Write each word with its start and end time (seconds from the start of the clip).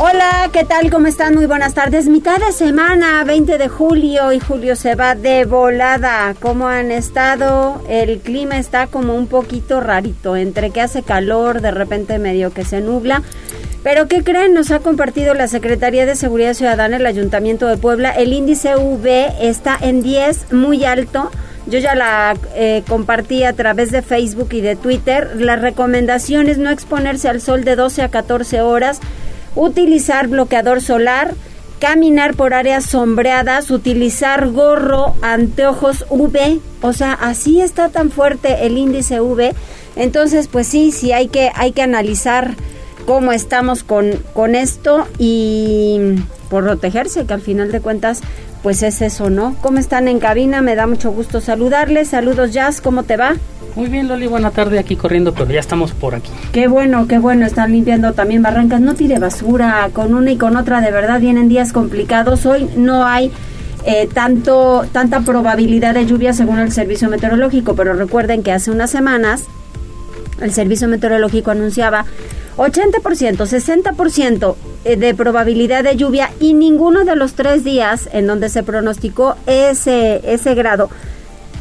Hola, 0.00 0.48
¿qué 0.52 0.62
tal? 0.62 0.92
¿Cómo 0.92 1.08
están? 1.08 1.34
Muy 1.34 1.46
buenas 1.46 1.74
tardes. 1.74 2.06
Mitad 2.06 2.38
de 2.38 2.52
semana, 2.52 3.24
20 3.24 3.58
de 3.58 3.66
julio, 3.66 4.32
y 4.32 4.38
julio 4.38 4.76
se 4.76 4.94
va 4.94 5.16
de 5.16 5.44
volada. 5.44 6.36
¿Cómo 6.38 6.68
han 6.68 6.92
estado? 6.92 7.82
El 7.88 8.20
clima 8.20 8.58
está 8.58 8.86
como 8.86 9.16
un 9.16 9.26
poquito 9.26 9.80
rarito, 9.80 10.36
entre 10.36 10.70
que 10.70 10.82
hace 10.82 11.02
calor, 11.02 11.60
de 11.62 11.72
repente 11.72 12.20
medio 12.20 12.52
que 12.52 12.64
se 12.64 12.80
nubla. 12.80 13.24
Pero 13.82 14.06
¿qué 14.06 14.22
creen? 14.22 14.54
Nos 14.54 14.70
ha 14.70 14.78
compartido 14.78 15.34
la 15.34 15.48
Secretaría 15.48 16.06
de 16.06 16.14
Seguridad 16.14 16.54
Ciudadana, 16.54 16.98
el 16.98 17.06
Ayuntamiento 17.06 17.66
de 17.66 17.76
Puebla. 17.76 18.12
El 18.12 18.32
índice 18.32 18.76
V 18.76 19.32
está 19.40 19.76
en 19.80 20.04
10, 20.04 20.52
muy 20.52 20.84
alto. 20.84 21.32
Yo 21.66 21.80
ya 21.80 21.96
la 21.96 22.36
eh, 22.54 22.84
compartí 22.86 23.42
a 23.42 23.52
través 23.52 23.90
de 23.90 24.02
Facebook 24.02 24.50
y 24.52 24.60
de 24.60 24.76
Twitter. 24.76 25.32
La 25.40 25.56
recomendación 25.56 26.48
es 26.48 26.56
no 26.56 26.70
exponerse 26.70 27.28
al 27.28 27.40
sol 27.40 27.64
de 27.64 27.74
12 27.74 28.02
a 28.02 28.08
14 28.10 28.60
horas 28.60 29.00
utilizar 29.54 30.28
bloqueador 30.28 30.80
solar, 30.80 31.34
caminar 31.78 32.34
por 32.34 32.54
áreas 32.54 32.84
sombreadas, 32.84 33.70
utilizar 33.70 34.50
gorro, 34.50 35.14
anteojos 35.22 36.06
UV, 36.10 36.60
o 36.82 36.92
sea, 36.92 37.12
así 37.12 37.60
está 37.60 37.88
tan 37.88 38.10
fuerte 38.10 38.66
el 38.66 38.76
índice 38.76 39.20
UV. 39.20 39.54
Entonces, 39.96 40.48
pues 40.48 40.66
sí, 40.66 40.92
sí 40.92 41.12
hay 41.12 41.28
que 41.28 41.50
hay 41.54 41.72
que 41.72 41.82
analizar 41.82 42.54
cómo 43.06 43.32
estamos 43.32 43.84
con 43.84 44.12
con 44.32 44.54
esto 44.54 45.06
y 45.18 46.16
por 46.48 46.64
protegerse, 46.64 47.26
que 47.26 47.34
al 47.34 47.40
final 47.42 47.70
de 47.70 47.80
cuentas 47.80 48.22
pues 48.62 48.82
es 48.82 49.02
eso, 49.02 49.30
¿no? 49.30 49.54
¿Cómo 49.60 49.78
están 49.78 50.08
en 50.08 50.18
cabina? 50.18 50.60
Me 50.62 50.74
da 50.74 50.86
mucho 50.86 51.10
gusto 51.10 51.40
saludarles. 51.40 52.08
Saludos, 52.08 52.52
Jazz, 52.52 52.80
¿cómo 52.80 53.02
te 53.02 53.16
va? 53.16 53.34
Muy 53.76 53.88
bien, 53.88 54.08
Loli, 54.08 54.26
buena 54.26 54.50
tarde 54.50 54.78
aquí 54.78 54.96
corriendo, 54.96 55.32
pero 55.32 55.50
ya 55.50 55.60
estamos 55.60 55.92
por 55.92 56.14
aquí. 56.14 56.30
Qué 56.52 56.66
bueno, 56.66 57.06
qué 57.06 57.18
bueno, 57.18 57.46
están 57.46 57.72
limpiando 57.72 58.12
también 58.12 58.42
barrancas. 58.42 58.80
No 58.80 58.94
tire 58.94 59.18
basura 59.18 59.88
con 59.92 60.14
una 60.14 60.32
y 60.32 60.36
con 60.36 60.56
otra, 60.56 60.80
de 60.80 60.90
verdad 60.90 61.20
vienen 61.20 61.48
días 61.48 61.72
complicados. 61.72 62.44
Hoy 62.46 62.68
no 62.76 63.06
hay 63.06 63.30
eh, 63.84 64.08
tanto, 64.12 64.84
tanta 64.90 65.20
probabilidad 65.20 65.94
de 65.94 66.06
lluvia 66.06 66.32
según 66.32 66.58
el 66.58 66.72
servicio 66.72 67.08
meteorológico, 67.08 67.74
pero 67.74 67.92
recuerden 67.92 68.42
que 68.42 68.52
hace 68.52 68.70
unas 68.70 68.90
semanas 68.90 69.44
el 70.40 70.52
servicio 70.52 70.88
meteorológico 70.88 71.50
anunciaba 71.50 72.04
80%, 72.56 73.36
60% 73.36 74.54
eh, 74.54 74.56
de 74.96 75.14
probabilidad 75.14 75.84
de 75.84 75.96
lluvia 75.96 76.30
y 76.40 76.54
ninguno 76.54 77.04
de 77.04 77.16
los 77.16 77.34
tres 77.34 77.64
días 77.64 78.08
en 78.12 78.26
donde 78.26 78.48
se 78.48 78.62
pronosticó 78.62 79.36
ese, 79.46 80.20
ese 80.24 80.54
grado 80.54 80.90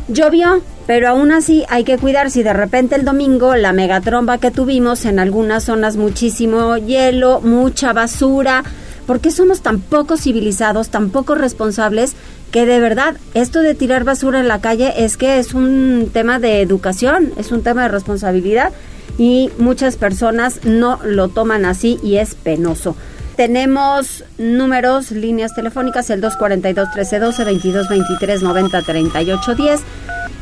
llovió. 0.08 0.61
Pero 0.86 1.09
aún 1.09 1.33
así 1.33 1.66
hay 1.67 1.83
que 1.83 1.98
cuidar 1.98 2.31
si 2.31 2.44
de 2.44 2.53
repente 2.53 2.95
el 2.95 3.03
domingo 3.03 3.55
la 3.58 3.73
megatromba 3.73 4.38
que 4.38 4.52
tuvimos 4.52 5.03
en 5.03 5.20
algunas 5.20 5.66
zonas 5.66 5.98
muchísimo 5.98 6.78
hielo, 6.78 7.42
mucha 7.42 7.92
basura, 7.92 8.64
¿por 9.05 9.20
qué 9.20 9.31
somos 9.31 9.59
tan 9.59 9.81
poco 9.81 10.16
civilizados, 10.16 10.89
tan 10.89 11.09
poco 11.09 11.36
responsables 11.36 12.16
que 12.52 12.66
de 12.66 12.80
verdad 12.80 13.17
esto 13.33 13.59
de 13.61 13.75
tirar 13.75 14.05
basura 14.05 14.39
en 14.39 14.48
la 14.48 14.61
calle 14.61 14.94
es 15.03 15.17
que 15.17 15.39
es 15.39 15.53
un 15.53 16.09
tema 16.14 16.39
de 16.39 16.61
educación, 16.61 17.33
es 17.36 17.52
un 17.52 17.64
tema 17.64 17.83
de 17.83 17.89
responsabilidad 17.89 18.71
y 19.17 19.49
muchas 19.58 19.98
personas 19.98 20.64
no 20.64 20.99
lo 21.04 21.27
toman 21.27 21.66
así 21.66 21.99
y 22.02 22.16
es 22.16 22.36
penoso. 22.36 22.95
Tenemos 23.37 24.25
números, 24.39 25.11
líneas 25.11 25.53
telefónicas, 25.53 26.09
el 26.09 26.23
242-1312, 26.23 28.42
2223-903810 28.42 29.80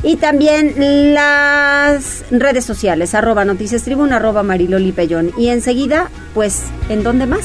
y 0.02 0.16
también 0.16 1.14
las 1.14 2.24
redes 2.30 2.64
sociales, 2.64 3.14
arroba 3.14 3.44
noticias 3.44 3.82
tribuna, 3.82 4.16
arroba 4.16 4.42
mariloli 4.42 4.92
pellón. 4.92 5.30
Y 5.36 5.48
enseguida, 5.48 6.08
pues, 6.32 6.62
¿en 6.88 7.02
dónde 7.02 7.26
más? 7.26 7.44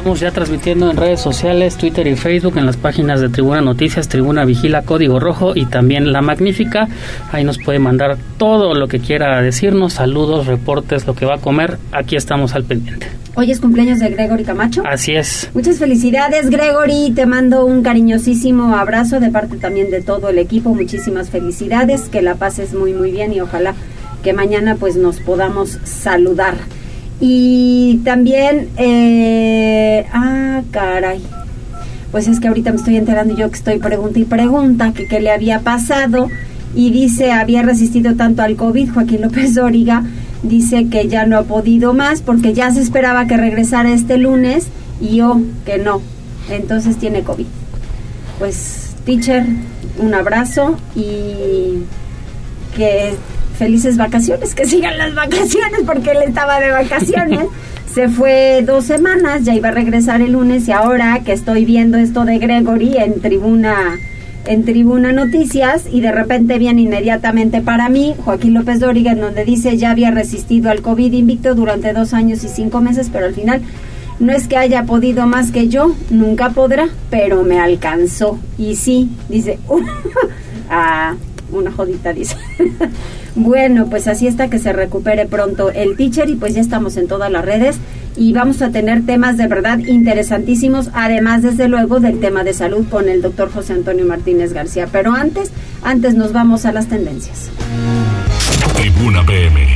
Estamos 0.00 0.20
ya 0.20 0.30
transmitiendo 0.30 0.90
en 0.90 0.96
redes 0.96 1.20
sociales, 1.20 1.76
Twitter 1.76 2.06
y 2.06 2.16
Facebook, 2.16 2.56
en 2.56 2.64
las 2.64 2.78
páginas 2.78 3.20
de 3.20 3.28
Tribuna 3.28 3.60
Noticias, 3.60 4.08
Tribuna 4.08 4.46
Vigila, 4.46 4.80
Código 4.80 5.20
Rojo 5.20 5.52
y 5.54 5.66
también 5.66 6.10
La 6.10 6.22
Magnífica. 6.22 6.88
Ahí 7.30 7.44
nos 7.44 7.58
puede 7.58 7.80
mandar 7.80 8.16
todo 8.38 8.72
lo 8.72 8.88
que 8.88 9.00
quiera 9.00 9.42
decirnos, 9.42 9.92
saludos, 9.92 10.46
reportes, 10.46 11.06
lo 11.06 11.14
que 11.14 11.26
va 11.26 11.34
a 11.34 11.38
comer. 11.38 11.76
Aquí 11.92 12.16
estamos 12.16 12.54
al 12.54 12.64
pendiente. 12.64 13.08
Hoy 13.34 13.50
es 13.50 13.60
cumpleaños 13.60 13.98
de 13.98 14.08
Gregory 14.08 14.42
Camacho. 14.42 14.82
Así 14.86 15.12
es. 15.12 15.50
Muchas 15.52 15.76
felicidades, 15.76 16.48
Gregory. 16.48 17.12
Te 17.14 17.26
mando 17.26 17.66
un 17.66 17.82
cariñosísimo 17.82 18.74
abrazo 18.74 19.20
de 19.20 19.28
parte 19.28 19.58
también 19.58 19.90
de 19.90 20.00
todo 20.00 20.30
el 20.30 20.38
equipo. 20.38 20.74
Muchísimas 20.74 21.28
felicidades. 21.28 22.08
Que 22.08 22.22
la 22.22 22.36
pases 22.36 22.72
muy, 22.72 22.94
muy 22.94 23.10
bien 23.10 23.34
y 23.34 23.42
ojalá 23.42 23.74
que 24.24 24.32
mañana 24.32 24.76
pues 24.76 24.96
nos 24.96 25.20
podamos 25.20 25.78
saludar. 25.84 26.54
Y 27.20 28.00
también, 28.04 28.68
eh, 28.78 30.06
ah, 30.12 30.62
caray. 30.70 31.22
Pues 32.10 32.26
es 32.26 32.40
que 32.40 32.48
ahorita 32.48 32.70
me 32.70 32.78
estoy 32.78 32.96
enterando 32.96 33.36
yo 33.36 33.48
que 33.50 33.56
estoy 33.56 33.78
pregunta 33.78 34.18
y 34.18 34.24
pregunta 34.24 34.92
que 34.92 35.06
qué 35.06 35.20
le 35.20 35.30
había 35.30 35.60
pasado. 35.60 36.28
Y 36.74 36.90
dice, 36.90 37.32
había 37.32 37.62
resistido 37.62 38.14
tanto 38.14 38.42
al 38.42 38.56
COVID, 38.56 38.92
Joaquín 38.92 39.22
López 39.22 39.54
Dóriga. 39.54 40.04
Dice 40.42 40.88
que 40.88 41.08
ya 41.08 41.26
no 41.26 41.36
ha 41.36 41.42
podido 41.42 41.92
más 41.92 42.22
porque 42.22 42.54
ya 42.54 42.72
se 42.72 42.80
esperaba 42.80 43.26
que 43.26 43.36
regresara 43.36 43.92
este 43.92 44.16
lunes 44.16 44.68
y 45.00 45.16
yo 45.16 45.40
que 45.66 45.78
no. 45.78 46.00
Entonces 46.48 46.96
tiene 46.96 47.22
COVID. 47.22 47.46
Pues, 48.38 48.96
teacher, 49.04 49.44
un 49.98 50.14
abrazo 50.14 50.76
y 50.96 51.84
que 52.74 53.14
felices 53.60 53.98
vacaciones, 53.98 54.54
que 54.54 54.64
sigan 54.64 54.96
las 54.96 55.14
vacaciones 55.14 55.82
porque 55.84 56.12
él 56.12 56.22
estaba 56.26 56.60
de 56.60 56.70
vacaciones. 56.70 57.40
Se 57.94 58.08
fue 58.08 58.64
dos 58.64 58.86
semanas, 58.86 59.44
ya 59.44 59.54
iba 59.54 59.68
a 59.68 59.72
regresar 59.72 60.22
el 60.22 60.32
lunes 60.32 60.66
y 60.66 60.72
ahora 60.72 61.20
que 61.24 61.32
estoy 61.32 61.66
viendo 61.66 61.98
esto 61.98 62.24
de 62.24 62.38
Gregory 62.38 62.96
en 62.96 63.20
tribuna 63.20 63.98
en 64.46 64.64
Tribuna 64.64 65.12
Noticias 65.12 65.84
y 65.92 66.00
de 66.00 66.10
repente 66.10 66.58
viene 66.58 66.80
inmediatamente 66.80 67.60
para 67.60 67.90
mí 67.90 68.14
Joaquín 68.24 68.54
López 68.54 68.80
Dóriga 68.80 69.12
en 69.12 69.20
donde 69.20 69.44
dice 69.44 69.76
ya 69.76 69.90
había 69.90 70.10
resistido 70.10 70.70
al 70.70 70.80
COVID 70.80 71.12
invicto 71.12 71.54
durante 71.54 71.92
dos 71.92 72.14
años 72.14 72.42
y 72.44 72.48
cinco 72.48 72.80
meses, 72.80 73.10
pero 73.12 73.26
al 73.26 73.34
final 73.34 73.60
no 74.20 74.32
es 74.32 74.48
que 74.48 74.56
haya 74.56 74.84
podido 74.84 75.26
más 75.26 75.50
que 75.50 75.68
yo, 75.68 75.94
nunca 76.08 76.50
podrá, 76.50 76.88
pero 77.10 77.42
me 77.42 77.60
alcanzó. 77.60 78.38
Y 78.56 78.76
sí, 78.76 79.10
dice, 79.28 79.58
ah, 80.70 81.14
una 81.52 81.70
jodita, 81.70 82.12
dice. 82.12 82.36
Bueno, 83.34 83.86
pues 83.86 84.08
así 84.08 84.26
está 84.26 84.48
que 84.48 84.58
se 84.58 84.72
recupere 84.72 85.26
pronto 85.26 85.70
el 85.70 85.96
teacher 85.96 86.28
y 86.28 86.36
pues 86.36 86.54
ya 86.54 86.60
estamos 86.60 86.96
en 86.96 87.08
todas 87.08 87.30
las 87.30 87.44
redes 87.44 87.78
y 88.16 88.32
vamos 88.32 88.60
a 88.60 88.70
tener 88.70 89.06
temas 89.06 89.36
de 89.36 89.46
verdad 89.46 89.78
interesantísimos, 89.78 90.90
además 90.92 91.42
desde 91.42 91.68
luego 91.68 92.00
del 92.00 92.20
tema 92.20 92.44
de 92.44 92.52
salud 92.54 92.86
con 92.90 93.08
el 93.08 93.22
doctor 93.22 93.50
José 93.52 93.74
Antonio 93.74 94.04
Martínez 94.04 94.52
García. 94.52 94.88
Pero 94.90 95.12
antes, 95.12 95.52
antes 95.82 96.14
nos 96.14 96.32
vamos 96.32 96.64
a 96.66 96.72
las 96.72 96.88
tendencias. 96.88 97.50
Tribuna 98.76 99.24
PM. 99.24 99.68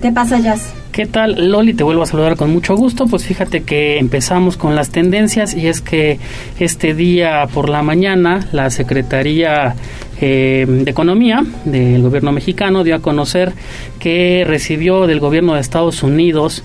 ¿Qué 0.00 0.12
pasa, 0.12 0.38
Jazz? 0.38 0.72
¿Qué 0.94 1.06
tal, 1.06 1.50
Loli? 1.50 1.74
Te 1.74 1.82
vuelvo 1.82 2.02
a 2.02 2.06
saludar 2.06 2.36
con 2.36 2.52
mucho 2.52 2.76
gusto. 2.76 3.06
Pues 3.06 3.24
fíjate 3.24 3.64
que 3.64 3.98
empezamos 3.98 4.56
con 4.56 4.76
las 4.76 4.90
tendencias 4.90 5.52
y 5.54 5.66
es 5.66 5.80
que 5.80 6.20
este 6.60 6.94
día 6.94 7.48
por 7.52 7.68
la 7.68 7.82
mañana 7.82 8.46
la 8.52 8.70
Secretaría 8.70 9.74
eh, 10.20 10.66
de 10.68 10.90
Economía 10.90 11.44
del 11.64 12.02
gobierno 12.02 12.32
mexicano 12.32 12.84
dio 12.84 12.94
a 12.94 13.00
conocer 13.00 13.52
que 13.98 14.44
recibió 14.46 15.06
del 15.06 15.20
gobierno 15.20 15.54
de 15.54 15.60
Estados 15.60 16.02
Unidos 16.02 16.62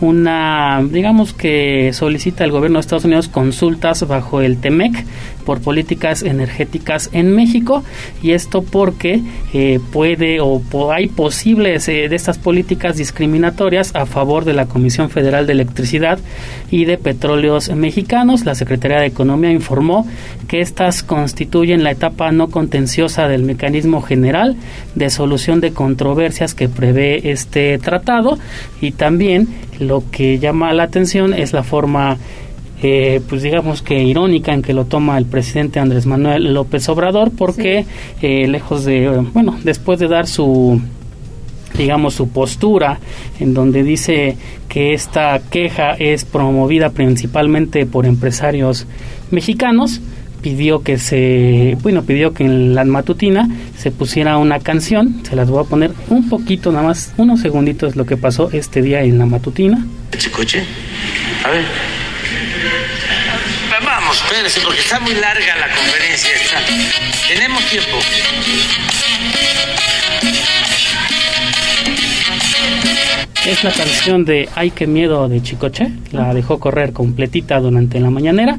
una, 0.00 0.82
digamos 0.90 1.32
que 1.32 1.92
solicita 1.92 2.44
el 2.44 2.50
gobierno 2.50 2.78
de 2.78 2.80
Estados 2.80 3.04
Unidos 3.04 3.28
consultas 3.28 4.06
bajo 4.06 4.40
el 4.40 4.58
TEMEC 4.58 5.04
por 5.44 5.60
políticas 5.60 6.22
energéticas 6.22 7.10
en 7.12 7.34
México 7.34 7.84
y 8.22 8.32
esto 8.32 8.62
porque 8.62 9.20
eh, 9.52 9.80
puede 9.92 10.40
o 10.40 10.62
hay 10.90 11.08
posibles 11.08 11.88
eh, 11.88 12.08
de 12.08 12.16
estas 12.16 12.38
políticas 12.38 12.96
discriminatorias 12.96 13.94
a 13.94 14.06
favor 14.06 14.44
de 14.44 14.52
la 14.52 14.66
Comisión 14.66 15.10
Federal 15.10 15.46
de 15.46 15.52
Electricidad 15.52 16.18
y 16.70 16.84
de 16.84 16.98
Petróleos 16.98 17.70
Mexicanos. 17.70 18.44
La 18.44 18.54
Secretaría 18.54 19.00
de 19.00 19.06
Economía 19.06 19.50
informó 19.50 20.06
que 20.48 20.60
estas 20.60 21.02
constituyen 21.02 21.84
la 21.84 21.90
etapa 21.90 22.32
no 22.32 22.48
contenciosa 22.48 23.28
del 23.28 23.42
mecanismo 23.42 24.02
general 24.02 24.56
de 24.94 25.10
solución 25.10 25.60
de 25.60 25.72
controversias 25.72 26.54
que 26.54 26.68
prevé 26.68 27.30
este 27.30 27.78
tratado 27.78 28.38
y 28.80 28.92
también 28.92 29.48
lo 29.78 30.04
que 30.10 30.38
llama 30.38 30.72
la 30.72 30.84
atención 30.84 31.34
es 31.34 31.52
la 31.52 31.62
forma 31.62 32.18
eh, 32.82 33.20
pues 33.28 33.42
digamos 33.42 33.80
que 33.80 34.02
irónica 34.02 34.52
en 34.52 34.62
que 34.62 34.72
lo 34.72 34.86
toma 34.86 35.16
el 35.16 35.26
presidente 35.26 35.78
Andrés 35.78 36.04
Manuel 36.06 36.52
López 36.52 36.88
Obrador, 36.88 37.30
porque 37.30 37.86
eh, 38.20 38.48
lejos 38.48 38.84
de, 38.84 39.24
bueno, 39.32 39.56
después 39.62 39.98
de 39.98 40.08
dar 40.08 40.26
su 40.26 40.80
digamos 41.74 42.14
su 42.14 42.28
postura 42.28 42.98
en 43.40 43.54
donde 43.54 43.82
dice 43.82 44.36
que 44.68 44.92
esta 44.92 45.40
queja 45.50 45.92
es 45.92 46.24
promovida 46.26 46.90
principalmente 46.90 47.86
por 47.86 48.04
empresarios 48.04 48.86
mexicanos 49.30 50.02
pidió 50.42 50.82
que 50.82 50.98
se, 50.98 51.78
bueno, 51.82 52.02
pidió 52.02 52.34
que 52.34 52.44
en 52.44 52.74
la 52.74 52.84
matutina 52.84 53.48
se 53.78 53.92
pusiera 53.92 54.36
una 54.36 54.58
canción, 54.58 55.22
se 55.22 55.36
las 55.36 55.48
voy 55.48 55.64
a 55.64 55.68
poner 55.68 55.92
un 56.10 56.28
poquito, 56.28 56.72
nada 56.72 56.88
más, 56.88 57.14
unos 57.16 57.40
segunditos 57.40 57.96
lo 57.96 58.04
que 58.04 58.16
pasó 58.16 58.50
este 58.52 58.82
día 58.82 59.02
en 59.02 59.18
la 59.18 59.26
matutina. 59.26 59.86
coche? 60.32 60.64
A 61.44 61.50
ver. 61.50 62.01
Espérense, 64.32 64.60
porque 64.62 64.80
está 64.80 64.98
muy 64.98 65.12
larga 65.12 65.56
la 65.56 65.74
conferencia 65.76 66.30
esta. 66.34 66.58
Tenemos 67.28 67.62
tiempo. 67.66 67.98
Es 73.44 73.62
la 73.62 73.72
canción 73.72 74.24
de 74.24 74.48
Ay, 74.54 74.70
qué 74.70 74.86
miedo 74.86 75.28
de 75.28 75.42
Chicoche, 75.42 75.92
la 76.12 76.32
dejó 76.32 76.58
correr 76.58 76.94
completita 76.94 77.60
durante 77.60 78.00
la 78.00 78.08
mañanera 78.08 78.56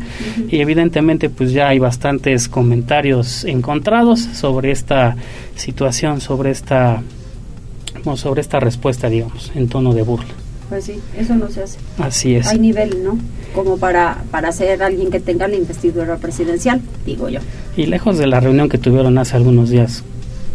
y 0.48 0.62
evidentemente 0.62 1.32
pues 1.32 1.52
ya 1.54 1.70
hay 1.70 1.80
bastantes 1.80 2.48
comentarios 2.50 3.44
encontrados 3.44 4.20
sobre 4.20 4.70
esta 4.70 5.16
situación, 5.56 6.22
sobre 6.22 6.52
esta, 6.52 7.02
sobre 8.16 8.42
esta 8.42 8.60
respuesta, 8.60 9.10
digamos, 9.10 9.52
en 9.56 9.70
tono 9.70 9.92
de 9.96 10.04
burla. 10.04 10.43
Pues 10.74 10.86
sí, 10.86 11.00
eso 11.16 11.36
no 11.36 11.50
se 11.50 11.62
hace. 11.62 11.78
Así 12.00 12.34
es. 12.34 12.48
Hay 12.48 12.58
nivel, 12.58 13.04
¿no? 13.04 13.20
Como 13.54 13.78
para, 13.78 14.24
para 14.32 14.52
ser 14.52 14.82
alguien 14.82 15.12
que 15.12 15.20
tenga 15.20 15.48
la 15.48 15.56
investidura 15.56 16.18
presidencial, 16.18 16.82
digo 17.06 17.30
yo. 17.30 17.42
Y 17.78 17.86
lejos 17.86 18.18
de 18.18 18.26
la 18.26 18.40
reunión 18.40 18.70
que 18.70 18.80
tuvieron 18.80 19.20
hace 19.20 19.36
algunos 19.36 19.70
días 19.70 20.04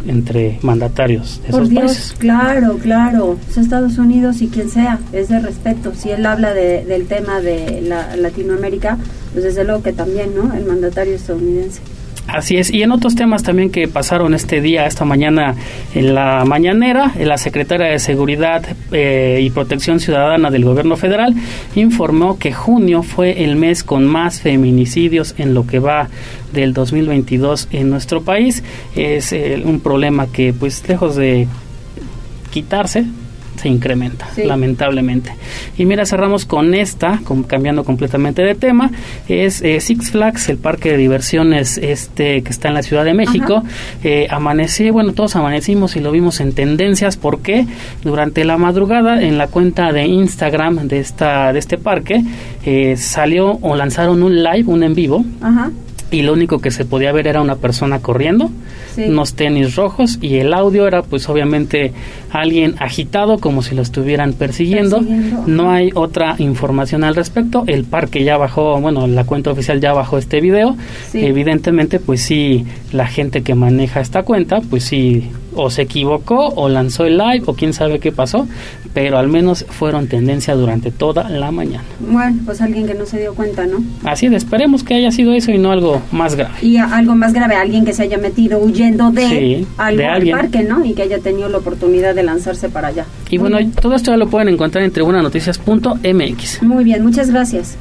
entre 0.09 0.59
mandatarios 0.63 1.41
de 1.45 1.51
Por 1.51 1.61
esos 1.61 1.71
Dios, 1.71 1.85
países. 1.85 2.15
claro, 2.19 2.79
claro. 2.79 3.39
Es 3.49 3.59
Estados 3.59 3.97
Unidos 3.97 4.43
y 4.43 4.49
quien 4.49 4.69
sea, 4.71 4.99
es 5.13 5.29
de 5.29 5.39
respeto. 5.39 5.93
Si 5.95 6.11
él 6.11 6.27
habla 6.27 6.53
de, 6.53 6.85
del 6.85 7.07
tema 7.07 7.41
de 7.41 7.81
la, 7.81 8.17
Latinoamérica, 8.17 8.99
pues 9.33 9.45
desde 9.45 9.63
luego 9.63 9.85
que 9.85 9.93
también, 9.93 10.35
¿no? 10.35 10.53
El 10.53 10.65
mandatario 10.65 11.15
estadounidense. 11.15 11.81
Así 12.29 12.59
es, 12.59 12.71
y 12.71 12.83
en 12.83 12.93
otros 12.93 13.15
temas 13.15 13.43
también 13.43 13.71
que 13.71 13.89
pasaron 13.89 14.35
este 14.35 14.61
día, 14.61 14.87
esta 14.87 15.07
mañana 15.07 15.55
en 15.95 16.15
la 16.15 16.45
mañanera, 16.45 17.15
la 17.19 17.39
secretaria 17.39 17.87
de 17.87 17.99
Seguridad 17.99 18.67
eh, 18.93 19.41
y 19.43 19.49
Protección 19.49 19.99
Ciudadana 19.99 20.51
del 20.51 20.67
Gobierno 20.67 20.99
Federal 20.99 21.35
informó 21.75 22.39
que 22.39 22.53
junio 22.53 23.03
fue 23.03 23.45
el 23.45 23.57
mes 23.57 23.83
con 23.83 24.05
más 24.05 24.43
feminicidios 24.43 25.35
en 25.39 25.55
lo 25.55 25.67
que 25.67 25.79
va 25.79 26.11
del 26.53 26.75
2022 26.75 27.69
en 27.73 27.89
nuestro 27.89 28.21
país. 28.21 28.63
Es 28.95 29.33
eh, 29.33 29.63
un 29.65 29.81
problema 29.81 30.27
que, 30.27 30.53
pues, 30.53 30.87
lejos 30.87 31.17
de 31.17 31.49
quitarse, 32.51 33.07
se 33.59 33.69
incrementa, 33.69 34.29
lamentablemente. 34.37 35.33
Y 35.77 35.85
mira, 35.85 36.07
cerramos 36.07 36.45
con 36.45 36.75
esta, 36.75 37.21
cambiando 37.47 37.85
completamente 37.85 38.43
de 38.43 38.55
tema, 38.55 38.91
es 39.29 39.63
eh, 39.63 39.81
Six 39.81 40.13
Flags, 40.13 40.49
el 40.49 40.59
parque 40.59 40.93
de 40.93 40.97
diversiones 40.97 41.79
este 41.79 42.43
que 42.43 42.51
está 42.51 42.69
en 42.69 42.75
la 42.75 42.83
Ciudad 42.83 43.05
de 43.05 43.15
México. 43.15 43.63
Eh, 44.05 44.27
amanecí, 44.31 44.91
bueno, 44.91 45.13
todos 45.13 45.37
amanecimos 45.37 45.97
y 45.97 46.01
lo 46.01 46.13
vimos 46.13 46.41
en 46.41 46.53
tendencias. 46.53 47.17
Porque 47.17 47.67
durante 48.03 48.45
la 48.45 48.57
madrugada 48.59 49.23
en 49.23 49.39
la 49.39 49.49
cuenta 49.49 49.93
de 49.93 50.07
Instagram 50.07 50.89
de 50.89 51.01
esta 51.01 51.53
de 51.53 51.59
este 51.59 51.79
parque 51.79 52.23
eh, 52.65 52.97
salió 52.97 53.59
o 53.61 53.77
lanzaron 53.77 54.23
un 54.23 54.43
live, 54.43 54.65
un 54.67 54.83
en 54.83 54.95
vivo. 54.95 55.25
Ajá. 55.41 55.71
Y 56.11 56.23
lo 56.23 56.33
único 56.33 56.59
que 56.61 56.71
se 56.71 56.85
podía 56.85 57.13
ver 57.13 57.27
era 57.27 57.43
una 57.43 57.57
persona 57.57 57.99
corriendo, 57.99 58.51
unos 59.07 59.35
tenis 59.35 59.77
rojos 59.77 60.19
y 60.21 60.37
el 60.37 60.53
audio 60.53 60.87
era 60.87 61.03
pues 61.03 61.29
obviamente 61.29 61.93
alguien 62.31 62.75
agitado 62.79 63.39
como 63.39 63.63
si 63.63 63.75
lo 63.75 63.83
estuvieran 63.83 64.33
persiguiendo. 64.33 65.01
No 65.47 65.71
hay 65.71 65.91
otra 65.95 66.37
información 66.39 67.05
al 67.05 67.15
respecto. 67.15 67.65
El 67.67 67.85
parque 67.85 68.25
ya 68.25 68.37
bajó, 68.37 68.81
bueno, 68.81 69.07
la 69.07 69.25
cuenta 69.25 69.51
oficial 69.51 69.81
ya 69.81 69.93
bajó 69.93 70.19
este 70.19 70.41
video. 70.41 70.77
Evidentemente 71.13 72.01
pues 72.01 72.23
sí, 72.23 72.67
la 72.93 73.07
gente 73.07 73.43
que 73.43 73.55
maneja 73.55 74.01
esta 74.01 74.23
cuenta 74.23 74.61
pues 74.61 74.85
sí 74.85 75.31
o 75.55 75.71
se 75.71 75.83
equivocó 75.83 76.49
o 76.49 76.69
lanzó 76.69 77.05
el 77.05 77.19
live 77.19 77.43
o 77.47 77.55
quién 77.55 77.73
sabe 77.73 77.99
qué 77.99 78.13
pasó, 78.13 78.47
pero 78.95 79.19
al 79.19 79.29
menos 79.29 79.65
fueron 79.69 80.07
tendencia 80.07 80.55
durante 80.55 80.91
toda 80.91 81.29
la 81.29 81.51
mañana. 81.51 81.83
Bueno, 81.99 82.41
pues 82.45 82.61
alguien 82.61 82.87
que 82.87 82.95
no 82.95 83.07
se 83.07 83.19
dio 83.19 83.35
cuenta, 83.35 83.67
¿no? 83.67 83.83
Así 84.05 84.27
es, 84.27 84.33
esperemos 84.33 84.85
que 84.85 84.95
haya 84.95 85.11
sido 85.11 85.33
eso 85.33 85.51
y 85.51 85.59
no 85.59 85.73
algo 85.73 86.01
más 86.13 86.37
grave. 86.37 86.55
Y 86.63 86.77
algo 86.77 87.15
más 87.15 87.33
grave, 87.33 87.57
alguien 87.57 87.85
que 87.85 87.93
se 87.93 88.05
haya 88.05 88.19
metido 88.19 88.59
huyendo 88.59 88.88
de, 88.97 89.67
algo 89.77 90.03
al 90.07 90.31
parque, 90.31 90.63
¿no? 90.63 90.85
Y 90.85 90.95
que 90.95 91.03
haya 91.03 91.19
tenido 91.19 91.49
la 91.49 91.59
oportunidad 91.59 92.15
de 92.15 92.23
lanzarse 92.23 92.69
para 92.69 92.89
allá. 92.89 93.07
Y 93.31 93.39
bueno, 93.39 93.59
todo 93.81 93.95
esto 93.95 94.11
ya 94.11 94.17
lo 94.17 94.29
pueden 94.29 94.49
encontrar 94.49 94.85
en 94.85 94.91
tribunanoticias.mx. 94.91 96.63
Muy 96.63 96.85
bien, 96.85 97.03
muchas 97.03 97.31
gracias. 97.31 97.77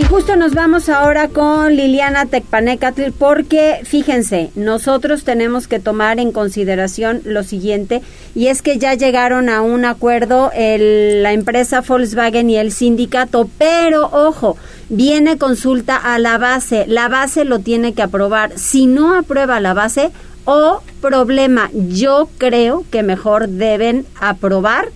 Y 0.00 0.04
justo 0.04 0.34
nos 0.34 0.54
vamos 0.54 0.88
ahora 0.88 1.28
con 1.28 1.76
Liliana 1.76 2.24
Tecpanecatl 2.24 3.10
porque 3.18 3.80
fíjense, 3.84 4.48
nosotros 4.54 5.24
tenemos 5.24 5.68
que 5.68 5.78
tomar 5.78 6.18
en 6.18 6.32
consideración 6.32 7.20
lo 7.24 7.42
siguiente 7.42 8.00
y 8.34 8.46
es 8.46 8.62
que 8.62 8.78
ya 8.78 8.94
llegaron 8.94 9.50
a 9.50 9.60
un 9.60 9.84
acuerdo 9.84 10.52
el, 10.54 11.22
la 11.22 11.34
empresa 11.34 11.82
Volkswagen 11.82 12.48
y 12.48 12.56
el 12.56 12.72
sindicato, 12.72 13.46
pero 13.58 14.06
ojo, 14.06 14.56
viene 14.90 15.38
consulta 15.38 15.96
a 15.96 16.18
la 16.18 16.36
base, 16.36 16.84
la 16.86 17.08
base 17.08 17.44
lo 17.44 17.60
tiene 17.60 17.94
que 17.94 18.02
aprobar, 18.02 18.58
si 18.58 18.86
no 18.86 19.14
aprueba 19.14 19.60
la 19.60 19.72
base 19.72 20.10
o 20.44 20.82
problema, 21.00 21.70
yo 21.72 22.28
creo 22.38 22.84
que 22.90 23.02
mejor 23.02 23.48
deben 23.48 24.04
aprobar 24.20 24.88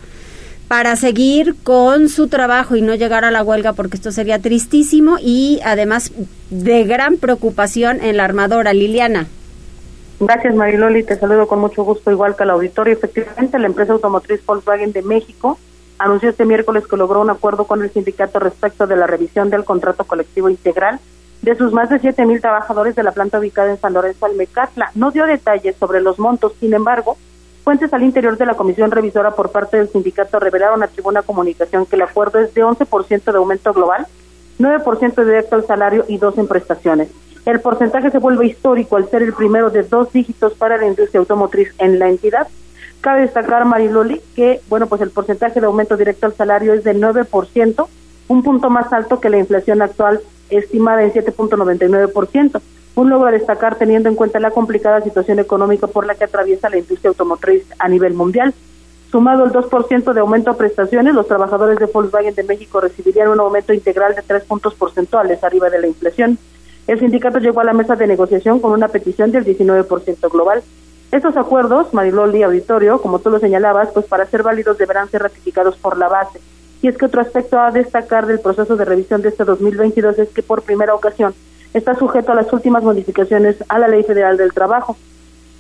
para 0.69 0.97
seguir 0.97 1.55
con 1.63 2.09
su 2.09 2.29
trabajo 2.29 2.75
y 2.75 2.83
no 2.83 2.95
llegar 2.95 3.25
a 3.25 3.31
la 3.31 3.43
huelga 3.43 3.75
porque 3.75 3.97
esto 3.97 4.11
sería 4.11 4.41
tristísimo 4.41 5.17
y 5.21 5.61
además 5.65 6.13
de 6.51 6.85
gran 6.85 7.17
preocupación 7.19 8.03
en 8.03 8.17
la 8.17 8.25
armadora. 8.25 8.73
Liliana. 8.73 9.29
Gracias 10.21 10.55
Mariloli, 10.55 11.03
te 11.03 11.17
saludo 11.17 11.47
con 11.47 11.61
mucho 11.61 11.85
gusto 11.85 12.11
igual 12.11 12.35
que 12.35 12.45
al 12.45 12.51
auditorio. 12.51 12.95
Efectivamente, 12.95 13.59
la 13.59 13.67
empresa 13.67 13.93
automotriz 13.93 14.45
Volkswagen 14.45 14.93
de 14.93 15.03
México 15.03 15.59
anunció 15.99 16.31
este 16.31 16.45
miércoles 16.45 16.87
que 16.87 16.97
logró 16.97 17.21
un 17.21 17.31
acuerdo 17.31 17.65
con 17.65 17.83
el 17.83 17.91
sindicato 17.91 18.39
respecto 18.39 18.87
de 18.87 18.97
la 18.97 19.07
revisión 19.07 19.51
del 19.51 19.65
contrato 19.65 20.05
colectivo 20.05 20.49
integral 20.49 21.01
de 21.43 21.55
sus 21.57 21.73
más 21.73 21.91
de 21.91 21.99
siete 21.99 22.25
mil 22.25 22.41
trabajadores 22.41 22.95
de 22.95 23.03
la 23.03 23.13
planta 23.13 23.39
ubicada 23.39 23.71
en 23.71 23.79
San 23.79 23.93
Lorenzo 23.93 24.27
Almecatla. 24.27 24.91
No 24.95 25.11
dio 25.11 25.27
detalles 25.27 25.77
sobre 25.77 26.01
los 26.01 26.19
montos, 26.19 26.53
sin 26.59 26.73
embargo, 26.73 27.17
Fuentes 27.65 27.95
al 27.95 28.03
interior 28.03 28.37
de 28.37 28.45
la 28.45 28.57
comisión 28.57 28.91
revisora 28.91 29.31
por 29.31 29.51
parte 29.51 29.79
del 29.79 29.89
sindicato 29.89 30.39
revelaron 30.39 30.83
a 30.83 30.87
Tribuna 30.87 31.23
Comunicación 31.23 31.87
que 31.87 31.97
el 31.97 32.03
acuerdo 32.03 32.39
es 32.39 32.53
de 32.53 32.63
11% 32.63 33.25
de 33.25 33.39
aumento 33.39 33.73
global, 33.73 34.07
9% 34.59 35.25
directo 35.25 35.57
al 35.57 35.67
salario 35.67 36.05
y 36.07 36.19
2 36.19 36.37
en 36.37 36.47
prestaciones. 36.47 37.09
El 37.47 37.61
porcentaje 37.61 38.11
se 38.11 38.19
vuelve 38.19 38.47
histórico 38.47 38.97
al 38.97 39.09
ser 39.09 39.23
el 39.23 39.33
primero 39.33 39.71
de 39.71 39.83
dos 39.83 40.13
dígitos 40.13 40.53
para 40.53 40.77
la 40.77 40.87
industria 40.87 41.21
automotriz 41.21 41.75
en 41.79 41.99
la 41.99 42.11
entidad. 42.11 42.49
Cabe 43.05 43.21
destacar, 43.21 43.67
Mariloli, 43.67 44.19
que 44.35 44.63
bueno, 44.71 44.87
pues 44.87 45.03
el 45.03 45.11
porcentaje 45.11 45.61
de 45.61 45.67
aumento 45.67 45.95
directo 45.95 46.25
al 46.25 46.33
salario 46.33 46.73
es 46.73 46.85
del 46.85 47.03
9%, 47.03 47.87
un 48.29 48.43
punto 48.43 48.71
más 48.71 48.95
alto 48.95 49.21
que 49.21 49.29
la 49.29 49.37
inflación 49.37 49.83
actual 49.83 50.23
estimada 50.49 51.03
en 51.03 51.13
7.99% 51.13 52.63
un 52.95 53.11
logro 53.11 53.27
a 53.27 53.33
destacar 53.33 53.77
teniendo 53.77 54.09
en 54.09 54.15
cuenta 54.15 54.41
la 54.41 54.53
complicada 54.53 55.03
situación 55.03 55.39
económica 55.39 55.87
por 55.87 56.07
la 56.07 56.15
que 56.15 56.25
atraviesa 56.25 56.71
la 56.71 56.79
industria 56.79 57.11
automotriz 57.11 57.65
a 57.79 57.89
nivel 57.89 58.15
mundial. 58.15 58.55
Sumado 59.11 59.45
el 59.45 59.53
2% 59.53 60.15
de 60.15 60.21
aumento 60.21 60.51
a 60.51 60.57
prestaciones, 60.57 61.15
los 61.15 61.29
trabajadores 61.29 61.79
de 61.79 61.85
Volkswagen 61.85 62.35
de 62.35 62.45
México 62.45 62.81
recibirían 62.81 63.29
un 63.29 63.41
aumento 63.41 63.75
integral 63.75 64.15
de 64.15 64.23
3 64.23 64.45
puntos 64.45 64.73
porcentuales 64.75 65.45
arriba 65.45 65.69
de 65.69 65.81
la 65.81 65.89
inflación. 65.89 66.39
El 66.87 67.01
sindicato 67.01 67.39
llegó 67.39 67.61
a 67.61 67.65
la 67.65 67.75
mesa 67.75 67.97
de 67.97 68.07
negociación 68.07 68.61
con 68.61 68.73
una 68.73 68.89
petición 68.89 69.31
del 69.31 69.45
19% 69.45 70.31
global. 70.31 70.63
Estos 71.15 71.37
acuerdos, 71.37 71.95
Mariloli 71.95 72.43
Auditorio, 72.43 73.01
como 73.01 73.21
tú 73.21 73.31
lo 73.31 73.39
señalabas, 73.39 73.91
pues 73.95 74.05
para 74.07 74.27
ser 74.27 74.43
válidos 74.43 74.79
deberán 74.79 75.09
ser 75.09 75.23
ratificados 75.23 75.77
por 75.77 75.97
la 75.97 76.09
base. 76.09 76.41
Y 76.83 76.89
es 76.89 76.99
que 76.99 77.07
otro 77.07 77.21
aspecto 77.21 77.57
a 77.57 77.71
destacar 77.71 78.27
del 78.27 78.41
proceso 78.41 78.75
de 78.75 78.85
revisión 78.85 79.23
de 79.23 79.29
este 79.29 79.45
2022 79.45 80.19
es 80.19 80.31
que 80.31 80.43
por 80.43 80.63
primera 80.63 80.93
ocasión 80.93 81.33
está 81.73 81.95
sujeto 81.95 82.33
a 82.33 82.35
las 82.35 82.53
últimas 82.53 82.83
modificaciones 82.83 83.63
a 83.69 83.79
la 83.79 83.87
Ley 83.87 84.03
Federal 84.03 84.37
del 84.37 84.53
Trabajo, 84.53 84.97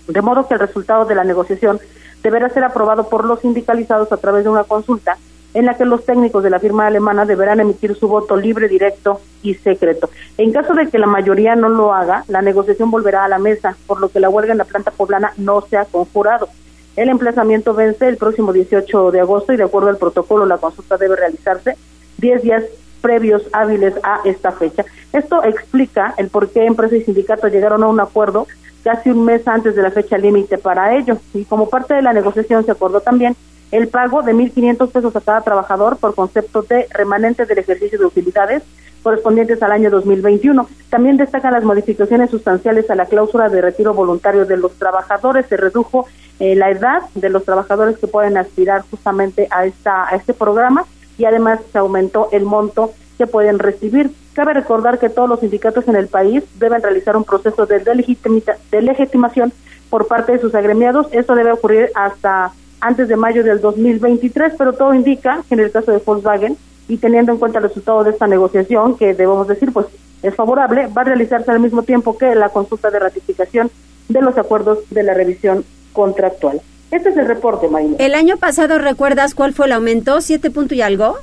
de 0.08 0.20
modo 0.22 0.48
que 0.48 0.54
el 0.54 0.60
resultado 0.60 1.04
de 1.04 1.14
la 1.14 1.22
negociación 1.22 1.78
deberá 2.24 2.48
ser 2.48 2.64
aprobado 2.64 3.08
por 3.08 3.24
los 3.24 3.38
sindicalizados 3.38 4.10
a 4.10 4.16
través 4.16 4.42
de 4.42 4.50
una 4.50 4.64
consulta 4.64 5.18
en 5.54 5.66
la 5.66 5.76
que 5.76 5.84
los 5.84 6.04
técnicos 6.04 6.42
de 6.42 6.50
la 6.50 6.58
firma 6.58 6.86
alemana 6.86 7.24
deberán 7.24 7.60
emitir 7.60 7.96
su 7.96 8.08
voto 8.08 8.36
libre, 8.36 8.68
directo 8.68 9.20
y 9.42 9.54
secreto. 9.54 10.10
En 10.36 10.52
caso 10.52 10.74
de 10.74 10.88
que 10.88 10.98
la 10.98 11.06
mayoría 11.06 11.54
no 11.54 11.68
lo 11.68 11.94
haga, 11.94 12.24
la 12.28 12.42
negociación 12.42 12.90
volverá 12.90 13.24
a 13.24 13.28
la 13.28 13.38
mesa, 13.38 13.76
por 13.86 14.00
lo 14.00 14.08
que 14.08 14.20
la 14.20 14.28
huelga 14.28 14.52
en 14.52 14.58
la 14.58 14.64
planta 14.64 14.90
poblana 14.90 15.32
no 15.36 15.60
se 15.62 15.76
ha 15.76 15.84
conjurado. 15.84 16.48
El 16.96 17.08
emplazamiento 17.08 17.74
vence 17.74 18.06
el 18.06 18.16
próximo 18.16 18.52
18 18.52 19.10
de 19.10 19.20
agosto 19.20 19.52
y 19.52 19.56
de 19.56 19.64
acuerdo 19.64 19.88
al 19.88 19.96
protocolo 19.96 20.46
la 20.46 20.58
consulta 20.58 20.96
debe 20.96 21.16
realizarse 21.16 21.76
10 22.18 22.42
días 22.42 22.64
previos 23.00 23.42
hábiles 23.52 23.94
a 24.02 24.20
esta 24.24 24.52
fecha. 24.52 24.84
Esto 25.12 25.44
explica 25.44 26.14
el 26.16 26.28
por 26.28 26.50
qué 26.50 26.66
empresa 26.66 26.96
y 26.96 27.02
sindicato 27.02 27.48
llegaron 27.48 27.82
a 27.82 27.88
un 27.88 28.00
acuerdo 28.00 28.46
casi 28.82 29.10
un 29.10 29.24
mes 29.24 29.46
antes 29.48 29.74
de 29.74 29.82
la 29.82 29.90
fecha 29.90 30.18
límite 30.18 30.58
para 30.58 30.96
ello. 30.96 31.18
Y 31.32 31.44
como 31.44 31.68
parte 31.68 31.94
de 31.94 32.02
la 32.02 32.12
negociación 32.12 32.64
se 32.64 32.70
acordó 32.70 33.00
también 33.00 33.36
el 33.70 33.88
pago 33.88 34.22
de 34.22 34.34
1.500 34.34 34.90
pesos 34.90 35.16
a 35.16 35.20
cada 35.20 35.40
trabajador 35.40 35.96
por 35.96 36.14
concepto 36.14 36.62
de 36.62 36.86
remanente 36.90 37.46
del 37.46 37.58
ejercicio 37.58 37.98
de 37.98 38.06
utilidades 38.06 38.62
correspondientes 39.04 39.62
al 39.62 39.70
año 39.70 39.90
2021. 39.90 40.66
También 40.88 41.16
destacan 41.16 41.52
las 41.52 41.62
modificaciones 41.62 42.30
sustanciales 42.30 42.90
a 42.90 42.96
la 42.96 43.06
cláusula 43.06 43.48
de 43.48 43.60
retiro 43.60 43.94
voluntario 43.94 44.46
de 44.46 44.56
los 44.56 44.72
trabajadores. 44.72 45.46
Se 45.46 45.56
redujo 45.56 46.06
eh, 46.40 46.56
la 46.56 46.70
edad 46.70 47.02
de 47.14 47.28
los 47.28 47.44
trabajadores 47.44 47.98
que 47.98 48.08
pueden 48.08 48.36
aspirar 48.36 48.82
justamente 48.90 49.46
a, 49.50 49.66
esta, 49.66 50.08
a 50.08 50.16
este 50.16 50.34
programa 50.34 50.86
y 51.18 51.26
además 51.26 51.60
se 51.70 51.78
aumentó 51.78 52.28
el 52.32 52.44
monto 52.44 52.92
que 53.18 53.26
pueden 53.26 53.60
recibir. 53.60 54.10
Cabe 54.32 54.54
recordar 54.54 54.98
que 54.98 55.10
todos 55.10 55.28
los 55.28 55.40
sindicatos 55.40 55.86
en 55.86 55.94
el 55.94 56.08
país 56.08 56.42
deben 56.58 56.82
realizar 56.82 57.16
un 57.16 57.24
proceso 57.24 57.66
de, 57.66 57.80
de 57.80 58.82
legitimación 58.82 59.52
por 59.90 60.08
parte 60.08 60.32
de 60.32 60.40
sus 60.40 60.54
agremiados. 60.54 61.06
Esto 61.12 61.36
debe 61.36 61.52
ocurrir 61.52 61.90
hasta 61.94 62.52
antes 62.84 63.08
de 63.08 63.16
mayo 63.16 63.42
del 63.42 63.62
2023, 63.62 64.54
pero 64.58 64.74
todo 64.74 64.92
indica 64.92 65.42
que 65.48 65.54
en 65.54 65.60
el 65.60 65.72
caso 65.72 65.90
de 65.90 66.02
Volkswagen 66.04 66.56
y 66.86 66.98
teniendo 66.98 67.32
en 67.32 67.38
cuenta 67.38 67.58
el 67.58 67.64
resultado 67.64 68.04
de 68.04 68.10
esta 68.10 68.26
negociación, 68.26 68.98
que 68.98 69.14
debemos 69.14 69.48
decir, 69.48 69.72
pues 69.72 69.86
es 70.22 70.34
favorable, 70.34 70.88
va 70.88 71.00
a 71.00 71.04
realizarse 71.04 71.50
al 71.50 71.60
mismo 71.60 71.82
tiempo 71.82 72.18
que 72.18 72.34
la 72.34 72.50
consulta 72.50 72.90
de 72.90 72.98
ratificación 72.98 73.70
de 74.08 74.20
los 74.20 74.36
acuerdos 74.36 74.80
de 74.90 75.02
la 75.02 75.14
revisión 75.14 75.64
contractual. 75.94 76.60
Este 76.90 77.08
es 77.08 77.16
el 77.16 77.26
reporte, 77.26 77.68
Marina. 77.68 77.96
El 77.98 78.14
año 78.14 78.36
pasado, 78.36 78.78
¿recuerdas 78.78 79.34
cuál 79.34 79.54
fue 79.54 79.64
el 79.64 79.72
aumento? 79.72 80.20
¿Siete 80.20 80.50
puntos 80.50 80.76
y 80.76 80.82
algo? 80.82 81.16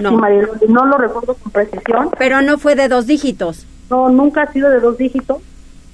No. 0.00 0.12
no 0.12 0.86
lo 0.86 0.96
recuerdo 0.96 1.34
con 1.34 1.52
precisión. 1.52 2.10
Pero 2.18 2.40
no 2.40 2.56
fue 2.56 2.74
de 2.74 2.88
dos 2.88 3.06
dígitos. 3.06 3.66
No, 3.90 4.08
nunca 4.08 4.42
ha 4.42 4.52
sido 4.52 4.70
de 4.70 4.80
dos 4.80 4.96
dígitos. 4.96 5.42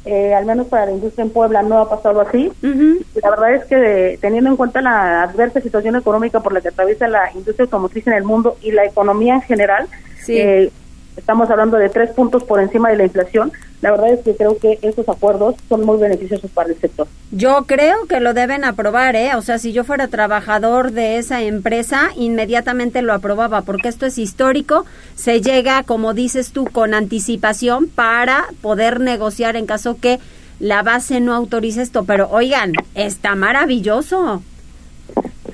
Eh, 0.06 0.32
al 0.32 0.46
menos 0.46 0.66
para 0.68 0.86
la 0.86 0.92
industria 0.92 1.24
en 1.24 1.30
Puebla 1.30 1.62
no 1.62 1.78
ha 1.78 1.90
pasado 1.90 2.20
así. 2.20 2.50
La 2.62 3.30
verdad 3.30 3.54
es 3.54 3.64
que 3.66 4.18
teniendo 4.20 4.50
en 4.50 4.56
cuenta 4.56 4.80
la 4.80 5.22
adversa 5.22 5.60
situación 5.60 5.96
económica 5.96 6.40
por 6.40 6.52
la 6.52 6.60
que 6.60 6.68
atraviesa 6.68 7.06
la 7.06 7.30
industria 7.34 7.64
automotriz 7.64 8.06
en 8.06 8.14
el 8.14 8.24
mundo 8.24 8.56
y 8.62 8.72
la 8.72 8.84
economía 8.84 9.34
en 9.34 9.42
general, 9.42 9.88
eh, 10.28 10.70
estamos 11.16 11.50
hablando 11.50 11.76
de 11.76 11.88
tres 11.88 12.10
puntos 12.10 12.44
por 12.44 12.60
encima 12.60 12.90
de 12.90 12.96
la 12.96 13.04
inflación. 13.04 13.52
La 13.82 13.90
verdad 13.92 14.12
es 14.12 14.20
que 14.20 14.36
creo 14.36 14.58
que 14.58 14.78
estos 14.82 15.08
acuerdos 15.08 15.54
son 15.68 15.84
muy 15.84 15.98
beneficiosos 15.98 16.50
para 16.50 16.68
el 16.68 16.78
sector. 16.78 17.06
Yo 17.30 17.64
creo 17.66 18.06
que 18.06 18.20
lo 18.20 18.34
deben 18.34 18.64
aprobar, 18.64 19.16
¿eh? 19.16 19.34
O 19.36 19.42
sea, 19.42 19.58
si 19.58 19.72
yo 19.72 19.84
fuera 19.84 20.08
trabajador 20.08 20.92
de 20.92 21.16
esa 21.18 21.42
empresa, 21.42 22.10
inmediatamente 22.16 23.00
lo 23.00 23.14
aprobaba, 23.14 23.62
porque 23.62 23.88
esto 23.88 24.06
es 24.06 24.18
histórico. 24.18 24.84
Se 25.14 25.40
llega, 25.40 25.82
como 25.82 26.12
dices 26.12 26.52
tú, 26.52 26.66
con 26.66 26.92
anticipación 26.92 27.88
para 27.88 28.46
poder 28.60 29.00
negociar 29.00 29.56
en 29.56 29.66
caso 29.66 29.96
que 30.00 30.18
la 30.58 30.82
base 30.82 31.20
no 31.20 31.34
autorice 31.34 31.80
esto. 31.82 32.04
Pero 32.04 32.28
oigan, 32.30 32.72
está 32.94 33.34
maravilloso. 33.34 34.42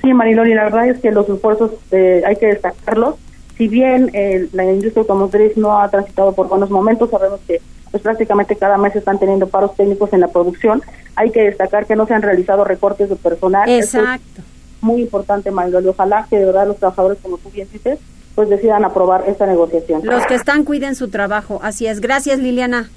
Sí, 0.01 0.13
Mariloli, 0.13 0.53
la 0.53 0.65
verdad 0.65 0.89
es 0.89 0.99
que 0.99 1.11
los 1.11 1.27
esfuerzos 1.29 1.71
eh, 1.91 2.23
hay 2.25 2.35
que 2.35 2.47
destacarlos 2.47 3.15
si 3.57 3.67
bien 3.67 4.11
eh, 4.13 4.47
la 4.53 4.65
industria 4.65 5.01
automotriz 5.01 5.57
no 5.57 5.79
ha 5.79 5.89
transitado 5.89 6.33
por 6.33 6.47
buenos 6.47 6.69
momentos, 6.69 7.09
sabemos 7.09 7.39
que 7.47 7.59
pues 7.89 8.03
prácticamente 8.03 8.55
cada 8.55 8.77
mes 8.77 8.95
están 8.95 9.17
teniendo 9.17 9.47
paros 9.47 9.75
técnicos 9.75 10.13
en 10.13 10.19
la 10.19 10.27
producción. 10.27 10.83
Hay 11.15 11.31
que 11.31 11.41
destacar 11.41 11.85
que 11.85 11.95
no 11.95 12.05
se 12.05 12.13
han 12.13 12.21
realizado 12.21 12.63
recortes 12.63 13.09
de 13.09 13.15
personal. 13.15 13.67
Exacto. 13.69 14.41
muy 14.81 15.01
importante, 15.01 15.49
Manuel. 15.49 15.87
Ojalá 15.87 16.27
que 16.29 16.37
de 16.37 16.45
verdad 16.45 16.67
los 16.67 16.77
trabajadores, 16.77 17.17
como 17.21 17.37
tú 17.37 17.49
bien 17.49 17.67
dices, 17.71 17.99
pues 18.35 18.49
decidan 18.49 18.85
aprobar 18.85 19.23
esta 19.27 19.47
negociación. 19.47 20.01
Los 20.05 20.25
que 20.27 20.35
están 20.35 20.63
cuiden 20.63 20.93
su 20.95 21.07
trabajo. 21.07 21.59
Así 21.63 21.87
es. 21.87 22.01
Gracias, 22.01 22.37
Liliana. 22.37 22.89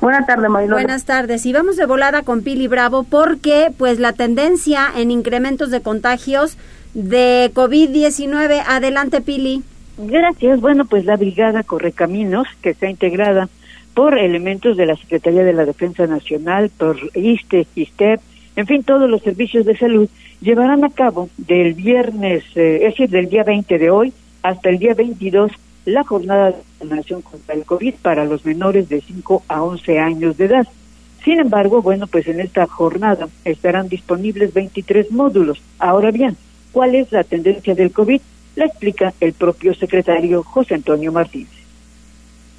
Buenas 0.00 0.26
tardes, 0.26 0.48
Mariloli. 0.48 0.84
Buenas 0.84 1.04
tardes. 1.04 1.44
Y 1.44 1.52
vamos 1.52 1.76
de 1.76 1.84
volada 1.84 2.22
con 2.22 2.42
Pili 2.42 2.68
Bravo 2.68 3.02
porque 3.02 3.72
pues 3.76 3.98
la 3.98 4.12
tendencia 4.12 4.86
en 4.96 5.10
incrementos 5.10 5.70
de 5.70 5.82
contagios 5.82 6.56
de 6.94 7.50
COVID-19. 7.52 8.62
Adelante, 8.66 9.20
Pili. 9.20 9.64
Gracias. 9.96 10.60
Bueno, 10.60 10.84
pues 10.86 11.04
la 11.04 11.16
Brigada 11.16 11.62
Correcaminos, 11.62 12.48
que 12.62 12.70
está 12.70 12.88
integrada 12.88 13.48
por 13.94 14.18
elementos 14.18 14.76
de 14.76 14.86
la 14.86 14.96
Secretaría 14.96 15.44
de 15.44 15.52
la 15.52 15.64
Defensa 15.64 16.06
Nacional, 16.06 16.70
por 16.76 16.98
ISTE, 17.14 17.66
ISTEP, 17.76 18.20
en 18.56 18.66
fin, 18.66 18.82
todos 18.84 19.10
los 19.10 19.22
servicios 19.22 19.64
de 19.66 19.76
salud, 19.76 20.08
llevarán 20.40 20.84
a 20.84 20.90
cabo 20.90 21.28
del 21.36 21.74
viernes, 21.74 22.44
eh, 22.54 22.78
es 22.82 22.92
decir, 22.92 23.10
del 23.10 23.28
día 23.28 23.42
20 23.42 23.78
de 23.78 23.90
hoy 23.90 24.12
hasta 24.42 24.68
el 24.68 24.78
día 24.78 24.94
22, 24.94 25.50
la 25.86 26.04
jornada 26.04 26.50
de 26.50 26.56
vacunación 26.80 27.22
contra 27.22 27.54
el 27.54 27.64
COVID 27.64 27.94
para 28.02 28.24
los 28.24 28.44
menores 28.44 28.88
de 28.88 29.00
5 29.00 29.44
a 29.48 29.62
11 29.62 29.98
años 29.98 30.36
de 30.36 30.44
edad. 30.46 30.68
Sin 31.24 31.40
embargo, 31.40 31.82
bueno, 31.82 32.06
pues 32.06 32.28
en 32.28 32.40
esta 32.40 32.66
jornada 32.66 33.28
estarán 33.44 33.88
disponibles 33.88 34.52
23 34.52 35.10
módulos. 35.10 35.60
Ahora 35.78 36.10
bien, 36.10 36.36
¿cuál 36.72 36.94
es 36.94 37.10
la 37.10 37.24
tendencia 37.24 37.74
del 37.74 37.92
COVID? 37.92 38.20
La 38.56 38.66
explica 38.66 39.12
el 39.20 39.32
propio 39.32 39.74
secretario 39.74 40.42
José 40.42 40.74
Antonio 40.74 41.12
Martínez. 41.12 41.64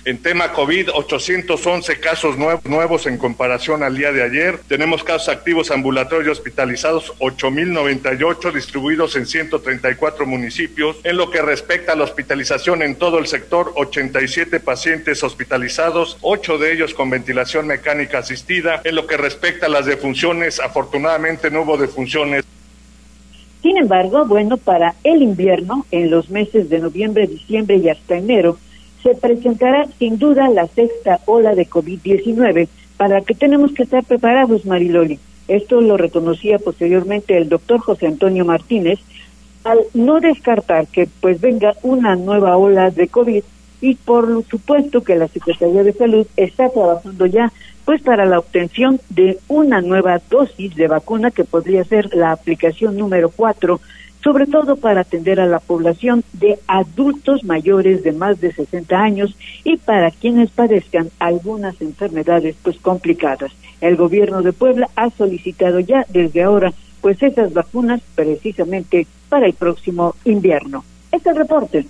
En 0.05 0.19
tema 0.19 0.51
COVID, 0.51 0.89
811 0.93 1.99
casos 1.99 2.37
nuevos 2.37 3.07
en 3.07 3.17
comparación 3.17 3.81
al 3.81 3.97
día 3.97 4.11
de 4.11 4.21
ayer. 4.21 4.59
Tenemos 4.67 5.03
casos 5.03 5.29
activos 5.29 5.71
ambulatorios 5.71 6.27
y 6.27 6.29
hospitalizados, 6.29 7.15
8.098 7.17 8.53
distribuidos 8.53 9.15
en 9.15 9.25
134 9.25 10.27
municipios. 10.27 10.97
En 11.03 11.17
lo 11.17 11.31
que 11.31 11.41
respecta 11.41 11.93
a 11.93 11.95
la 11.95 12.03
hospitalización 12.03 12.83
en 12.83 12.97
todo 12.97 13.17
el 13.17 13.25
sector, 13.25 13.73
87 13.75 14.59
pacientes 14.59 15.23
hospitalizados, 15.23 16.19
8 16.21 16.59
de 16.59 16.73
ellos 16.73 16.93
con 16.93 17.09
ventilación 17.09 17.65
mecánica 17.65 18.19
asistida. 18.19 18.81
En 18.83 18.93
lo 18.93 19.07
que 19.07 19.17
respecta 19.17 19.65
a 19.65 19.69
las 19.69 19.87
defunciones, 19.87 20.59
afortunadamente 20.59 21.49
no 21.49 21.63
hubo 21.63 21.77
defunciones. 21.77 22.45
Sin 23.65 23.77
embargo, 23.77 24.25
bueno, 24.27 24.57
para 24.57 24.93
el 25.03 25.23
invierno, 25.23 25.87
en 25.89 26.11
los 26.11 26.29
meses 26.29 26.69
de 26.69 26.77
noviembre, 26.77 27.25
diciembre 27.25 27.77
y 27.77 27.89
hasta 27.89 28.15
enero, 28.15 28.59
se 29.01 29.15
presentará 29.15 29.87
sin 29.97 30.19
duda 30.19 30.49
la 30.49 30.67
sexta 30.67 31.19
ola 31.25 31.55
de 31.55 31.67
COVID-19 31.67 32.67
para 32.95 33.21
que 33.21 33.33
tenemos 33.33 33.73
que 33.73 33.81
estar 33.81 34.03
preparados, 34.03 34.67
Mariloli. 34.67 35.17
Esto 35.47 35.81
lo 35.81 35.97
reconocía 35.97 36.59
posteriormente 36.59 37.35
el 37.35 37.49
doctor 37.49 37.79
José 37.79 38.05
Antonio 38.05 38.45
Martínez 38.45 38.99
al 39.63 39.79
no 39.95 40.19
descartar 40.19 40.85
que 40.85 41.09
pues 41.19 41.41
venga 41.41 41.73
una 41.81 42.15
nueva 42.15 42.57
ola 42.57 42.91
de 42.91 43.07
COVID 43.07 43.43
y 43.81 43.95
por 43.95 44.45
supuesto 44.45 45.01
que 45.01 45.15
la 45.15 45.27
Secretaría 45.27 45.81
de 45.81 45.93
Salud 45.93 46.27
está 46.37 46.69
trabajando 46.69 47.25
ya 47.25 47.51
pues 47.85 48.01
para 48.01 48.25
la 48.25 48.39
obtención 48.39 48.99
de 49.09 49.37
una 49.47 49.81
nueva 49.81 50.19
dosis 50.29 50.75
de 50.75 50.87
vacuna 50.87 51.31
que 51.31 51.43
podría 51.43 51.83
ser 51.83 52.13
la 52.15 52.31
aplicación 52.31 52.97
número 52.97 53.29
cuatro, 53.29 53.79
sobre 54.23 54.47
todo 54.47 54.75
para 54.75 55.01
atender 55.01 55.39
a 55.39 55.45
la 55.45 55.59
población 55.59 56.23
de 56.33 56.57
adultos 56.65 57.43
mayores 57.43 58.03
de 58.03 58.11
más 58.11 58.41
de 58.41 58.51
60 58.51 58.97
años 58.97 59.37
y 59.63 59.77
para 59.77 60.09
quienes 60.09 60.49
padezcan 60.49 61.11
algunas 61.19 61.79
enfermedades 61.79 62.55
pues 62.63 62.77
complicadas. 62.79 63.51
El 63.81 63.95
gobierno 63.95 64.41
de 64.41 64.51
Puebla 64.51 64.89
ha 64.95 65.11
solicitado 65.11 65.79
ya 65.79 66.05
desde 66.09 66.41
ahora 66.41 66.73
pues 67.01 67.21
esas 67.21 67.53
vacunas 67.53 68.01
precisamente 68.15 69.05
para 69.29 69.45
el 69.45 69.53
próximo 69.53 70.15
invierno. 70.25 70.83
Este 71.15 71.33
reporte. 71.33 71.87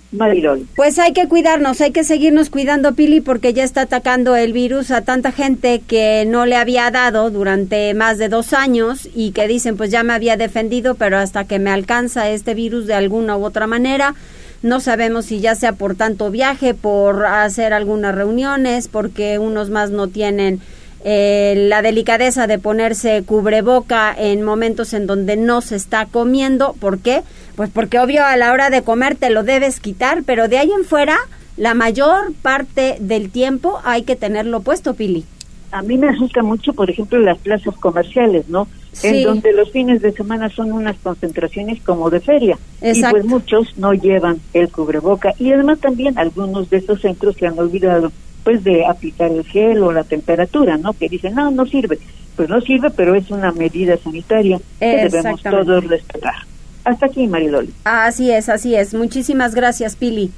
Pues 0.76 1.00
hay 1.00 1.12
que 1.12 1.26
cuidarnos, 1.26 1.80
hay 1.80 1.90
que 1.90 2.04
seguirnos 2.04 2.48
cuidando, 2.48 2.94
Pili, 2.94 3.20
porque 3.20 3.52
ya 3.52 3.64
está 3.64 3.82
atacando 3.82 4.36
el 4.36 4.52
virus 4.52 4.92
a 4.92 5.00
tanta 5.00 5.32
gente 5.32 5.80
que 5.80 6.24
no 6.28 6.46
le 6.46 6.54
había 6.54 6.88
dado 6.92 7.30
durante 7.30 7.92
más 7.94 8.18
de 8.18 8.28
dos 8.28 8.52
años 8.52 9.08
y 9.16 9.32
que 9.32 9.48
dicen, 9.48 9.76
pues 9.76 9.90
ya 9.90 10.04
me 10.04 10.12
había 10.12 10.36
defendido, 10.36 10.94
pero 10.94 11.18
hasta 11.18 11.44
que 11.44 11.58
me 11.58 11.70
alcanza 11.70 12.30
este 12.30 12.54
virus 12.54 12.86
de 12.86 12.94
alguna 12.94 13.36
u 13.36 13.44
otra 13.44 13.66
manera, 13.66 14.14
no 14.62 14.78
sabemos 14.78 15.24
si 15.26 15.40
ya 15.40 15.56
sea 15.56 15.72
por 15.72 15.96
tanto 15.96 16.30
viaje, 16.30 16.74
por 16.74 17.26
hacer 17.26 17.72
algunas 17.72 18.14
reuniones, 18.14 18.86
porque 18.86 19.40
unos 19.40 19.70
más 19.70 19.90
no 19.90 20.06
tienen 20.06 20.60
eh, 21.08 21.54
la 21.68 21.82
delicadeza 21.82 22.48
de 22.48 22.58
ponerse 22.58 23.22
cubreboca 23.22 24.12
en 24.12 24.42
momentos 24.42 24.92
en 24.92 25.06
donde 25.06 25.36
no 25.36 25.60
se 25.60 25.76
está 25.76 26.06
comiendo. 26.06 26.72
¿Por 26.80 26.98
qué? 26.98 27.22
Pues 27.54 27.70
porque 27.70 28.00
obvio 28.00 28.24
a 28.24 28.36
la 28.36 28.52
hora 28.52 28.70
de 28.70 28.82
comer 28.82 29.14
te 29.14 29.30
lo 29.30 29.44
debes 29.44 29.78
quitar, 29.78 30.24
pero 30.24 30.48
de 30.48 30.58
ahí 30.58 30.72
en 30.76 30.84
fuera 30.84 31.16
la 31.56 31.74
mayor 31.74 32.34
parte 32.42 32.96
del 32.98 33.30
tiempo 33.30 33.78
hay 33.84 34.02
que 34.02 34.16
tenerlo 34.16 34.62
puesto, 34.62 34.94
Pili. 34.94 35.24
A 35.70 35.80
mí 35.80 35.96
me 35.96 36.08
asusta 36.08 36.42
mucho, 36.42 36.72
por 36.72 36.90
ejemplo, 36.90 37.20
las 37.20 37.38
plazas 37.38 37.76
comerciales, 37.76 38.48
¿no? 38.48 38.66
En 39.04 39.22
donde 39.22 39.52
los 39.52 39.70
fines 39.70 40.02
de 40.02 40.10
semana 40.10 40.48
son 40.48 40.72
unas 40.72 40.96
concentraciones 40.96 41.80
como 41.82 42.10
de 42.10 42.18
feria. 42.18 42.58
Y 42.82 43.00
pues 43.00 43.24
muchos 43.24 43.78
no 43.78 43.94
llevan 43.94 44.40
el 44.54 44.70
cubreboca. 44.72 45.34
Y 45.38 45.52
además 45.52 45.78
también 45.78 46.18
algunos 46.18 46.68
de 46.68 46.78
estos 46.78 47.00
centros 47.02 47.36
se 47.36 47.46
han 47.46 47.56
olvidado 47.56 48.10
pues 48.46 48.62
de 48.62 48.86
aplicar 48.86 49.32
el 49.32 49.44
gel 49.44 49.82
o 49.82 49.90
la 49.90 50.04
temperatura, 50.04 50.76
¿no? 50.76 50.92
Que 50.92 51.08
dicen, 51.08 51.34
no, 51.34 51.50
no 51.50 51.66
sirve. 51.66 51.98
pues 52.36 52.48
no 52.48 52.60
sirve, 52.60 52.90
pero 52.90 53.16
es 53.16 53.28
una 53.32 53.50
medida 53.50 53.96
sanitaria 53.96 54.60
que 54.78 55.08
debemos 55.10 55.42
todos 55.42 55.84
respetar. 55.88 56.36
Hasta 56.84 57.06
aquí, 57.06 57.26
Mariloli. 57.26 57.74
Así 57.82 58.30
es, 58.30 58.48
así 58.48 58.76
es. 58.76 58.94
Muchísimas 58.94 59.56
gracias, 59.56 59.96
Pili. 59.96 60.30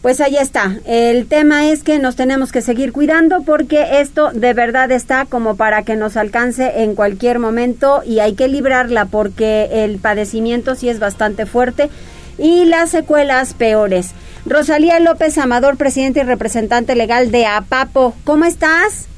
Pues 0.00 0.20
ahí 0.20 0.36
está. 0.36 0.76
El 0.86 1.26
tema 1.26 1.68
es 1.68 1.82
que 1.82 1.98
nos 1.98 2.14
tenemos 2.14 2.52
que 2.52 2.62
seguir 2.62 2.92
cuidando 2.92 3.42
porque 3.42 4.00
esto 4.00 4.30
de 4.30 4.54
verdad 4.54 4.92
está 4.92 5.26
como 5.26 5.56
para 5.56 5.82
que 5.82 5.96
nos 5.96 6.16
alcance 6.16 6.84
en 6.84 6.94
cualquier 6.94 7.40
momento 7.40 8.04
y 8.06 8.20
hay 8.20 8.34
que 8.34 8.46
librarla 8.46 9.06
porque 9.06 9.84
el 9.84 9.98
padecimiento 9.98 10.76
sí 10.76 10.88
es 10.88 11.00
bastante 11.00 11.46
fuerte 11.46 11.90
y 12.38 12.64
las 12.66 12.90
secuelas 12.90 13.54
peores. 13.54 14.14
Rosalía 14.44 14.98
López 14.98 15.38
Amador, 15.38 15.76
presidente 15.76 16.20
y 16.20 16.22
representante 16.24 16.96
legal 16.96 17.30
de 17.30 17.46
APAPO. 17.46 18.14
¿Cómo 18.24 18.44
estás? 18.44 19.08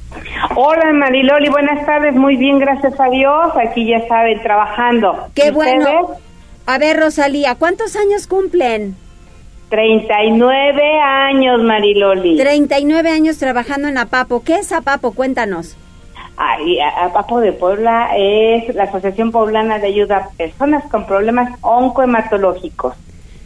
Hola 0.55 0.93
Mariloli, 0.93 1.49
buenas 1.49 1.85
tardes, 1.85 2.15
muy 2.15 2.37
bien, 2.37 2.59
gracias 2.59 2.93
a 2.99 3.09
Dios, 3.09 3.51
aquí 3.67 3.87
ya 3.87 4.07
saben, 4.07 4.41
trabajando. 4.41 5.27
Qué 5.33 5.51
bueno. 5.51 6.11
A 6.67 6.77
ver, 6.77 6.99
Rosalía, 6.99 7.55
¿cuántos 7.55 7.95
años 7.95 8.27
cumplen? 8.27 8.95
39 9.69 10.99
años, 11.01 11.61
Mariloli. 11.61 12.37
39 12.37 13.09
años 13.09 13.37
trabajando 13.37 13.87
en 13.87 13.97
APAPO. 13.97 14.43
¿Qué 14.43 14.55
es 14.55 14.71
APAPO? 14.71 15.13
Cuéntanos. 15.13 15.75
Ay, 16.37 16.79
APAPO 16.79 17.39
de 17.39 17.51
Puebla 17.51 18.09
es 18.15 18.73
la 18.75 18.83
Asociación 18.83 19.31
Poblana 19.31 19.79
de 19.79 19.87
Ayuda 19.87 20.17
a 20.17 20.29
Personas 20.29 20.83
con 20.89 21.05
Problemas 21.07 21.51
Oncohematológicos. 21.61 22.95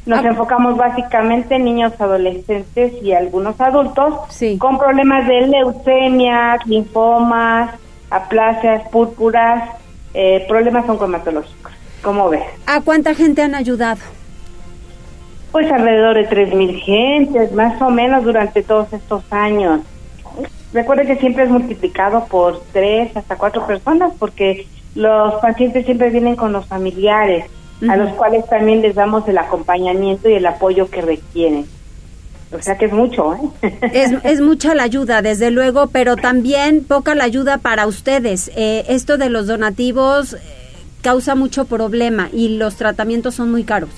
Nos 0.10 0.26
ah. 0.26 0.30
enfocamos 0.30 0.76
básicamente 0.76 1.54
en 1.54 1.66
niños, 1.66 1.94
adolescentes 2.02 2.94
y 3.04 3.14
algunos 3.14 3.62
adultos 3.62 4.16
con 4.58 4.80
problemas 4.80 5.28
de 5.28 5.42
leucemia, 5.46 6.58
linfomas, 6.66 7.76
aplasias, 8.10 8.90
púrpuras, 8.90 9.70
eh, 10.16 10.44
problemas 10.50 10.90
oncohematológicos. 10.90 11.74
¿Cómo 12.02 12.28
ves? 12.28 12.42
¿A 12.66 12.82
cuánta 12.82 13.14
gente 13.14 13.44
han 13.44 13.54
ayudado? 13.54 14.00
Pues 15.52 15.72
alrededor 15.72 16.16
de 16.16 16.28
3.000 16.28 16.80
gentes, 16.82 17.52
más 17.52 17.80
o 17.80 17.92
menos 17.92 18.24
durante 18.24 18.64
todos 18.64 18.92
estos 18.92 19.22
años. 19.32 19.82
Recuerde 20.74 21.06
que 21.06 21.18
siempre 21.18 21.44
es 21.44 21.52
multiplicado 21.52 22.26
por 22.26 22.64
tres 22.74 23.16
hasta 23.16 23.36
cuatro 23.36 23.68
personas 23.68 24.14
porque 24.18 24.66
los 24.96 25.36
pacientes 25.36 25.86
siempre 25.86 26.10
vienen 26.10 26.36
con 26.36 26.52
los 26.52 26.66
familiares, 26.66 27.46
a 27.88 27.96
los 27.96 28.12
cuales 28.14 28.46
también 28.48 28.82
les 28.82 28.96
damos 28.96 29.28
el 29.28 29.38
acompañamiento 29.38 30.30
y 30.30 30.34
el 30.34 30.46
apoyo 30.46 30.90
que 30.90 31.02
requieren. 31.02 31.66
O 32.52 32.62
sea 32.62 32.78
que 32.78 32.86
es 32.86 32.94
mucho, 32.94 33.36
¿eh? 33.36 33.80
Es, 33.94 34.12
es 34.24 34.42
mucha 34.42 34.74
la 34.74 34.84
ayuda, 34.84 35.22
desde 35.22 35.52
luego, 35.52 35.88
pero 35.88 36.16
también 36.16 36.84
poca 36.84 37.14
la 37.14 37.24
ayuda 37.24 37.60
para 37.60 37.86
ustedes. 37.86 38.52
Eh, 38.56 38.86
esto 38.90 39.18
de 39.18 39.30
los 39.30 39.46
donativos 39.48 40.34
eh, 40.34 40.40
causa 41.02 41.36
mucho 41.36 41.66
problema 41.66 42.30
y 42.34 42.58
los 42.58 42.76
tratamientos 42.76 43.36
son 43.36 43.52
muy 43.52 43.64
caros. 43.64 43.92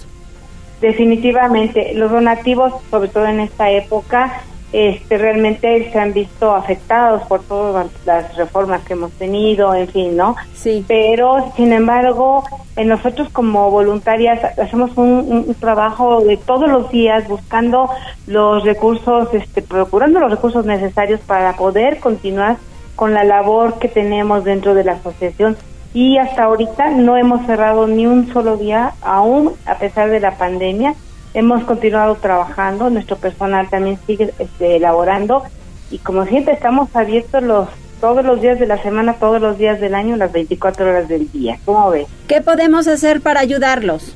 Definitivamente, 0.81 1.93
los 1.93 2.11
donativos, 2.11 2.73
sobre 2.89 3.09
todo 3.09 3.27
en 3.27 3.39
esta 3.39 3.69
época, 3.69 4.43
este, 4.73 5.17
realmente 5.17 5.91
se 5.91 5.99
han 5.99 6.13
visto 6.13 6.53
afectados 6.53 7.23
por 7.23 7.41
todas 7.43 7.87
las 8.05 8.35
reformas 8.35 8.81
que 8.83 8.93
hemos 8.93 9.11
tenido, 9.13 9.73
en 9.73 9.87
fin, 9.87 10.15
¿no? 10.15 10.35
Sí. 10.53 10.85
Pero, 10.87 11.51
sin 11.55 11.73
embargo, 11.73 12.43
nosotros 12.77 13.29
como 13.29 13.69
voluntarias 13.69 14.57
hacemos 14.57 14.91
un, 14.97 15.55
trabajo 15.59 16.21
de 16.21 16.37
todos 16.37 16.69
los 16.69 16.89
días 16.91 17.27
buscando 17.27 17.89
los 18.27 18.63
recursos, 18.63 19.33
este, 19.33 19.61
procurando 19.61 20.19
los 20.19 20.31
recursos 20.31 20.65
necesarios 20.65 21.19
para 21.21 21.53
poder 21.53 21.99
continuar 21.99 22.57
con 22.95 23.13
la 23.13 23.23
labor 23.23 23.79
que 23.79 23.87
tenemos 23.87 24.43
dentro 24.43 24.73
de 24.73 24.83
la 24.83 24.93
asociación 24.93 25.57
y 25.93 26.17
hasta 26.17 26.43
ahorita 26.43 26.91
no 26.91 27.17
hemos 27.17 27.45
cerrado 27.45 27.87
ni 27.87 28.07
un 28.07 28.31
solo 28.31 28.57
día, 28.57 28.93
aún 29.01 29.53
a 29.65 29.75
pesar 29.75 30.09
de 30.09 30.19
la 30.19 30.37
pandemia. 30.37 30.95
Hemos 31.33 31.63
continuado 31.63 32.15
trabajando, 32.15 32.89
nuestro 32.89 33.15
personal 33.15 33.69
también 33.69 33.97
sigue 34.05 34.33
este, 34.37 34.75
elaborando 34.75 35.43
y 35.89 35.97
como 35.99 36.25
siempre 36.25 36.53
estamos 36.53 36.93
abiertos 36.95 37.43
los 37.43 37.67
todos 38.01 38.25
los 38.25 38.41
días 38.41 38.59
de 38.59 38.65
la 38.65 38.81
semana, 38.81 39.13
todos 39.13 39.39
los 39.39 39.59
días 39.59 39.79
del 39.79 39.93
año, 39.93 40.17
las 40.17 40.31
24 40.31 40.89
horas 40.89 41.07
del 41.07 41.31
día. 41.31 41.59
¿Cómo 41.63 41.91
ves? 41.91 42.07
¿Qué 42.27 42.41
podemos 42.41 42.87
hacer 42.87 43.21
para 43.21 43.39
ayudarlos? 43.39 44.15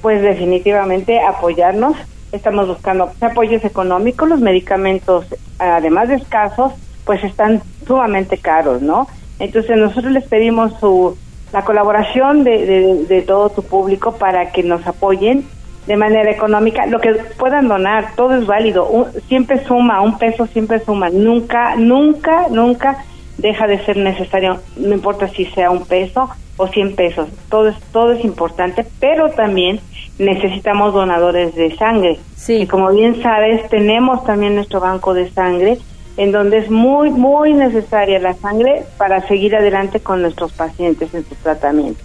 Pues 0.00 0.22
definitivamente 0.22 1.20
apoyarnos. 1.20 1.94
Estamos 2.32 2.66
buscando 2.66 3.12
apoyos 3.20 3.62
económicos, 3.64 4.28
los 4.28 4.40
medicamentos, 4.40 5.26
además 5.58 6.08
de 6.08 6.14
escasos, 6.14 6.72
pues 7.04 7.22
están 7.22 7.62
sumamente 7.86 8.38
caros, 8.38 8.80
¿no? 8.80 9.06
Entonces 9.38 9.76
nosotros 9.76 10.12
les 10.12 10.24
pedimos 10.24 10.72
su, 10.80 11.16
la 11.52 11.64
colaboración 11.64 12.44
de, 12.44 13.04
de, 13.06 13.22
todo 13.22 13.50
tu 13.50 13.62
público 13.62 14.12
para 14.12 14.52
que 14.52 14.62
nos 14.62 14.86
apoyen 14.86 15.44
de 15.86 15.96
manera 15.96 16.30
económica, 16.30 16.86
lo 16.86 17.00
que 17.00 17.12
puedan 17.38 17.68
donar, 17.68 18.14
todo 18.14 18.34
es 18.34 18.46
válido, 18.46 19.08
siempre 19.28 19.64
suma, 19.64 20.00
un 20.00 20.18
peso 20.18 20.46
siempre 20.46 20.80
suma, 20.80 21.10
nunca, 21.10 21.74
nunca, 21.76 22.46
nunca 22.50 23.04
deja 23.38 23.66
de 23.66 23.84
ser 23.84 23.96
necesario, 23.96 24.60
no 24.76 24.94
importa 24.94 25.28
si 25.28 25.46
sea 25.46 25.70
un 25.70 25.84
peso 25.84 26.30
o 26.56 26.68
cien 26.68 26.94
pesos, 26.94 27.28
todo 27.48 27.68
es, 27.68 27.76
todo 27.92 28.12
es 28.12 28.24
importante, 28.24 28.86
pero 29.00 29.30
también 29.30 29.80
necesitamos 30.18 30.94
donadores 30.94 31.54
de 31.54 31.74
sangre. 31.76 32.20
Sí. 32.36 32.58
Y 32.62 32.66
como 32.66 32.90
bien 32.90 33.20
sabes, 33.22 33.68
tenemos 33.68 34.24
también 34.24 34.54
nuestro 34.54 34.80
banco 34.80 35.14
de 35.14 35.30
sangre 35.30 35.78
en 36.16 36.30
donde 36.30 36.58
es 36.58 36.70
muy, 36.70 37.10
muy 37.10 37.54
necesaria 37.54 38.18
la 38.18 38.34
sangre 38.34 38.84
para 38.98 39.26
seguir 39.26 39.56
adelante 39.56 40.00
con 40.00 40.22
nuestros 40.22 40.52
pacientes 40.52 41.12
en 41.14 41.24
su 41.26 41.34
tratamiento. 41.36 42.00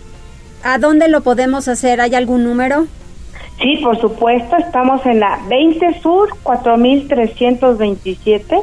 ¿A 0.63 0.77
dónde 0.77 1.07
lo 1.07 1.21
podemos 1.21 1.67
hacer? 1.67 2.01
¿Hay 2.01 2.15
algún 2.15 2.43
número? 2.43 2.87
Sí, 3.59 3.77
por 3.83 3.99
supuesto, 3.99 4.55
estamos 4.57 5.05
en 5.05 5.19
la 5.19 5.39
20 5.49 5.99
Sur 6.01 6.29
4327, 6.43 8.59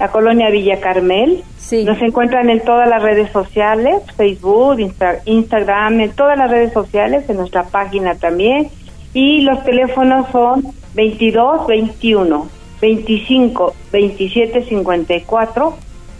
la 0.00 0.08
colonia 0.08 0.50
Villa 0.50 0.80
Carmel. 0.80 1.44
Sí. 1.58 1.84
Nos 1.84 2.02
encuentran 2.02 2.50
en 2.50 2.60
todas 2.60 2.88
las 2.88 3.02
redes 3.02 3.30
sociales, 3.30 4.02
Facebook, 4.16 4.78
Instagram, 5.26 6.00
en 6.00 6.10
todas 6.12 6.36
las 6.36 6.50
redes 6.50 6.72
sociales, 6.72 7.30
en 7.30 7.36
nuestra 7.36 7.62
página 7.64 8.16
también. 8.16 8.68
Y 9.14 9.42
los 9.42 9.62
teléfonos 9.64 10.26
son 10.32 10.64
22 10.94 11.68
21 11.68 12.48
25 12.80 13.74
27 13.92 14.64
54 14.64 15.76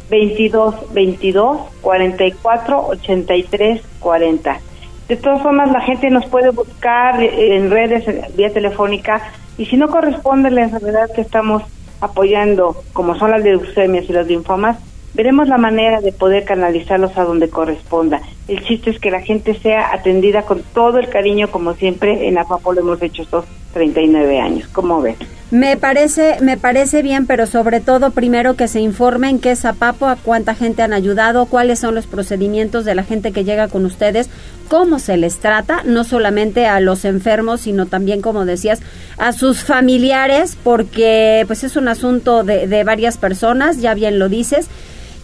22 0.09 0.95
22 0.95 1.59
44 1.81 2.87
83 2.87 3.83
40. 3.99 4.61
De 5.09 5.17
todas 5.17 5.43
formas, 5.43 5.71
la 5.71 5.81
gente 5.81 6.11
nos 6.11 6.27
puede 6.27 6.51
buscar 6.51 7.23
en 7.23 7.71
redes, 7.71 8.05
vía 8.37 8.53
telefónica, 8.53 9.23
y 9.59 9.67
si 9.67 9.77
no 9.77 9.89
corresponde 9.89 10.51
la 10.51 10.63
enfermedad 10.63 11.11
que 11.15 11.21
estamos 11.21 11.63
apoyando, 12.01 12.77
como 12.93 13.15
son 13.17 13.31
las 13.33 13.43
leucemias 13.43 14.09
y 14.09 14.13
los 14.13 14.27
linfomas, 14.27 14.79
veremos 15.15 15.49
la 15.49 15.59
manera 15.59 16.01
de 16.01 16.13
poder 16.13 16.45
canalizarlos 16.45 17.17
a 17.17 17.25
donde 17.25 17.51
corresponda. 17.51 18.21
El 18.49 18.63
chiste 18.65 18.91
es 18.91 18.99
que 18.99 19.11
la 19.11 19.21
gente 19.21 19.55
sea 19.55 19.93
atendida 19.93 20.43
con 20.43 20.63
todo 20.75 20.99
el 20.99 21.09
cariño, 21.09 21.51
como 21.51 21.75
siempre 21.75 22.29
en 22.29 22.39
APAPO 22.39 22.73
lo 22.73 22.81
hemos 22.81 23.03
hecho 23.03 23.23
estos 23.23 23.45
39 23.75 24.41
años. 24.41 24.69
¿Cómo 24.69 25.01
ven? 25.01 25.17
Me 25.53 25.77
parece, 25.77 26.39
me 26.41 26.57
parece 26.57 27.03
bien, 27.03 27.27
pero 27.27 27.47
sobre 27.47 27.81
todo 27.81 28.13
primero 28.13 28.57
que 28.57 28.69
se 28.69 28.81
informen 28.81 29.39
qué 29.39 29.51
es 29.51 29.67
APAPO, 29.67 30.07
a 30.07 30.17
cuánta 30.17 30.55
gente 30.55 30.81
han 30.81 30.95
ayudado, 30.95 31.45
cuáles 31.45 31.79
son 31.79 31.95
los 31.95 32.07
procedimientos 32.07 32.87
de 32.87 32.95
la 32.95 33.03
gente 33.03 33.33
que 33.33 33.45
llega 33.45 33.69
con 33.69 33.85
ustedes, 33.85 34.31
cómo 34.69 34.99
se 34.99 35.19
les 35.19 35.41
trata, 35.41 35.83
no 35.85 36.05
solamente 36.05 36.65
a 36.67 36.81
los 36.81 37.05
enfermos, 37.05 37.61
sino 37.61 37.85
también, 37.85 38.23
como 38.23 38.47
decías, 38.47 38.81
a 39.19 39.35
sus 39.35 39.63
familiares, 39.63 40.57
porque 40.65 41.45
pues 41.47 41.65
es 41.65 41.77
un 41.77 41.89
asunto 41.89 42.45
de, 42.45 42.67
de 42.67 42.83
varias 42.83 43.19
personas, 43.19 43.79
ya 43.79 43.93
bien 43.93 44.19
lo 44.19 44.31
dices. 44.31 44.69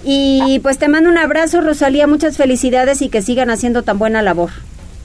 Y 0.05 0.59
pues 0.63 0.77
te 0.77 0.89
mando 0.89 1.09
un 1.09 1.17
abrazo, 1.17 1.63
Rosalía, 1.63 2.07
muchas 2.07 2.37
felicidades 2.37 3.01
y 3.01 3.09
que 3.09 3.23
sigan 3.23 3.49
haciendo 3.49 3.83
tan 3.83 3.99
buena 3.99 4.21
labor. 4.21 4.51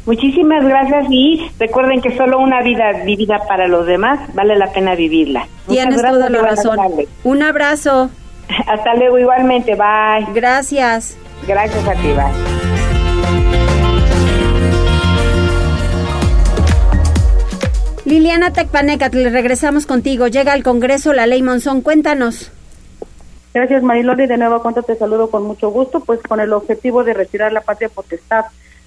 Muchísimas 0.06 0.66
gracias 0.66 1.06
y 1.10 1.50
recuerden 1.58 2.02
que 2.02 2.16
solo 2.18 2.40
una 2.40 2.62
vida 2.62 3.04
vivida 3.06 3.40
para 3.48 3.68
los 3.68 3.86
demás 3.86 4.20
vale 4.34 4.58
la 4.58 4.72
pena 4.72 4.96
vivirla. 4.96 5.48
Tienes 5.68 6.02
toda 6.02 6.30
la 6.30 6.42
razón. 6.42 6.78
Un 7.24 7.42
abrazo. 7.42 8.10
Hasta 8.68 8.96
luego 8.96 9.18
igualmente, 9.18 9.76
bye. 9.76 10.28
Gracias. 10.34 11.18
Gracias 11.48 11.88
a 11.88 11.94
ti, 11.94 12.08
bye. 12.08 12.54
Liliana 18.06 18.52
le 19.14 19.30
regresamos 19.30 19.86
contigo. 19.86 20.28
Llega 20.28 20.52
al 20.52 20.64
Congreso 20.64 21.14
la 21.14 21.26
ley 21.26 21.42
Monzón. 21.42 21.82
Cuéntanos. 21.82 22.52
Gracias, 23.54 23.82
Mariloli. 23.84 24.28
De 24.28 24.38
nuevo, 24.38 24.62
cuento 24.62 24.84
te 24.84 24.96
saludo 24.96 25.30
con 25.30 25.44
mucho 25.44 25.70
gusto, 25.70 26.02
pues 26.02 26.20
con 26.22 26.42
el 26.42 26.52
objetivo 26.52 27.06
de 27.06 27.14
retirar 27.14 27.54
la 27.54 27.62
patria 27.62 27.88
potestad 27.88 28.46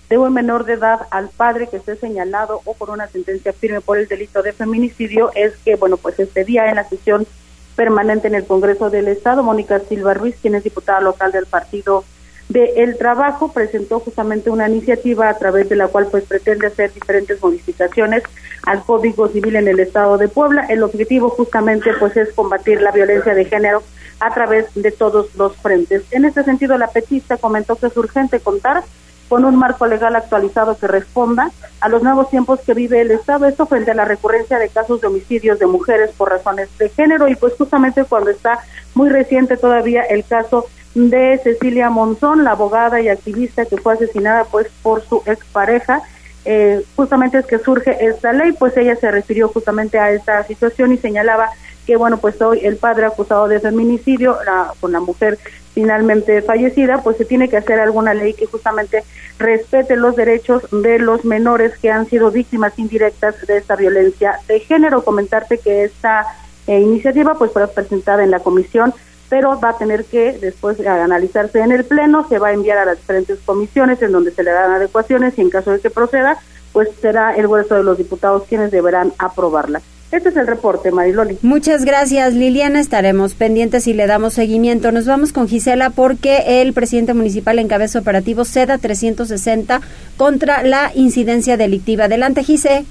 de 0.09 0.19
un 0.19 0.33
menor 0.33 0.65
de 0.65 0.75
edad 0.75 1.01
al 1.11 1.29
padre 1.31 1.69
que 1.69 1.79
esté 1.79 1.97
señalado 1.97 2.61
o 2.65 2.75
por 2.75 2.91
una 2.91 3.09
sentencia 3.09 3.53
firme 3.53 3.81
por 3.81 3.99
el 3.99 4.07
delito 4.07 4.43
de 4.43 4.53
feminicidio 4.53 5.31
es 5.35 5.57
que, 5.65 5.77
bueno, 5.77 5.97
pues 5.97 6.19
este 6.21 6.45
día 6.45 6.69
en 6.69 6.77
la 6.77 6.89
sesión 6.89 7.27
permanente 7.75 8.29
en 8.29 8.35
el 8.35 8.47
Congreso 8.47 8.89
del 8.91 9.09
Estado, 9.09 9.43
Mónica 9.43 9.81
Silva 9.81 10.15
Ruiz, 10.15 10.37
quien 10.41 10.55
es 10.55 10.65
diputada 10.65 11.01
local 11.01 11.33
del 11.33 11.47
Partido 11.47 12.05
de 12.49 12.75
El 12.77 12.97
Trabajo, 12.97 13.53
presentó 13.53 13.99
justamente 13.99 14.51
una 14.51 14.69
iniciativa 14.69 15.29
a 15.29 15.37
través 15.37 15.69
de 15.69 15.77
la 15.77 15.89
cual 15.89 16.07
pues 16.11 16.25
pretende 16.25 16.69
hacer 16.69 16.93
diferentes 16.93 17.43
modificaciones 17.43 18.23
al 18.63 18.85
Código 18.85 19.29
Civil 19.29 19.57
en 19.57 19.69
el 19.69 19.81
Estado 19.81 20.17
de 20.17 20.29
Puebla. 20.29 20.67
El 20.69 20.85
objetivo 20.85 21.29
justamente 21.31 21.91
pues 21.99 22.17
es 22.17 22.33
combatir 22.33 22.81
la 22.81 22.93
violencia 22.93 23.35
de 23.35 23.45
género 23.45 23.83
a 24.21 24.33
través 24.33 24.67
de 24.75 24.93
todos 24.93 25.35
los 25.35 25.57
frentes. 25.57 26.05
En 26.13 26.25
este 26.25 26.45
sentido, 26.45 26.79
la 26.79 26.89
petista 26.89 27.37
comentó 27.37 27.77
que 27.77 27.89
es 27.89 27.97
urgente 27.97 28.41
contar 28.41 28.85
con 29.29 29.45
un 29.45 29.57
marco 29.57 29.87
legal 29.87 30.15
actualizado 30.17 30.77
que 30.79 30.87
responda 30.87 31.51
a 31.81 31.89
los 31.89 32.03
nuevos 32.03 32.31
tiempos 32.31 32.61
que 32.61 32.75
vive 32.75 33.01
el 33.01 33.11
Estado, 33.11 33.47
esto 33.47 33.67
frente 33.67 33.91
a 33.91 33.95
la 33.95 34.05
recurrencia 34.05 34.59
de 34.59 34.69
casos 34.69 35.01
de 35.01 35.09
homicidios 35.09 35.59
de 35.59 35.67
mujeres 35.67 36.11
por 36.17 36.31
razones 36.31 36.69
de 36.79 36.89
género. 36.89 37.29
Y 37.29 37.37
pues 37.37 37.55
justamente 37.55 38.05
cuando 38.05 38.31
está 38.31 38.61
muy 38.95 39.09
reciente 39.09 39.57
todavía 39.57 40.03
el 40.03 40.25
caso 40.25 40.67
de 40.95 41.39
Cecilia 41.43 41.91
Monzón, 41.91 42.45
la 42.45 42.53
abogada 42.53 43.01
y 43.01 43.09
activista 43.09 43.67
que 43.67 43.77
fue 43.77 43.95
asesinada 43.95 44.45
pues 44.45 44.69
por 44.83 45.03
su 45.03 45.23
expareja, 45.27 46.03
eh, 46.45 46.83
justamente 46.95 47.39
es 47.39 47.47
que 47.47 47.59
surge 47.59 48.07
esta 48.07 48.33
ley, 48.33 48.53
pues 48.53 48.77
ella 48.77 48.95
se 48.97 49.11
refirió 49.11 49.49
justamente 49.49 49.99
a 49.99 50.13
esta 50.13 50.43
situación 50.45 50.93
y 50.93 50.97
señalaba 50.97 51.51
que 51.87 51.97
bueno, 51.97 52.19
pues 52.19 52.41
hoy 52.43 52.61
el 52.63 52.77
padre 52.77 53.07
acusado 53.07 53.49
de 53.49 53.61
feminicidio 53.61 54.37
con 54.81 54.93
la 54.93 55.01
mujer 55.01 55.39
finalmente 55.73 56.43
fallecida, 56.43 57.03
pues 57.03 57.17
se 57.17 57.25
tiene 57.25 57.49
que 57.49 57.59
hacer 57.59 57.79
alguna 57.79 58.15
ley 58.15 58.35
que 58.35 58.47
justamente 58.47 59.05
respete 59.39 59.97
los 59.97 60.17
derechos 60.17 60.67
de 60.73 60.99
los 60.99 61.25
menores 61.25 61.77
que 61.79 61.91
han 61.91 62.07
sido 62.07 62.31
víctimas 62.31 62.79
indirectas 62.79 63.47
de 63.47 63.59
esta 63.59 63.77
violencia 63.77 64.41
de 64.49 64.61
género. 64.61 65.05
Comentarte 65.05 65.59
que 65.59 65.85
esta 65.85 66.27
eh, 66.67 66.81
iniciativa 66.81 67.35
pues 67.35 67.53
fue 67.53 67.69
presentada 67.69 68.25
en 68.25 68.31
la 68.31 68.41
comisión 68.41 68.95
pero 69.29 69.59
va 69.61 69.71
a 69.71 69.79
tener 69.79 70.05
que 70.05 70.33
después 70.39 70.79
analizarse 70.81 71.61
en 71.61 71.73
el 71.73 71.85
pleno, 71.85 72.29
se 72.29 72.39
va 72.39 72.49
a 72.49 72.53
enviar 72.53 72.79
a 72.79 72.85
las 72.85 72.99
diferentes 72.99 73.39
comisiones 73.45 74.01
en 74.03 74.13
donde 74.13 74.31
se 74.31 74.43
le 74.43 74.53
dan 74.53 74.73
adecuaciones 74.73 75.37
y 75.37 75.41
en 75.41 75.51
caso 75.51 75.73
de 75.73 75.81
que 75.81 75.91
proceda, 75.91 76.39
pues 76.73 76.89
será 77.01 77.35
el 77.35 77.49
grueso 77.49 77.75
de 77.75 77.83
los 77.83 77.99
diputados 77.99 78.45
quienes 78.49 78.71
deberán 78.71 79.13
aprobarla. 79.19 79.81
Este 80.13 80.29
es 80.29 80.37
el 80.37 80.47
reporte, 80.47 80.93
Mariloli. 80.93 81.39
Muchas 81.43 81.85
gracias, 81.85 82.33
Liliana. 82.35 82.81
Estaremos 82.81 83.35
pendientes 83.35 83.87
y 83.89 83.93
le 83.93 84.07
damos 84.07 84.35
seguimiento. 84.35 84.93
Nos 84.93 85.07
vamos 85.07 85.33
con 85.33 85.49
Gisela 85.49 85.91
porque 85.91 86.63
el 86.63 86.73
presidente 86.73 87.13
municipal 87.13 87.59
encabeza 87.59 87.99
operativo 87.99 88.45
SEDA 88.45 88.79
360 88.79 89.81
contra 90.17 90.63
la 90.63 90.93
incidencia 90.95 91.57
delictiva. 91.57 92.05
Adelante, 92.05 92.45
Gise. 92.45 92.85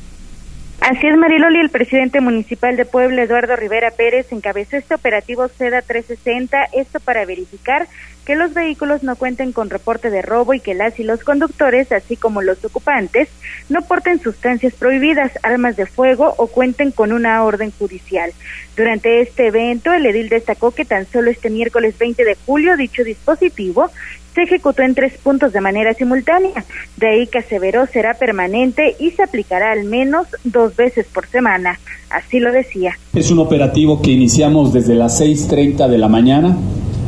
Así 0.87 1.07
es, 1.07 1.17
Mariloli, 1.17 1.61
el 1.61 1.71
presidente 1.71 2.21
municipal 2.21 2.77
de 2.77 2.85
Puebla, 2.85 3.23
Eduardo 3.23 3.55
Rivera 3.55 3.89
Pérez, 3.89 4.31
encabezó 4.31 4.77
este 4.77 4.93
operativo 4.93 5.47
SEDA 5.47 5.81
360, 5.81 6.63
esto 6.73 6.99
para 6.99 7.25
verificar 7.25 7.87
que 8.23 8.35
los 8.35 8.53
vehículos 8.53 9.01
no 9.01 9.15
cuenten 9.15 9.51
con 9.51 9.71
reporte 9.71 10.11
de 10.11 10.21
robo 10.21 10.53
y 10.53 10.59
que 10.59 10.75
las 10.75 10.99
y 10.99 11.03
los 11.03 11.23
conductores, 11.23 11.91
así 11.91 12.17
como 12.17 12.43
los 12.43 12.63
ocupantes, 12.63 13.29
no 13.67 13.81
porten 13.81 14.19
sustancias 14.19 14.73
prohibidas, 14.73 15.31
armas 15.41 15.75
de 15.75 15.87
fuego 15.87 16.35
o 16.37 16.45
cuenten 16.45 16.91
con 16.91 17.13
una 17.13 17.43
orden 17.43 17.71
judicial. 17.71 18.31
Durante 18.77 19.21
este 19.21 19.47
evento, 19.47 19.91
el 19.91 20.05
edil 20.05 20.29
destacó 20.29 20.69
que 20.69 20.85
tan 20.85 21.07
solo 21.07 21.31
este 21.31 21.49
miércoles 21.49 21.97
20 21.97 22.23
de 22.23 22.37
julio 22.45 22.77
dicho 22.77 23.03
dispositivo 23.03 23.89
se 24.35 24.43
ejecutó 24.43 24.83
en 24.83 24.93
tres 24.93 25.13
puntos 25.17 25.53
de 25.53 25.61
manera 25.61 25.93
simultánea. 25.93 26.65
De 26.97 27.07
ahí 27.07 27.27
que 27.27 27.39
aseveró 27.39 27.87
será 27.87 28.13
permanente 28.13 28.95
y 28.99 29.11
se 29.11 29.23
aplicará 29.23 29.71
al 29.71 29.85
menos 29.85 30.27
dos 30.43 30.75
veces 30.75 31.07
por 31.11 31.25
semana. 31.27 31.79
Así 32.09 32.39
lo 32.39 32.51
decía. 32.51 32.99
Es 33.13 33.31
un 33.31 33.39
operativo 33.39 34.01
que 34.01 34.11
iniciamos 34.11 34.73
desde 34.73 34.93
las 34.93 35.21
6.30 35.21 35.87
de 35.87 35.97
la 35.97 36.09
mañana 36.09 36.55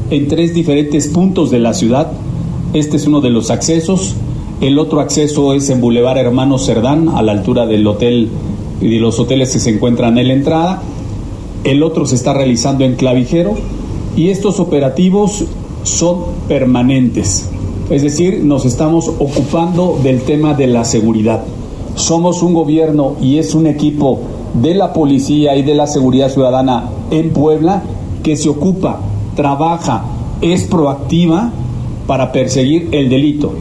en 0.09 0.27
tres 0.29 0.53
diferentes 0.53 1.09
puntos 1.09 1.51
de 1.51 1.59
la 1.59 1.73
ciudad. 1.73 2.11
Este 2.73 2.95
es 2.95 3.05
uno 3.05 3.19
de 3.19 3.29
los 3.29 3.51
accesos. 3.51 4.15
El 4.61 4.79
otro 4.79 5.01
acceso 5.01 5.53
es 5.53 5.69
en 5.69 5.81
Boulevard 5.81 6.17
Hermano 6.17 6.57
Cerdán, 6.57 7.09
a 7.09 7.21
la 7.21 7.33
altura 7.33 7.67
del 7.67 7.85
hotel 7.85 8.29
y 8.81 8.89
de 8.89 8.99
los 8.99 9.19
hoteles 9.19 9.51
que 9.51 9.59
se 9.59 9.69
encuentran 9.69 10.17
en 10.17 10.29
la 10.29 10.33
entrada. 10.33 10.81
El 11.65 11.83
otro 11.83 12.05
se 12.05 12.15
está 12.15 12.33
realizando 12.33 12.85
en 12.85 12.95
Clavijero. 12.95 13.55
Y 14.15 14.29
estos 14.29 14.59
operativos 14.59 15.45
son 15.87 16.25
permanentes. 16.47 17.49
Es 17.89 18.03
decir, 18.03 18.43
nos 18.43 18.65
estamos 18.65 19.07
ocupando 19.07 19.99
del 20.03 20.21
tema 20.21 20.53
de 20.53 20.67
la 20.67 20.83
seguridad. 20.83 21.43
Somos 21.95 22.43
un 22.43 22.53
gobierno 22.53 23.15
y 23.21 23.39
es 23.39 23.55
un 23.55 23.65
equipo 23.65 24.19
de 24.53 24.75
la 24.75 24.93
policía 24.93 25.55
y 25.55 25.63
de 25.63 25.73
la 25.73 25.87
seguridad 25.87 26.29
ciudadana 26.29 26.89
en 27.11 27.31
Puebla 27.31 27.81
que 28.23 28.35
se 28.35 28.49
ocupa 28.49 28.99
trabaja, 29.35 30.03
es 30.41 30.63
proactiva 30.63 31.51
para 32.07 32.31
perseguir 32.31 32.89
el 32.91 33.07
delito. 33.09 33.55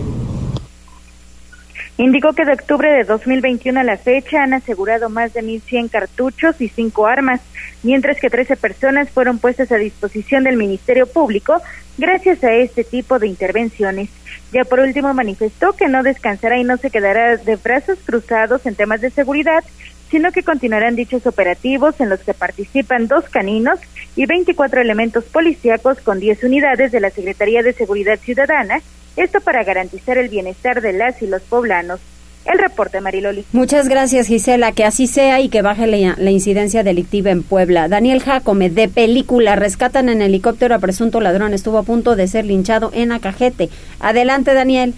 Indicó 1.98 2.32
que 2.32 2.44
de 2.44 2.52
octubre 2.52 2.90
de 2.90 3.04
2021 3.04 3.80
a 3.80 3.84
la 3.84 3.96
fecha 3.96 4.42
han 4.42 4.52
asegurado 4.52 5.08
más 5.08 5.32
de 5.32 5.42
1.100 5.42 5.90
cartuchos 5.90 6.60
y 6.60 6.68
cinco 6.68 7.06
armas, 7.06 7.40
mientras 7.82 8.18
que 8.20 8.28
13 8.28 8.56
personas 8.56 9.08
fueron 9.08 9.38
puestas 9.38 9.72
a 9.72 9.76
disposición 9.76 10.44
del 10.44 10.56
Ministerio 10.56 11.06
Público 11.06 11.54
gracias 11.98 12.42
a 12.44 12.52
este 12.54 12.85
tipo 12.85 13.18
de 13.18 13.28
intervenciones. 13.28 14.11
Ya 14.52 14.64
por 14.64 14.80
último 14.80 15.12
manifestó 15.14 15.72
que 15.72 15.88
no 15.88 16.02
descansará 16.02 16.59
y 16.59 16.64
no 16.64 16.76
se 16.76 16.90
quedará 16.90 17.37
de 17.37 17.56
brazos 17.56 17.98
cruzados 18.04 18.64
en 18.66 18.74
temas 18.74 19.00
de 19.00 19.11
seguridad, 19.11 19.64
sino 20.11 20.30
que 20.30 20.42
continuarán 20.42 20.96
dichos 20.96 21.26
operativos 21.26 22.00
en 22.00 22.09
los 22.09 22.20
que 22.20 22.35
participan 22.35 23.09
dos 23.09 23.24
caninos 23.28 23.80
y 24.14 24.26
24 24.26 24.80
elementos 24.80 25.24
policíacos 25.24 26.00
con 26.00 26.20
10 26.20 26.44
unidades 26.44 26.92
de 26.92 27.00
la 27.00 27.11
Secretaría 27.11 27.62
de 27.62 27.72
Seguridad 27.72 28.18
Ciudadana, 28.20 28.80
esto 29.16 29.40
para 29.40 29.64
garantizar 29.64 30.18
el 30.18 30.28
bienestar 30.28 30.80
de 30.80 30.92
las 30.92 31.20
y 31.22 31.26
los 31.26 31.42
poblanos. 31.42 32.00
El 32.46 32.59
reporte, 32.59 33.00
Mariloli. 33.00 33.44
Muchas 33.52 33.88
gracias, 33.88 34.28
Gisela. 34.28 34.72
Que 34.72 34.85
así 34.85 35.06
sea 35.06 35.40
y 35.40 35.48
que 35.48 35.62
baje 35.62 35.87
la, 35.87 36.14
la, 36.16 36.30
incidencia 36.30 36.85
delictiva 36.85 37.30
en 37.30 37.42
Puebla. 37.42 37.88
Daniel 37.88 38.22
Jacome, 38.22 38.70
de 38.70 38.88
película, 38.88 39.56
rescatan 39.56 40.09
en 40.09 40.22
helicóptero 40.22 40.74
a 40.74 40.78
presunto 40.78 41.20
ladrón. 41.20 41.54
Estuvo 41.54 41.78
a 41.78 41.82
punto 41.82 42.14
de 42.14 42.28
ser 42.28 42.44
linchado 42.46 42.90
en 42.94 43.11
Acajete. 43.11 43.68
Adelante, 43.98 44.54
Daniel. 44.54 44.94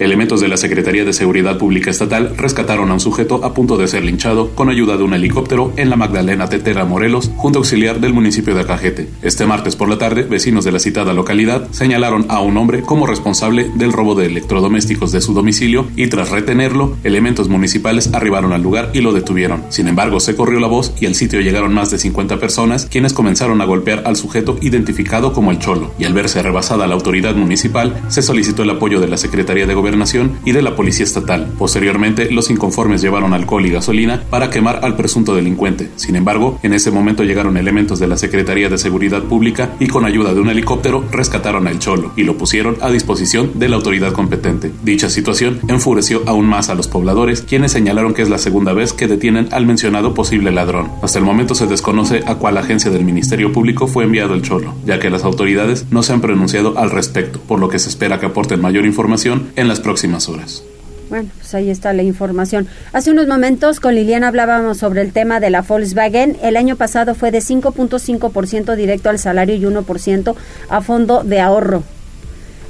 Elementos 0.00 0.40
de 0.40 0.48
la 0.48 0.56
Secretaría 0.56 1.04
de 1.04 1.12
Seguridad 1.12 1.58
Pública 1.58 1.90
Estatal 1.90 2.34
rescataron 2.34 2.90
a 2.90 2.94
un 2.94 3.00
sujeto 3.00 3.44
a 3.44 3.52
punto 3.52 3.76
de 3.76 3.86
ser 3.86 4.02
linchado 4.02 4.48
con 4.54 4.70
ayuda 4.70 4.96
de 4.96 5.02
un 5.02 5.12
helicóptero 5.12 5.74
en 5.76 5.90
la 5.90 5.96
Magdalena 5.96 6.48
Tetera, 6.48 6.86
Morelos, 6.86 7.30
junto 7.36 7.58
auxiliar 7.58 8.00
del 8.00 8.14
municipio 8.14 8.54
de 8.54 8.62
Acajete. 8.62 9.10
Este 9.20 9.44
martes 9.44 9.76
por 9.76 9.90
la 9.90 9.98
tarde, 9.98 10.22
vecinos 10.22 10.64
de 10.64 10.72
la 10.72 10.78
citada 10.78 11.12
localidad 11.12 11.68
señalaron 11.70 12.24
a 12.30 12.40
un 12.40 12.56
hombre 12.56 12.80
como 12.80 13.06
responsable 13.06 13.70
del 13.74 13.92
robo 13.92 14.14
de 14.14 14.24
electrodomésticos 14.24 15.12
de 15.12 15.20
su 15.20 15.34
domicilio 15.34 15.86
y 15.96 16.06
tras 16.06 16.30
retenerlo, 16.30 16.96
elementos 17.04 17.50
municipales 17.50 18.08
arribaron 18.14 18.54
al 18.54 18.62
lugar 18.62 18.92
y 18.94 19.02
lo 19.02 19.12
detuvieron. 19.12 19.64
Sin 19.68 19.86
embargo, 19.86 20.18
se 20.18 20.34
corrió 20.34 20.60
la 20.60 20.66
voz 20.66 20.94
y 20.98 21.04
al 21.04 21.14
sitio 21.14 21.42
llegaron 21.42 21.74
más 21.74 21.90
de 21.90 21.98
50 21.98 22.38
personas 22.38 22.86
quienes 22.86 23.12
comenzaron 23.12 23.60
a 23.60 23.66
golpear 23.66 24.04
al 24.06 24.16
sujeto 24.16 24.56
identificado 24.62 25.34
como 25.34 25.50
el 25.50 25.58
Cholo. 25.58 25.92
Y 25.98 26.06
al 26.06 26.14
verse 26.14 26.42
rebasada 26.42 26.86
la 26.86 26.94
autoridad 26.94 27.34
municipal, 27.34 28.00
se 28.08 28.22
solicitó 28.22 28.62
el 28.62 28.70
apoyo 28.70 28.98
de 28.98 29.08
la 29.08 29.18
Secretaría 29.18 29.66
de 29.66 29.74
Gobierno 29.74 29.89
Nación 29.96 30.32
y 30.44 30.52
de 30.52 30.62
la 30.62 30.76
Policía 30.76 31.04
Estatal. 31.04 31.52
Posteriormente, 31.58 32.30
los 32.30 32.50
inconformes 32.50 33.02
llevaron 33.02 33.34
alcohol 33.34 33.66
y 33.66 33.70
gasolina 33.70 34.22
para 34.30 34.50
quemar 34.50 34.80
al 34.82 34.96
presunto 34.96 35.34
delincuente. 35.34 35.90
Sin 35.96 36.16
embargo, 36.16 36.58
en 36.62 36.74
ese 36.74 36.90
momento 36.90 37.24
llegaron 37.24 37.56
elementos 37.56 37.98
de 37.98 38.08
la 38.08 38.16
Secretaría 38.16 38.68
de 38.68 38.78
Seguridad 38.78 39.22
Pública 39.22 39.70
y 39.78 39.86
con 39.86 40.04
ayuda 40.04 40.34
de 40.34 40.40
un 40.40 40.50
helicóptero 40.50 41.04
rescataron 41.10 41.66
al 41.66 41.78
cholo 41.78 42.12
y 42.16 42.24
lo 42.24 42.36
pusieron 42.36 42.76
a 42.80 42.90
disposición 42.90 43.58
de 43.58 43.68
la 43.68 43.76
autoridad 43.76 44.12
competente. 44.12 44.72
Dicha 44.82 45.10
situación 45.10 45.60
enfureció 45.68 46.22
aún 46.26 46.46
más 46.46 46.68
a 46.68 46.74
los 46.74 46.88
pobladores, 46.88 47.42
quienes 47.42 47.72
señalaron 47.72 48.14
que 48.14 48.22
es 48.22 48.30
la 48.30 48.38
segunda 48.38 48.72
vez 48.72 48.92
que 48.92 49.08
detienen 49.08 49.48
al 49.52 49.66
mencionado 49.66 50.14
posible 50.14 50.50
ladrón. 50.50 50.90
Hasta 51.02 51.18
el 51.18 51.24
momento 51.24 51.54
se 51.54 51.66
desconoce 51.66 52.22
a 52.26 52.36
cuál 52.36 52.58
agencia 52.58 52.90
del 52.90 53.04
Ministerio 53.04 53.52
Público 53.52 53.86
fue 53.86 54.04
enviado 54.04 54.34
el 54.34 54.42
cholo, 54.42 54.74
ya 54.84 54.98
que 54.98 55.10
las 55.10 55.24
autoridades 55.24 55.86
no 55.90 56.02
se 56.02 56.12
han 56.12 56.20
pronunciado 56.20 56.78
al 56.78 56.90
respecto, 56.90 57.40
por 57.40 57.58
lo 57.58 57.68
que 57.68 57.78
se 57.78 57.88
espera 57.88 58.20
que 58.20 58.26
aporten 58.26 58.60
mayor 58.60 58.86
información 58.86 59.48
en 59.56 59.68
próximas 59.80 60.28
horas. 60.28 60.62
Bueno, 61.10 61.28
pues 61.36 61.52
ahí 61.56 61.70
está 61.70 61.92
la 61.92 62.04
información. 62.04 62.68
Hace 62.92 63.10
unos 63.10 63.26
momentos 63.26 63.80
con 63.80 63.96
Liliana 63.96 64.28
hablábamos 64.28 64.78
sobre 64.78 65.02
el 65.02 65.12
tema 65.12 65.40
de 65.40 65.50
la 65.50 65.62
Volkswagen. 65.62 66.36
El 66.40 66.56
año 66.56 66.76
pasado 66.76 67.16
fue 67.16 67.32
de 67.32 67.40
5.5% 67.40 68.76
directo 68.76 69.10
al 69.10 69.18
salario 69.18 69.56
y 69.56 69.62
1% 69.62 70.34
a 70.68 70.80
fondo 70.80 71.24
de 71.24 71.40
ahorro. 71.40 71.82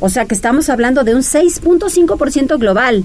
O 0.01 0.09
sea 0.09 0.25
que 0.25 0.35
estamos 0.35 0.71
hablando 0.71 1.05
de 1.05 1.15
un 1.15 1.21
6.5% 1.21 2.59
global. 2.59 3.05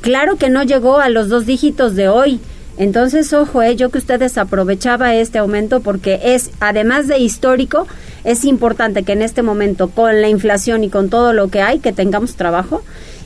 Claro 0.00 0.36
que 0.36 0.48
no 0.48 0.62
llegó 0.62 0.98
a 0.98 1.10
los 1.10 1.28
dos 1.28 1.44
dígitos 1.44 1.94
de 1.94 2.08
hoy. 2.08 2.40
Entonces, 2.78 3.32
ojo, 3.34 3.62
eh, 3.62 3.76
yo 3.76 3.90
que 3.90 3.98
ustedes 3.98 4.36
aprovechaba 4.38 5.14
este 5.14 5.38
aumento 5.38 5.80
porque 5.80 6.20
es, 6.24 6.50
además 6.60 7.06
de 7.06 7.18
histórico, 7.18 7.86
es 8.24 8.44
importante 8.44 9.02
que 9.02 9.12
en 9.12 9.22
este 9.22 9.42
momento, 9.42 9.90
con 9.90 10.22
la 10.22 10.28
inflación 10.28 10.82
y 10.82 10.88
con 10.88 11.10
todo 11.10 11.34
lo 11.34 11.48
que 11.48 11.60
hay, 11.60 11.78
que 11.78 11.92
tengamos 11.92 12.34
trabajo 12.34 12.82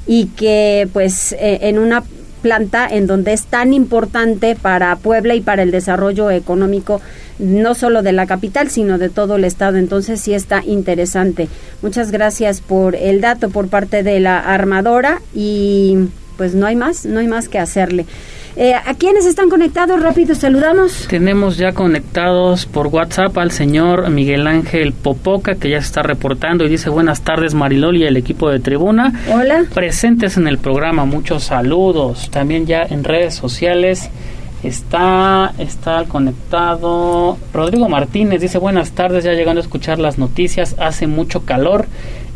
y 0.08 0.26
que 0.26 0.88
pues 0.92 1.32
eh, 1.34 1.60
en 1.62 1.78
una 1.78 2.02
planta 2.42 2.88
en 2.88 3.06
donde 3.06 3.32
es 3.32 3.44
tan 3.44 3.72
importante 3.72 4.56
para 4.56 4.96
Puebla 4.96 5.34
y 5.34 5.40
para 5.40 5.62
el 5.62 5.70
desarrollo 5.70 6.30
económico 6.30 7.00
no 7.38 7.74
solo 7.74 8.02
de 8.02 8.12
la 8.12 8.26
capital, 8.26 8.70
sino 8.70 8.98
de 8.98 9.10
todo 9.10 9.36
el 9.36 9.44
estado. 9.44 9.76
Entonces 9.76 10.20
sí 10.20 10.34
está 10.34 10.62
interesante. 10.64 11.48
Muchas 11.82 12.10
gracias 12.10 12.60
por 12.60 12.96
el 12.96 13.20
dato 13.20 13.50
por 13.50 13.68
parte 13.68 14.02
de 14.02 14.18
la 14.18 14.40
armadora 14.40 15.20
y 15.34 16.08
pues 16.36 16.54
no 16.54 16.66
hay 16.66 16.76
más, 16.76 17.04
no 17.04 17.20
hay 17.20 17.28
más 17.28 17.48
que 17.48 17.58
hacerle. 17.58 18.06
Eh, 18.60 18.74
¿A 18.74 18.92
quiénes 18.94 19.24
están 19.24 19.50
conectados? 19.50 20.02
Rápido, 20.02 20.34
saludamos. 20.34 21.06
Tenemos 21.08 21.58
ya 21.58 21.70
conectados 21.70 22.66
por 22.66 22.88
WhatsApp 22.88 23.38
al 23.38 23.52
señor 23.52 24.10
Miguel 24.10 24.48
Ángel 24.48 24.92
Popoca, 24.92 25.54
que 25.54 25.70
ya 25.70 25.80
se 25.80 25.86
está 25.86 26.02
reportando 26.02 26.64
y 26.64 26.68
dice 26.68 26.90
buenas 26.90 27.22
tardes 27.22 27.54
Mariloli 27.54 28.02
y 28.02 28.06
el 28.06 28.16
equipo 28.16 28.50
de 28.50 28.58
Tribuna. 28.58 29.12
Hola. 29.32 29.64
Presentes 29.72 30.36
en 30.38 30.48
el 30.48 30.58
programa, 30.58 31.04
muchos 31.04 31.44
saludos. 31.44 32.30
También 32.32 32.66
ya 32.66 32.82
en 32.82 33.04
redes 33.04 33.36
sociales. 33.36 34.10
Está, 34.64 35.52
está 35.58 36.06
conectado. 36.08 37.38
Rodrigo 37.54 37.88
Martínez 37.88 38.40
dice 38.40 38.58
buenas 38.58 38.90
tardes, 38.90 39.22
ya 39.22 39.34
llegando 39.34 39.60
a 39.60 39.62
escuchar 39.62 40.00
las 40.00 40.18
noticias, 40.18 40.74
hace 40.80 41.06
mucho 41.06 41.44
calor 41.44 41.86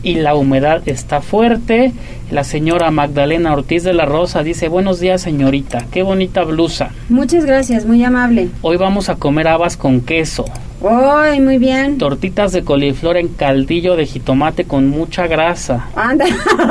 y 0.03 0.17
la 0.17 0.35
humedad 0.35 0.83
está 0.87 1.21
fuerte. 1.21 1.93
La 2.31 2.45
señora 2.45 2.91
Magdalena 2.91 3.53
Ortiz 3.53 3.85
de 3.85 3.93
la 3.93 4.05
Rosa 4.05 4.43
dice, 4.43 4.69
buenos 4.69 5.01
días 5.01 5.23
señorita, 5.23 5.87
qué 5.91 6.03
bonita 6.03 6.43
blusa. 6.43 6.91
Muchas 7.09 7.45
gracias, 7.45 7.87
muy 7.87 8.03
amable. 8.05 8.49
Hoy 8.63 8.77
vamos 8.77 9.09
a 9.09 9.17
comer 9.17 9.49
habas 9.49 9.77
con 9.77 10.01
queso. 10.01 10.45
¡Ay, 10.89 11.41
muy 11.41 11.59
bien! 11.59 11.99
Tortitas 11.99 12.53
de 12.53 12.65
coliflor 12.65 13.17
en 13.17 13.29
caldillo 13.29 13.95
de 13.95 14.07
jitomate 14.07 14.65
con 14.65 14.89
mucha 14.89 15.27
grasa. 15.27 15.89
Anda. 15.95 16.25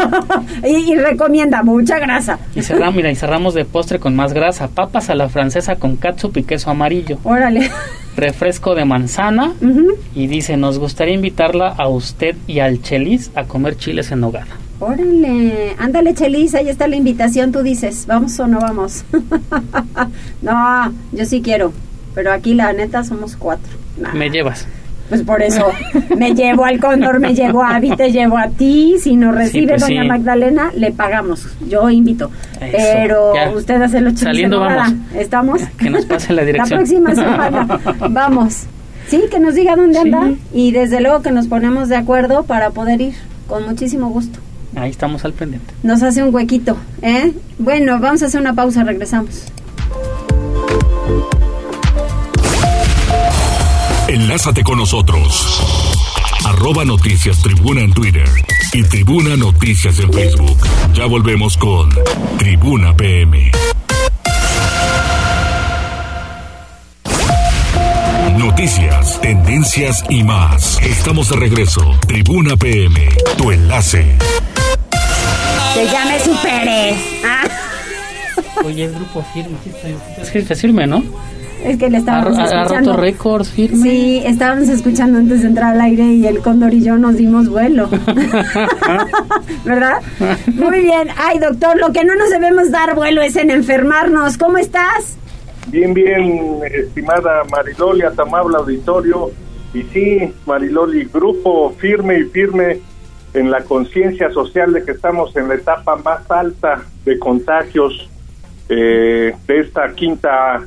y, 0.68 0.96
recomienda 0.96 1.64
mucha 1.64 1.98
grasa. 1.98 2.40
Y 2.54 2.62
cerramos, 2.62 2.96
mira, 2.96 3.10
y 3.10 3.16
cerramos 3.16 3.54
de 3.54 3.64
postre 3.64 4.00
con 4.00 4.16
más 4.16 4.34
grasa. 4.34 4.68
Papas 4.68 5.10
a 5.10 5.16
la 5.16 5.30
francesa 5.30 5.78
con 5.78 5.96
catsup 5.96 6.36
y 6.38 6.44
queso 6.44 6.70
amarillo. 6.72 7.20
Órale. 7.24 7.72
Refresco 8.18 8.76
de 8.76 8.84
manzana. 8.84 9.54
Y 10.14 10.28
dice, 10.28 10.58
nos 10.58 10.78
gustaría 10.78 11.16
invitarla 11.16 11.70
a 11.70 11.88
usted 11.88 12.36
y 12.48 12.60
al 12.60 12.82
Chelis 12.82 13.32
a 13.36 13.46
comer 13.46 13.78
chiles 13.78 14.12
en 14.12 14.20
nogada. 14.20 14.58
Órale, 14.80 15.76
ándale 15.78 16.16
Chelis, 16.16 16.56
ahí 16.56 16.68
está 16.68 16.88
la 16.88 16.96
invitación, 16.96 17.52
tú 17.52 17.62
dices, 17.62 18.08
¿vamos 18.08 18.40
o 18.40 18.48
no 18.48 18.60
vamos? 18.60 19.06
no, 20.42 20.92
yo 21.12 21.26
sí 21.26 21.44
quiero, 21.44 21.72
pero 22.16 22.34
aquí 22.34 22.56
la 22.56 22.74
neta 22.74 23.04
somos 23.04 23.36
cuatro. 23.36 23.81
Me 24.14 24.30
llevas. 24.30 24.68
Pues 25.10 25.24
por 25.24 25.42
eso 25.42 25.68
me 26.18 26.34
llevo 26.34 26.64
al 26.64 26.80
cóndor, 26.80 27.20
me 27.20 27.36
llevo 27.36 27.62
a 27.62 27.76
Abby, 27.76 27.94
te 27.98 28.14
llevo 28.14 28.38
a 28.38 28.48
ti. 28.48 28.96
Si 28.98 29.18
nos 29.18 29.36
recibe 29.36 29.74
pues 29.74 29.82
doña 29.82 30.06
Magdalena, 30.06 30.72
le 30.74 30.92
pagamos. 30.94 31.48
Yo 31.68 31.90
invito. 31.90 32.32
Pero 32.60 33.34
usted 33.54 33.82
hace 33.82 34.00
los 34.00 34.18
Saliendo 34.18 34.62
vamos. 34.62 34.94
¿Estamos? 35.14 35.62
Que 35.78 35.90
nos 35.90 36.06
pase 36.06 36.32
la 36.32 36.44
dirección. 36.46 36.70
La 36.70 36.78
próxima 36.78 37.14
semana. 37.14 37.80
vamos. 38.10 38.64
Sí, 39.10 39.24
que 39.30 39.42
nos 39.42 39.56
diga 39.56 39.76
dónde 39.76 40.00
anda 40.00 40.32
y 40.54 40.72
desde 40.72 41.02
luego 41.02 41.22
que 41.22 41.32
nos 41.32 41.48
ponemos 41.48 41.90
de 41.90 41.98
acuerdo 41.98 42.44
para 42.44 42.70
poder 42.70 43.02
ir. 43.02 43.14
Con 43.48 43.66
muchísimo 43.66 44.08
gusto. 44.12 44.40
Ahí 44.78 44.92
estamos 44.92 45.26
al 45.26 45.34
pendiente. 45.34 45.74
Nos 45.84 46.02
hace 46.04 46.24
un 46.24 46.34
huequito, 46.34 46.78
¿eh? 47.02 47.34
Bueno, 47.60 48.00
vamos 48.00 48.24
a 48.24 48.28
hacer 48.28 48.40
una 48.40 48.54
pausa, 48.54 48.86
regresamos. 48.86 49.52
Enlázate 54.12 54.62
con 54.62 54.78
nosotros. 54.78 55.64
Arroba 56.44 56.84
Noticias 56.84 57.42
Tribuna 57.42 57.80
en 57.80 57.94
Twitter 57.94 58.28
y 58.74 58.84
Tribuna 58.84 59.38
Noticias 59.38 59.98
en 60.00 60.12
Facebook. 60.12 60.58
Ya 60.94 61.06
volvemos 61.06 61.56
con 61.56 61.90
Tribuna 62.38 62.94
PM. 62.94 63.50
Noticias, 68.38 69.22
tendencias 69.22 70.04
y 70.10 70.26
más. 70.26 70.78
Estamos 70.82 71.30
de 71.30 71.38
regreso. 71.38 71.98
Tribuna 72.06 72.58
PM, 72.58 73.08
tu 73.38 73.50
enlace. 73.50 74.18
Se 75.74 75.86
llame 75.86 76.20
Superes. 76.20 77.02
Ah. 77.24 77.48
Oye, 78.66 78.84
es 78.84 78.94
grupo 78.94 79.26
firme. 79.34 79.56
Es 80.22 80.32
que 80.32 80.40
es 80.40 80.60
firme, 80.60 80.86
¿no? 80.86 81.02
Es 81.64 81.78
que 81.78 81.90
le 81.90 81.98
estábamos 82.00 82.38
escuchando. 82.38 82.98
récords, 82.98 83.50
firme. 83.50 83.84
Sí, 83.84 84.22
estábamos 84.26 84.70
escuchando 84.70 85.20
antes 85.20 85.42
de 85.42 85.48
entrar 85.48 85.74
al 85.74 85.82
aire 85.82 86.04
y 86.04 86.26
el 86.26 86.40
cóndor 86.40 86.74
y 86.74 86.84
yo 86.84 86.98
nos 86.98 87.18
dimos 87.18 87.50
vuelo. 87.50 87.88
¿Verdad? 89.66 90.02
Muy 90.54 90.80
bien. 90.80 91.10
Ay, 91.18 91.40
doctor, 91.40 91.80
lo 91.80 91.92
que 91.92 92.04
no 92.04 92.16
nos 92.16 92.30
debemos 92.30 92.72
dar 92.72 92.96
vuelo 92.96 93.22
es 93.22 93.36
en 93.36 93.52
enfermarnos. 93.52 94.38
¿Cómo 94.38 94.58
estás? 94.58 95.18
Bien, 95.68 95.94
bien, 95.94 96.60
estimada 96.74 97.44
Mariloli, 97.50 98.02
amable 98.18 98.58
auditorio. 98.58 99.32
Y 99.74 99.84
sí, 99.84 100.34
Mariloli, 100.46 101.06
grupo 101.06 101.74
firme 101.78 102.20
y 102.20 102.24
firme 102.24 102.80
en 103.34 103.50
la 103.50 103.64
conciencia 103.64 104.32
social 104.32 104.74
de 104.74 104.84
que 104.84 104.92
estamos 104.92 105.36
en 105.38 105.48
la 105.48 105.56
etapa 105.56 105.96
más 105.98 106.30
alta 106.30 106.84
de 107.06 107.18
contagios 107.18 108.10
eh, 108.68 109.34
de 109.48 109.60
esta 109.60 109.94
quinta 109.94 110.62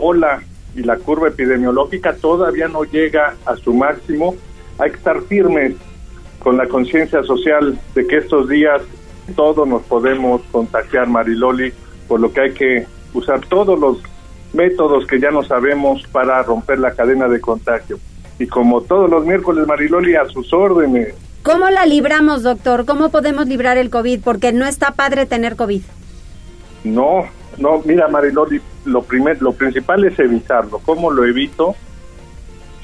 ola 0.00 0.42
y 0.74 0.82
la 0.82 0.96
curva 0.96 1.28
epidemiológica 1.28 2.14
todavía 2.14 2.68
no 2.68 2.84
llega 2.84 3.36
a 3.46 3.56
su 3.56 3.74
máximo. 3.74 4.36
Hay 4.78 4.90
que 4.90 4.96
estar 4.96 5.20
firmes 5.22 5.74
con 6.38 6.56
la 6.56 6.68
conciencia 6.68 7.22
social 7.22 7.78
de 7.94 8.06
que 8.06 8.18
estos 8.18 8.48
días 8.48 8.82
todos 9.34 9.66
nos 9.68 9.82
podemos 9.82 10.42
contagiar, 10.52 11.08
Mariloli, 11.08 11.72
por 12.06 12.20
lo 12.20 12.32
que 12.32 12.40
hay 12.40 12.52
que 12.52 12.86
usar 13.12 13.40
todos 13.46 13.78
los 13.78 13.98
métodos 14.52 15.06
que 15.06 15.20
ya 15.20 15.30
no 15.30 15.42
sabemos 15.42 16.02
para 16.10 16.42
romper 16.42 16.78
la 16.78 16.92
cadena 16.92 17.28
de 17.28 17.40
contagio. 17.40 17.98
Y 18.38 18.46
como 18.46 18.80
todos 18.82 19.10
los 19.10 19.24
miércoles, 19.26 19.66
Mariloli, 19.66 20.14
a 20.14 20.26
sus 20.26 20.52
órdenes. 20.52 21.14
¿Cómo 21.42 21.68
la 21.70 21.86
libramos, 21.86 22.42
doctor? 22.42 22.84
¿Cómo 22.84 23.10
podemos 23.10 23.46
librar 23.46 23.78
el 23.78 23.90
COVID? 23.90 24.20
Porque 24.22 24.52
no 24.52 24.66
está 24.66 24.92
padre 24.92 25.26
tener 25.26 25.56
COVID. 25.56 25.82
No, 26.94 27.24
no, 27.58 27.82
mira, 27.84 28.08
Mariloli, 28.08 28.60
lo, 28.84 29.02
primer, 29.02 29.40
lo 29.42 29.52
principal 29.52 30.04
es 30.04 30.18
evitarlo. 30.18 30.78
¿Cómo 30.84 31.10
lo 31.10 31.24
evito? 31.24 31.74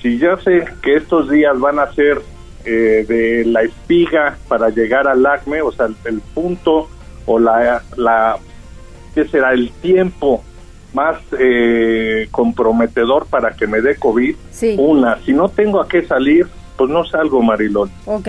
Si 0.03 0.19
ya 0.19 0.37
sé 0.39 0.65
que 0.83 0.97
estos 0.97 1.31
días 1.31 1.59
van 1.59 1.79
a 1.79 1.93
ser 1.93 2.21
eh, 2.65 3.05
de 3.07 3.45
la 3.47 3.63
espiga 3.63 4.37
para 4.49 4.69
llegar 4.71 5.07
al 5.07 5.25
acme, 5.25 5.63
o 5.63 5.71
sea, 5.73 5.89
el, 6.05 6.21
punto 6.35 6.89
o 7.27 7.39
la, 7.39 7.83
la, 7.97 8.39
¿qué 9.15 9.27
será? 9.27 9.53
El 9.53 9.71
tiempo 9.71 10.43
más 10.93 11.19
eh, 11.39 12.29
comprometedor 12.31 13.27
para 13.27 13.53
que 13.53 13.67
me 13.67 13.81
dé 13.81 13.97
COVID. 13.97 14.37
Una, 14.79 15.19
si 15.25 15.33
no 15.33 15.49
tengo 15.49 15.81
a 15.81 15.89
qué 15.89 16.07
salir, 16.07 16.47
pues 16.77 16.91
no 16.91 17.05
salgo, 17.05 17.43
Mariloli. 17.43 17.93
Ok. 18.07 18.29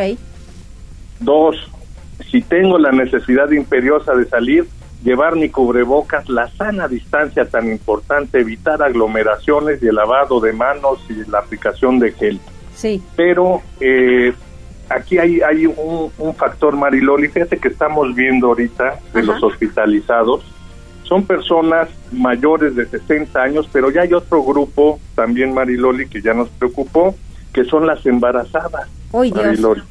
Dos, 1.19 1.55
si 2.29 2.41
tengo 2.41 2.77
la 2.77 2.91
necesidad 2.91 3.49
imperiosa 3.51 4.13
de 4.15 4.25
salir, 4.25 4.67
llevar 5.05 5.35
mi 5.35 5.49
cubrebocas, 5.49 6.27
la 6.27 6.49
sana 6.49 6.87
distancia 6.87 7.45
tan 7.45 7.71
importante, 7.71 8.39
evitar 8.39 8.81
aglomeraciones 8.81 9.81
y 9.81 9.87
el 9.87 9.95
lavado 9.95 10.39
de 10.41 10.51
manos 10.51 10.99
y 11.07 11.29
la 11.29 11.39
aplicación 11.39 11.99
de 11.99 12.11
gel. 12.11 12.39
Sí. 12.73 13.01
Pero 13.15 13.61
eh, 13.79 14.33
aquí 14.89 15.19
hay, 15.19 15.41
hay 15.41 15.67
un, 15.67 16.35
factor, 16.35 16.75
Mariloli, 16.75 17.27
fíjate 17.27 17.57
que 17.57 17.67
estamos 17.67 18.15
viendo 18.15 18.47
ahorita 18.47 18.99
de 19.13 19.23
los 19.23 19.41
hospitalizados, 19.43 20.43
son 21.03 21.23
personas 21.23 21.87
mayores 22.11 22.75
de 22.75 22.87
60 22.87 23.39
años, 23.39 23.69
pero 23.71 23.91
ya 23.91 24.01
hay 24.01 24.13
otro 24.13 24.43
grupo 24.43 24.99
también, 25.13 25.53
Mariloli, 25.53 26.07
que 26.07 26.19
ya 26.19 26.33
nos 26.33 26.49
preocupó, 26.49 27.15
que 27.53 27.63
son 27.63 27.85
las 27.85 28.03
embarazadas. 28.07 28.89
Mariloli. 29.13 29.83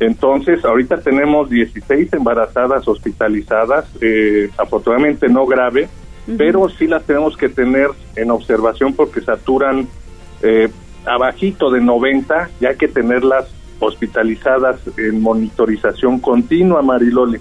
Entonces, 0.00 0.64
ahorita 0.64 0.98
tenemos 0.98 1.50
16 1.50 2.12
embarazadas 2.12 2.86
hospitalizadas, 2.86 3.86
eh, 4.00 4.48
afortunadamente 4.56 5.28
no 5.28 5.44
grave, 5.46 5.88
pero 6.36 6.68
sí 6.68 6.86
las 6.86 7.04
tenemos 7.04 7.36
que 7.36 7.48
tener 7.48 7.88
en 8.14 8.30
observación 8.30 8.94
porque 8.94 9.20
saturan 9.20 9.88
eh, 10.42 10.68
abajito 11.04 11.70
de 11.70 11.80
90 11.80 12.50
y 12.60 12.66
hay 12.66 12.76
que 12.76 12.88
tenerlas 12.88 13.48
hospitalizadas 13.80 14.80
en 14.96 15.20
monitorización 15.20 16.20
continua, 16.20 16.82
Mariloli. 16.82 17.38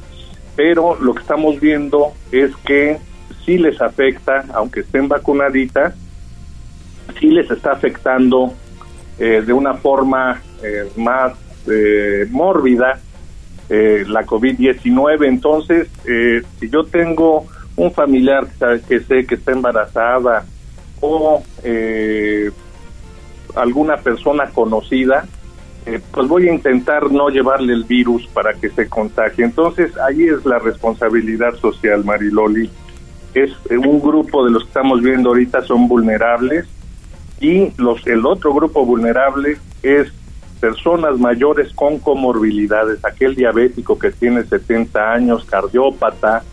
Pero 0.55 0.97
lo 0.99 1.13
que 1.13 1.21
estamos 1.21 1.59
viendo 1.59 2.13
es 2.31 2.55
que 2.57 2.97
sí 3.45 3.57
les 3.57 3.81
afecta, 3.81 4.45
aunque 4.53 4.81
estén 4.81 5.07
vacunaditas, 5.07 5.93
sí 7.19 7.27
les 7.27 7.49
está 7.51 7.71
afectando 7.73 8.53
eh, 9.19 9.43
de 9.45 9.53
una 9.53 9.73
forma 9.75 10.41
eh, 10.63 10.89
más 10.95 11.33
eh, 11.69 12.27
mórbida 12.29 12.99
eh, 13.69 14.05
la 14.07 14.25
COVID-19. 14.25 15.27
Entonces, 15.27 15.89
eh, 16.05 16.41
si 16.59 16.69
yo 16.69 16.85
tengo 16.85 17.45
un 17.75 17.91
familiar 17.91 18.47
que 18.87 18.99
sé 19.01 19.25
que 19.25 19.35
está 19.35 19.51
embarazada 19.51 20.45
o 20.99 21.43
alguna 23.55 23.97
persona 23.97 24.49
conocida, 24.49 25.27
eh, 25.87 26.01
pues 26.11 26.27
voy 26.27 26.49
a 26.49 26.53
intentar 26.53 27.09
no 27.09 27.29
llevarle 27.29 27.71
el 27.71 27.85
virus 27.85 28.27
para 28.27 28.53
que 28.53 28.69
se 28.69 28.89
contagie. 28.89 29.45
Entonces, 29.45 29.97
ahí 29.97 30.25
es 30.25 30.45
la 30.45 30.59
responsabilidad 30.59 31.55
social, 31.55 32.03
Mariloli. 32.03 32.69
Es 33.33 33.51
eh, 33.69 33.77
un 33.77 34.01
grupo 34.01 34.43
de 34.43 34.51
los 34.51 34.63
que 34.63 34.67
estamos 34.67 35.01
viendo 35.01 35.29
ahorita 35.29 35.61
son 35.61 35.87
vulnerables 35.87 36.65
y 37.39 37.71
los 37.77 38.05
el 38.05 38.25
otro 38.25 38.53
grupo 38.53 38.85
vulnerable 38.85 39.59
es 39.81 40.11
personas 40.59 41.17
mayores 41.17 41.71
con 41.73 41.99
comorbilidades, 41.99 43.03
aquel 43.05 43.35
diabético 43.35 43.97
que 43.97 44.11
tiene 44.11 44.43
70 44.43 45.13
años, 45.13 45.45
cardiópata, 45.45 46.43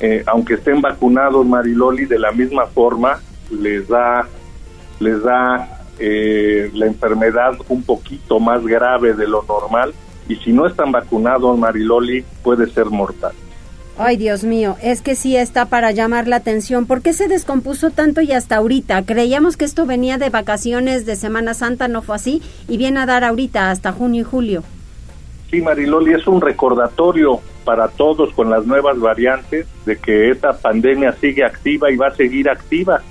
eh, 0.00 0.22
aunque 0.26 0.54
estén 0.54 0.80
vacunados, 0.80 1.46
Mariloli, 1.46 2.06
de 2.06 2.18
la 2.18 2.32
misma 2.32 2.66
forma 2.66 3.20
les 3.50 3.86
da 3.88 4.26
les 4.98 5.22
da 5.22 5.84
eh, 5.98 6.70
la 6.74 6.86
enfermedad 6.86 7.54
un 7.68 7.82
poquito 7.82 8.40
más 8.40 8.64
grave 8.64 9.14
de 9.14 9.28
lo 9.28 9.42
normal 9.42 9.92
y 10.28 10.36
si 10.36 10.52
no 10.52 10.66
están 10.66 10.92
vacunados, 10.92 11.58
Mariloli, 11.58 12.24
puede 12.42 12.66
ser 12.70 12.86
mortal. 12.86 13.32
Ay, 13.98 14.16
Dios 14.16 14.42
mío, 14.42 14.76
es 14.82 15.02
que 15.02 15.14
sí 15.14 15.36
está 15.36 15.66
para 15.66 15.90
llamar 15.90 16.26
la 16.26 16.36
atención. 16.36 16.86
¿Por 16.86 17.02
qué 17.02 17.12
se 17.12 17.28
descompuso 17.28 17.90
tanto 17.90 18.22
y 18.22 18.32
hasta 18.32 18.56
ahorita? 18.56 19.04
Creíamos 19.04 19.58
que 19.58 19.66
esto 19.66 19.84
venía 19.84 20.16
de 20.16 20.30
vacaciones 20.30 21.04
de 21.04 21.14
Semana 21.14 21.52
Santa, 21.52 21.88
no 21.88 22.00
fue 22.00 22.16
así, 22.16 22.42
y 22.68 22.78
viene 22.78 23.00
a 23.00 23.06
dar 23.06 23.22
ahorita 23.22 23.70
hasta 23.70 23.92
junio 23.92 24.22
y 24.22 24.24
julio. 24.24 24.64
Sí, 25.50 25.60
Mariloli, 25.60 26.14
es 26.14 26.26
un 26.26 26.40
recordatorio 26.40 27.40
para 27.66 27.88
todos 27.88 28.32
con 28.32 28.48
las 28.48 28.64
nuevas 28.64 28.98
variantes 28.98 29.66
de 29.84 29.98
que 29.98 30.30
esta 30.30 30.56
pandemia 30.56 31.12
sigue 31.20 31.44
activa 31.44 31.90
y 31.90 31.96
va 31.96 32.08
a 32.08 32.14
seguir 32.14 32.48
activa. 32.48 33.02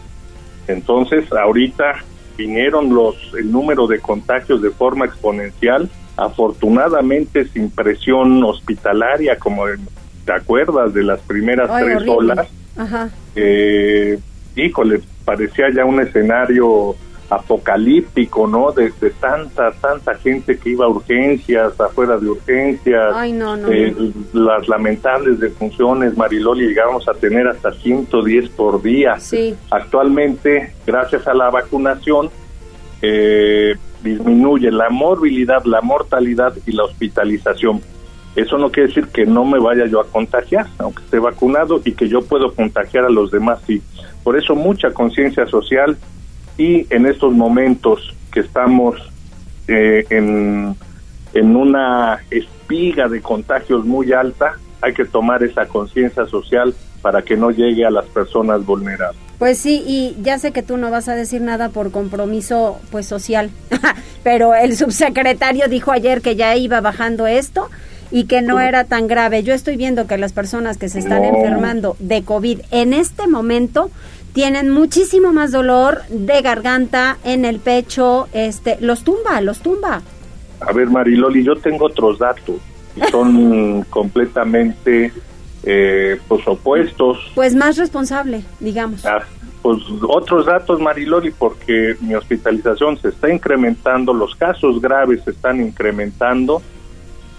Entonces, 0.68 1.32
ahorita 1.32 2.04
vinieron 2.38 2.94
los 2.94 3.16
el 3.38 3.52
número 3.52 3.86
de 3.86 4.00
contagios 4.00 4.64
de 4.64 4.72
forma 4.72 5.06
exponencial, 5.06 5.88
afortunadamente 6.18 7.48
sin 7.48 7.70
presión 7.70 8.44
hospitalaria 8.44 9.38
como 9.38 9.68
¿te 10.26 10.34
acuerdas 10.34 10.94
de 10.94 11.04
las 11.04 11.20
primeras 11.22 11.70
tres 11.80 12.04
olas? 12.08 12.48
Ajá. 12.78 13.10
Eh, 13.36 14.20
híjole, 14.56 15.02
parecía 15.26 15.68
ya 15.74 15.86
un 15.86 16.00
escenario 16.00 16.96
apocalíptico, 17.32 18.46
¿no? 18.46 18.74
De, 18.74 18.92
tanta, 19.22 19.72
tanta 19.72 20.16
gente 20.16 20.58
que 20.58 20.72
iba 20.72 20.86
a 20.86 20.90
urgencias, 20.90 21.80
afuera 21.80 22.18
de 22.18 22.30
urgencias, 22.30 23.14
Ay, 23.16 23.32
no, 23.32 23.56
no, 23.56 23.70
eh, 23.72 23.96
las 24.34 24.68
lamentables 24.68 25.40
defunciones, 25.40 26.18
Mariloli, 26.18 26.68
llegamos 26.68 27.08
a 27.08 27.14
tener 27.14 27.48
hasta 27.48 27.72
110 27.72 28.50
por 28.50 28.82
día. 28.82 29.18
Sí. 29.18 29.56
Actualmente, 29.70 30.74
gracias 30.86 31.26
a 31.26 31.34
la 31.34 31.50
vacunación, 31.50 32.30
eh, 33.02 33.76
disminuye 34.04 34.70
la 34.70 34.90
morbilidad, 34.90 35.64
la 35.64 35.80
mortalidad 35.80 36.54
y 36.66 36.74
la 36.74 36.84
hospitalización. 36.84 37.82
Eso 38.36 38.58
no 38.58 38.72
quiere 38.72 38.88
decir 38.88 39.08
que 39.08 39.26
no 39.26 39.44
me 39.44 39.60
vaya 39.60 39.86
yo 39.88 40.00
a 40.00 40.08
contagiar, 40.08 40.68
aunque 40.78 41.04
esté 41.04 41.20
vacunado, 41.20 41.82
y 41.84 41.92
que 41.94 42.08
yo 42.08 42.22
puedo 42.22 42.54
contagiar 42.54 43.06
a 43.06 43.10
los 43.10 43.32
demás, 43.32 43.60
sí. 43.68 43.82
Por 44.24 44.38
eso 44.38 44.56
mucha 44.56 44.92
conciencia 44.92 45.46
social 45.48 45.98
y 46.58 46.86
en 46.94 47.06
estos 47.06 47.34
momentos 47.34 48.16
que 48.32 48.42
estamos 48.42 48.96
eh, 49.68 50.06
en, 50.10 50.76
en 51.34 51.56
una 51.56 52.20
espiga 52.30 53.10
de 53.10 53.22
contagios 53.22 53.86
muy 53.86 54.14
alta, 54.14 54.58
hay 54.82 54.94
que 54.94 55.06
tomar 55.06 55.44
esa 55.44 55.66
conciencia 55.66 56.26
social 56.26 56.74
para 57.02 57.22
que 57.22 57.36
no 57.36 57.52
llegue 57.52 57.86
a 57.86 57.92
las 57.92 58.06
personas 58.06 58.66
vulnerables. 58.66 59.20
Pues 59.40 59.58
sí, 59.58 59.84
y 59.88 60.16
ya 60.22 60.38
sé 60.38 60.52
que 60.52 60.62
tú 60.62 60.78
no 60.78 60.92
vas 60.92 61.08
a 61.10 61.16
decir 61.16 61.42
nada 61.42 61.70
por 61.70 61.92
compromiso 61.92 62.80
pues 62.92 63.08
social, 63.08 63.50
pero 64.24 64.54
el 64.54 64.78
subsecretario 64.78 65.68
dijo 65.68 65.92
ayer 65.92 66.22
que 66.22 66.36
ya 66.36 66.56
iba 66.56 66.80
bajando 66.80 67.26
esto 67.26 67.70
y 68.12 68.26
que 68.26 68.42
no 68.42 68.60
era 68.60 68.84
tan 68.84 69.08
grave. 69.08 69.44
Yo 69.44 69.54
estoy 69.54 69.78
viendo 69.78 70.06
que 70.08 70.18
las 70.18 70.34
personas 70.34 70.78
que 70.78 70.90
se 70.90 71.00
están 71.00 71.22
No. 71.22 71.30
enfermando 71.30 71.96
de 72.00 72.24
COVID 72.24 72.60
en 72.72 72.94
este 72.94 73.28
momento 73.28 73.90
tienen 74.34 74.70
muchísimo 74.70 75.34
más 75.34 75.52
dolor 75.52 76.02
de 76.10 76.42
garganta 76.42 77.18
en 77.24 77.46
el 77.46 77.60
pecho, 77.60 78.28
este, 78.34 78.78
los 78.80 79.04
tumba, 79.04 79.42
los 79.42 79.60
tumba. 79.60 80.02
A 80.60 80.72
ver, 80.74 80.90
Mariloli, 80.90 81.44
yo 81.44 81.56
tengo 81.56 81.86
otros 81.86 82.20
datos 82.20 82.56
y 82.96 83.02
son 83.12 83.84
completamente 83.90 85.12
eh, 85.64 86.18
pues 86.28 86.48
opuestos. 86.48 87.18
Pues 87.36 87.56
más 87.56 87.78
responsable, 87.78 88.44
digamos. 88.60 89.06
Ah, 89.06 89.22
pues 89.62 89.78
otros 90.08 90.46
datos, 90.48 90.80
Mariloli, 90.80 91.32
porque 91.32 91.96
mi 92.02 92.16
hospitalización 92.16 92.98
se 93.00 93.10
está 93.10 93.32
incrementando, 93.32 94.12
los 94.14 94.34
casos 94.36 94.82
graves 94.82 95.22
se 95.24 95.32
están 95.32 95.62
incrementando 95.62 96.62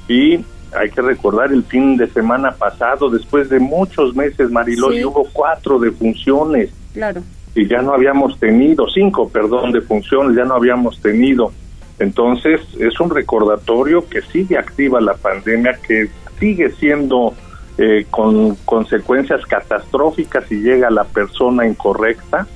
y 0.08 0.38
hay 0.78 0.90
que 0.90 1.02
recordar 1.02 1.52
el 1.52 1.62
fin 1.64 1.96
de 1.96 2.06
semana 2.08 2.52
pasado, 2.52 3.10
después 3.10 3.48
de 3.50 3.58
muchos 3.60 4.14
meses, 4.14 4.50
Mariloli, 4.50 4.98
Sí. 4.98 5.04
hubo 5.04 5.26
cuatro 5.32 5.78
defunciones 5.78 6.70
Claro. 6.94 7.22
y 7.54 7.66
ya 7.68 7.82
no 7.82 7.92
habíamos 7.92 8.38
tenido, 8.38 8.86
cinco, 8.88 9.28
perdón, 9.28 9.72
de 9.72 9.80
funciones, 9.82 10.36
ya 10.36 10.44
no 10.44 10.54
habíamos 10.54 11.00
tenido. 11.00 11.52
Entonces, 11.98 12.60
es 12.80 12.98
un 13.00 13.10
recordatorio 13.10 14.08
que 14.08 14.22
sigue 14.22 14.56
activa 14.58 15.00
la 15.00 15.14
pandemia, 15.14 15.78
que 15.86 16.08
sigue 16.40 16.70
siendo 16.72 17.34
eh, 17.78 18.04
con 18.10 18.54
consecuencias 18.66 19.46
catastróficas 19.46 20.44
si 20.46 20.56
llega 20.56 20.90
la 20.90 21.04
persona 21.04 21.66
incorrecta, 21.66 22.46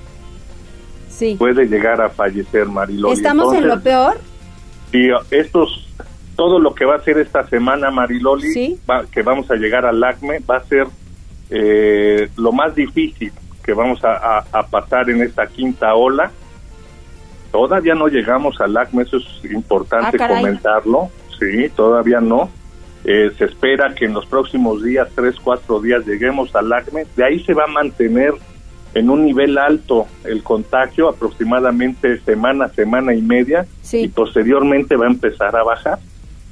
Sí. 1.08 1.36
puede 1.38 1.64
llegar 1.66 2.02
a 2.02 2.10
fallecer, 2.10 2.66
Mariloli. 2.66 3.14
¿Estamos 3.14 3.54
en 3.54 3.66
lo 3.68 3.80
peor? 3.80 4.18
y 4.92 5.08
estos, 5.30 5.85
todo 6.36 6.58
lo 6.58 6.74
que 6.74 6.84
va 6.84 6.96
a 6.96 7.00
ser 7.00 7.18
esta 7.18 7.46
semana, 7.48 7.90
Mariloli, 7.90 8.50
Sí. 8.52 8.80
va- 8.88 9.04
que 9.06 9.22
vamos 9.22 9.50
a 9.50 9.54
llegar 9.56 9.84
al 9.86 10.02
ACME, 10.04 10.40
va 10.48 10.58
a 10.58 10.64
ser 10.64 10.86
eh, 11.48 12.28
lo 12.36 12.50
más 12.52 12.74
difícil 12.74 13.32
que 13.64 13.72
vamos 13.72 14.02
a, 14.04 14.38
a- 14.38 14.44
a 14.52 14.66
pasar 14.66 15.08
en 15.10 15.22
esta 15.22 15.46
quinta 15.46 15.94
ola. 15.94 16.30
Todavía 17.52 17.94
no 17.94 18.08
llegamos 18.08 18.60
al 18.60 18.76
ACME, 18.76 19.02
eso 19.04 19.16
es 19.18 19.50
importante 19.50 20.18
Ah, 20.22 20.28
comentarlo. 20.28 21.08
Sí, 21.38 21.68
todavía 21.74 22.20
no. 22.20 22.50
Eh, 23.04 23.30
se 23.38 23.44
espera 23.44 23.94
que 23.94 24.06
en 24.06 24.14
los 24.14 24.26
próximos 24.26 24.82
días, 24.82 25.08
tres, 25.14 25.36
cuatro 25.42 25.80
días, 25.80 26.04
lleguemos 26.06 26.54
al 26.56 26.72
ACME. 26.72 27.06
De 27.16 27.24
ahí 27.24 27.38
se 27.44 27.54
va 27.54 27.64
a 27.64 27.68
mantener 27.68 28.32
en 28.94 29.08
un 29.10 29.24
nivel 29.24 29.56
alto 29.58 30.06
el 30.24 30.42
contagio, 30.42 31.08
aproximadamente 31.08 32.18
semana, 32.20 32.68
semana 32.70 33.14
y 33.14 33.22
media, 33.22 33.66
y 33.92 34.08
posteriormente 34.08 34.96
va 34.96 35.06
a 35.06 35.10
empezar 35.10 35.54
a 35.54 35.62
bajar. 35.62 35.98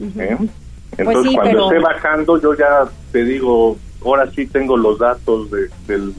¿Eh? 0.01 0.37
Entonces, 0.39 0.49
Pues 0.97 1.17
sí, 1.29 1.35
cuando 1.35 1.51
pero- 1.51 1.65
esté 1.67 1.79
bajando, 1.81 2.41
yo 2.41 2.55
ya 2.55 2.85
te 3.13 3.25
digo, 3.25 3.77
ahora 4.05 4.31
sí 4.35 4.47
tengo 4.47 4.77
los 4.77 4.99
datos 4.99 5.51
de- 5.51 5.69
del 5.89 6.15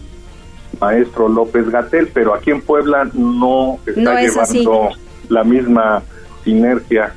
maestro 0.79 1.29
López 1.29 1.69
Gatel, 1.69 2.09
pero 2.13 2.33
aquí 2.33 2.51
en 2.51 2.61
Puebla 2.61 3.09
no 3.13 3.79
está 3.85 4.01
No 4.01 4.17
es 4.17 4.37
así. 4.37 4.59
llevando 4.59 4.89
la 5.29 5.43
misma 5.43 6.03
sinergia 6.43 7.13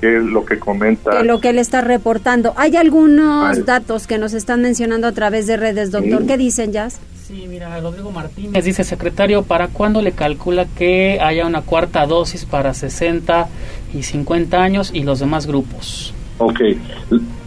que 0.00 0.16
es 0.16 0.22
lo 0.24 0.44
que 0.44 0.58
comenta. 0.58 1.18
que 1.18 1.24
lo 1.24 1.40
que 1.40 1.50
él 1.50 1.58
está 1.58 1.80
reportando. 1.80 2.52
Hay 2.56 2.74
algunos 2.76 3.56
Ay. 3.58 3.62
datos 3.62 4.08
que 4.08 4.18
nos 4.18 4.32
están 4.32 4.60
mencionando 4.60 5.06
a 5.06 5.12
través 5.12 5.46
de 5.46 5.56
redes, 5.56 5.92
doctor. 5.92 6.22
Sí. 6.22 6.26
¿Qué 6.26 6.36
dicen, 6.36 6.72
Jazz? 6.72 6.98
Sí, 7.24 7.46
mira, 7.48 7.78
Rodrigo 7.80 8.10
Martínez 8.10 8.64
dice, 8.64 8.82
secretario, 8.82 9.44
¿para 9.44 9.68
cuándo 9.68 10.02
le 10.02 10.10
calcula 10.10 10.66
que 10.76 11.20
haya 11.22 11.46
una 11.46 11.62
cuarta 11.62 12.04
dosis 12.06 12.44
para 12.44 12.74
60 12.74 13.46
y 13.92 14.02
50 14.02 14.62
años 14.62 14.90
y 14.94 15.02
los 15.02 15.20
demás 15.20 15.46
grupos? 15.46 16.14
Ok, 16.38 16.60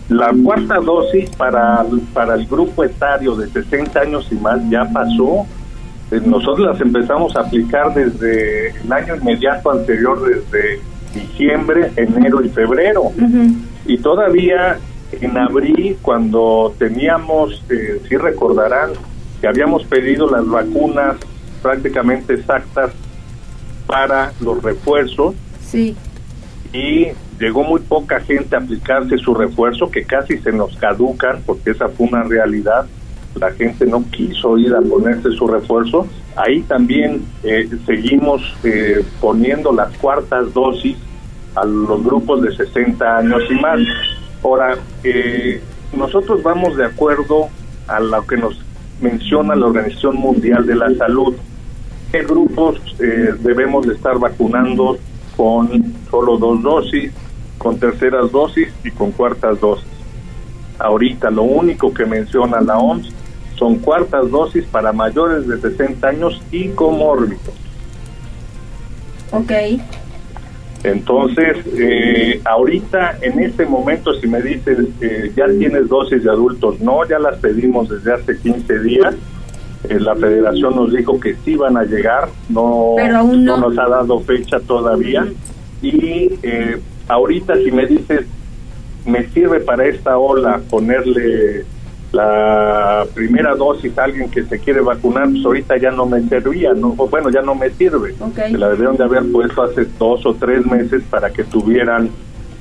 la 0.10 0.32
cuarta 0.44 0.76
dosis 0.76 1.30
para, 1.32 1.86
para 2.14 2.36
el 2.36 2.46
grupo 2.46 2.84
etario 2.84 3.36
de 3.36 3.48
60 3.50 4.00
años 4.00 4.28
y 4.32 4.36
más 4.36 4.60
ya 4.70 4.86
pasó. 4.86 5.46
Eh, 6.12 6.22
Nosotros 6.24 6.68
las 6.68 6.80
empezamos 6.82 7.36
a 7.36 7.42
aplicar 7.42 7.94
desde 7.94 8.70
el 8.70 8.92
año 8.94 9.16
inmediato 9.16 9.72
anterior, 9.72 10.22
desde 10.28 10.80
diciembre, 11.14 11.92
enero 11.96 12.44
y 12.44 12.50
febrero. 12.50 13.12
Y 13.88 13.98
todavía 13.98 14.78
en 15.12 15.38
abril, 15.38 15.98
cuando 16.02 16.74
teníamos, 16.78 17.64
eh, 17.70 18.02
sí 18.08 18.18
recordarán, 18.18 18.92
que 19.42 19.48
habíamos 19.48 19.84
pedido 19.86 20.30
las 20.30 20.46
vacunas 20.48 21.16
prácticamente 21.62 22.36
exactas 22.36 22.92
para 23.88 24.32
los 24.40 24.62
refuerzos 24.62 25.34
Sí. 25.66 25.96
Y 26.76 27.08
llegó 27.40 27.64
muy 27.64 27.80
poca 27.80 28.20
gente 28.20 28.56
a 28.56 28.60
aplicarse 28.60 29.18
su 29.18 29.34
refuerzo, 29.34 29.90
que 29.90 30.04
casi 30.04 30.38
se 30.40 30.52
nos 30.52 30.76
caducan, 30.76 31.42
porque 31.46 31.72
esa 31.72 31.88
fue 31.88 32.08
una 32.08 32.24
realidad. 32.24 32.86
La 33.36 33.52
gente 33.52 33.86
no 33.86 34.04
quiso 34.12 34.58
ir 34.58 34.74
a 34.74 34.82
ponerse 34.82 35.32
su 35.32 35.48
refuerzo. 35.48 36.08
Ahí 36.36 36.62
también 36.64 37.24
eh, 37.44 37.70
seguimos 37.86 38.42
eh, 38.64 39.04
poniendo 39.22 39.72
las 39.72 39.96
cuartas 39.98 40.54
dosis 40.54 40.98
a 41.56 41.66
los 41.66 42.04
grupos 42.04 42.42
de 42.42 42.54
60 42.56 43.18
años 43.18 43.42
y 43.50 43.54
más. 43.56 43.80
Ahora, 44.44 44.78
eh, 45.04 45.62
nosotros 45.96 46.44
vamos 46.44 46.76
de 46.76 46.86
acuerdo 46.86 47.48
a 47.88 48.00
lo 48.00 48.26
que 48.28 48.38
nos 48.38 48.60
menciona 49.02 49.56
la 49.56 49.68
Organización 49.68 50.18
Mundial 50.18 50.66
de 50.66 50.76
la 50.76 50.94
Salud. 50.96 51.36
¿Qué 52.12 52.24
grupos 52.24 52.82
eh, 53.00 53.34
debemos 53.40 53.88
de 53.88 53.94
estar 53.94 54.18
vacunando 54.20 54.98
con 55.36 55.94
solo 56.10 56.38
dos 56.38 56.62
dosis, 56.62 57.12
con 57.58 57.80
terceras 57.80 58.32
dosis 58.32 58.70
y 58.84 58.92
con 58.92 59.12
cuartas 59.12 59.60
dosis. 59.60 59.88
Ahorita 60.80 61.30
lo 61.30 61.44
único 61.44 61.94
que 61.94 62.06
menciona 62.06 62.62
la 62.62 62.78
OMS 62.78 63.12
son 63.58 63.78
cuartas 63.80 64.30
dosis 64.30 64.66
para 64.66 64.92
mayores 64.92 65.48
de 65.48 65.60
60 65.60 66.08
años 66.08 66.42
y 66.52 66.70
comórbidos. 66.70 67.54
Ok. 69.32 69.52
Entonces, 70.84 71.58
eh, 71.78 72.42
ahorita, 72.46 73.18
en 73.22 73.40
este 73.40 73.66
momento, 73.66 74.14
si 74.20 74.28
me 74.28 74.42
dices, 74.42 74.78
eh, 75.02 75.32
ya 75.36 75.48
tienes 75.48 75.88
dosis 75.88 76.24
de 76.24 76.30
adultos, 76.30 76.80
no, 76.80 77.08
ya 77.08 77.18
las 77.18 77.40
pedimos 77.40 77.90
desde 77.90 78.14
hace 78.14 78.38
15 78.38 78.80
días. 78.82 79.16
Eh, 79.90 80.00
la 80.00 80.16
federación 80.16 80.76
nos 80.76 80.92
dijo 80.92 81.20
que 81.20 81.36
sí 81.44 81.56
van 81.56 81.78
a 81.78 81.84
llegar, 81.84 82.30
no, 82.50 82.96
no. 82.98 83.58
nos 83.58 83.78
ha 83.78 83.88
dado 83.88 84.20
fecha 84.22 84.60
todavía. 84.60 85.28
Y 85.82 86.32
eh, 86.44 86.80
ahorita, 87.08 87.56
si 87.58 87.72
me 87.72 87.86
dices, 87.86 88.26
me 89.06 89.28
sirve 89.30 89.60
para 89.60 89.86
esta 89.86 90.18
ola 90.18 90.62
ponerle 90.70 91.66
la 92.12 93.06
primera 93.14 93.56
dosis 93.56 93.98
a 93.98 94.06
alguien 94.06 94.30
que 94.30 94.44
se 94.44 94.58
quiere 94.60 94.80
vacunar, 94.80 95.30
pues 95.30 95.46
ahorita 95.46 95.78
ya 95.78 95.92
no 95.92 96.06
me 96.06 96.22
servía, 96.30 96.74
no, 96.74 96.90
bueno, 96.92 97.30
ya 97.30 97.42
no 97.42 97.56
me 97.56 97.70
sirve. 97.72 98.16
Se 98.34 98.58
la 98.58 98.70
debieron 98.70 98.96
de 98.96 99.04
haber 99.04 99.30
puesto 99.32 99.64
hace 99.64 99.86
dos 100.00 100.26
o 100.26 100.34
tres 100.34 100.66
meses 100.66 101.04
para 101.10 101.30
que 101.30 101.44
tuvieran 101.44 102.10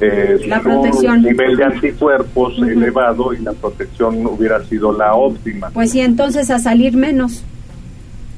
eh, 0.01 0.40
La 0.49 0.57
un 0.59 0.62
protección. 0.62 1.22
nivel 1.22 1.57
de 1.57 1.64
anticuerpos 1.64 2.59
elevado 2.59 3.32
y 3.32 3.38
la 3.38 3.53
protección 3.53 4.24
hubiera 4.26 4.62
sido 4.64 4.92
la 4.92 5.14
óptima. 5.14 5.70
Pues 5.70 5.90
sí, 5.92 6.01
entonces 6.01 6.51
a 6.51 6.59
salir 6.59 6.97
menos. 6.97 7.45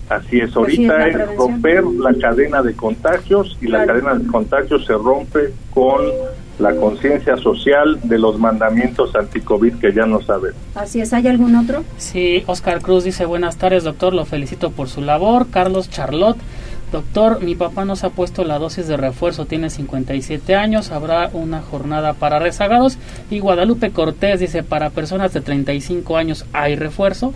Así 0.09 0.39
es, 0.39 0.53
Pues 0.53 0.75
sí, 0.75 0.85
es 0.85 0.91
ahorita 0.91 0.99
la 0.99 1.09
es, 1.09 1.15
prevención. 1.15 1.49
romper 1.51 1.85
la 1.85 2.15
cadena 2.15 2.63
de 2.63 2.75
contagios 2.75 3.59
y 3.61 3.67
la 3.67 3.85
Claro. 3.85 4.01
cadena 4.01 4.15
de 4.23 4.27
contagios 4.31 4.87
se 4.87 4.93
rompe 4.93 5.53
con 5.75 6.01
la 6.61 6.75
conciencia 6.77 7.37
social 7.37 7.99
de 8.05 8.19
los 8.19 8.39
mandamientos 8.39 9.15
anti-COVID 9.15 9.75
que 9.75 9.93
ya 9.93 10.07
no 10.07 10.23
sabemos. 10.23 10.59
Así 10.75 11.01
es, 11.01 11.13
¿hay 11.13 11.27
algún 11.27 11.55
otro? 11.57 11.83
Sí, 11.99 12.45
Oscar 12.47 12.81
Cruz 12.81 13.03
dice 13.05 13.27
buenas 13.27 13.57
tardes 13.59 13.83
doctor, 13.85 14.15
lo 14.15 14.25
felicito 14.25 14.71
por 14.71 14.89
su 14.89 15.01
labor. 15.03 15.49
Carlos 15.51 15.91
Charlotte, 15.91 16.39
doctor, 16.93 17.43
mi 17.43 17.55
papá 17.55 17.85
nos 17.85 18.05
ha 18.05 18.11
puesto 18.11 18.45
la 18.45 18.59
dosis 18.59 18.87
de 18.89 18.97
refuerzo, 18.97 19.47
tiene 19.47 19.71
57 19.71 20.55
años, 20.55 20.91
habrá 20.91 21.31
una 21.33 21.61
jornada 21.63 22.15
para 22.15 22.39
rezagados. 22.39 22.99
Y 23.31 23.39
Guadalupe 23.41 23.91
Cortés 23.91 24.41
dice, 24.41 24.63
para 24.63 24.91
personas 24.91 25.33
de 25.33 25.41
35 25.41 26.17
años 26.17 26.47
hay 26.53 26.77
refuerzo. 26.77 27.33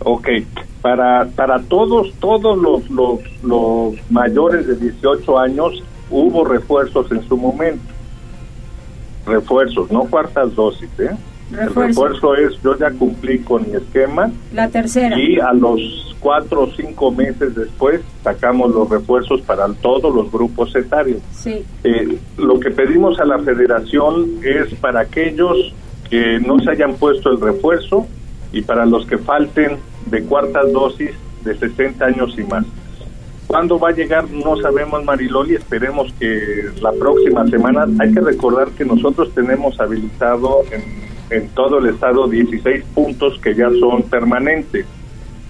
Ok, 0.00 0.28
para, 0.82 1.26
para 1.34 1.60
todos, 1.60 2.12
todos 2.20 2.56
los, 2.58 2.88
los, 2.90 3.20
los 3.42 3.94
mayores 4.10 4.66
de 4.66 4.76
18 4.76 5.38
años 5.38 5.82
hubo 6.10 6.44
refuerzos 6.44 7.10
en 7.10 7.26
su 7.26 7.36
momento. 7.36 7.82
Refuerzos, 9.26 9.90
no 9.90 10.02
cuartas 10.04 10.54
dosis, 10.54 10.88
¿eh? 10.98 11.10
El 11.50 11.58
Refuerzo. 11.68 12.06
refuerzo 12.08 12.34
es, 12.36 12.62
yo 12.62 12.76
ya 12.76 12.90
cumplí 12.90 13.38
con 13.40 13.68
mi 13.68 13.76
esquema 13.76 14.30
La 14.52 14.68
tercera. 14.68 15.18
y 15.18 15.38
a 15.38 15.52
los 15.52 16.05
cuatro 16.20 16.62
o 16.62 16.70
cinco 16.72 17.10
meses 17.10 17.54
después 17.54 18.00
sacamos 18.22 18.74
los 18.74 18.88
refuerzos 18.88 19.40
para 19.42 19.68
todos 19.74 20.14
los 20.14 20.30
grupos 20.30 20.74
etarios. 20.74 21.20
Sí. 21.32 21.64
Eh, 21.84 22.18
lo 22.36 22.58
que 22.60 22.70
pedimos 22.70 23.18
a 23.20 23.24
la 23.24 23.38
federación 23.38 24.40
es 24.42 24.74
para 24.74 25.00
aquellos 25.00 25.72
que 26.10 26.40
no 26.40 26.58
se 26.60 26.70
hayan 26.70 26.94
puesto 26.94 27.30
el 27.30 27.40
refuerzo 27.40 28.06
y 28.52 28.62
para 28.62 28.86
los 28.86 29.06
que 29.06 29.18
falten 29.18 29.78
de 30.06 30.22
cuartas 30.24 30.72
dosis 30.72 31.10
de 31.44 31.56
60 31.56 32.04
años 32.04 32.34
y 32.38 32.44
más. 32.44 32.64
¿Cuándo 33.46 33.78
va 33.78 33.90
a 33.90 33.92
llegar? 33.92 34.28
No 34.30 34.56
sabemos, 34.56 35.04
Mariloli. 35.04 35.54
Esperemos 35.54 36.12
que 36.18 36.70
la 36.80 36.92
próxima 36.92 37.46
semana. 37.46 37.86
Hay 38.00 38.12
que 38.12 38.20
recordar 38.20 38.70
que 38.70 38.84
nosotros 38.84 39.32
tenemos 39.34 39.78
habilitado 39.78 40.62
en, 40.72 40.82
en 41.30 41.48
todo 41.50 41.78
el 41.78 41.86
estado 41.86 42.28
16 42.28 42.84
puntos 42.94 43.38
que 43.40 43.54
ya 43.54 43.68
son 43.78 44.02
permanentes, 44.04 44.86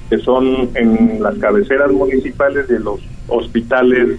que 0.09 0.19
son 0.19 0.71
en 0.75 1.23
las 1.23 1.37
cabeceras 1.39 1.93
municipales 1.93 2.69
de 2.69 2.79
los 2.81 3.01
hospitales 3.29 4.19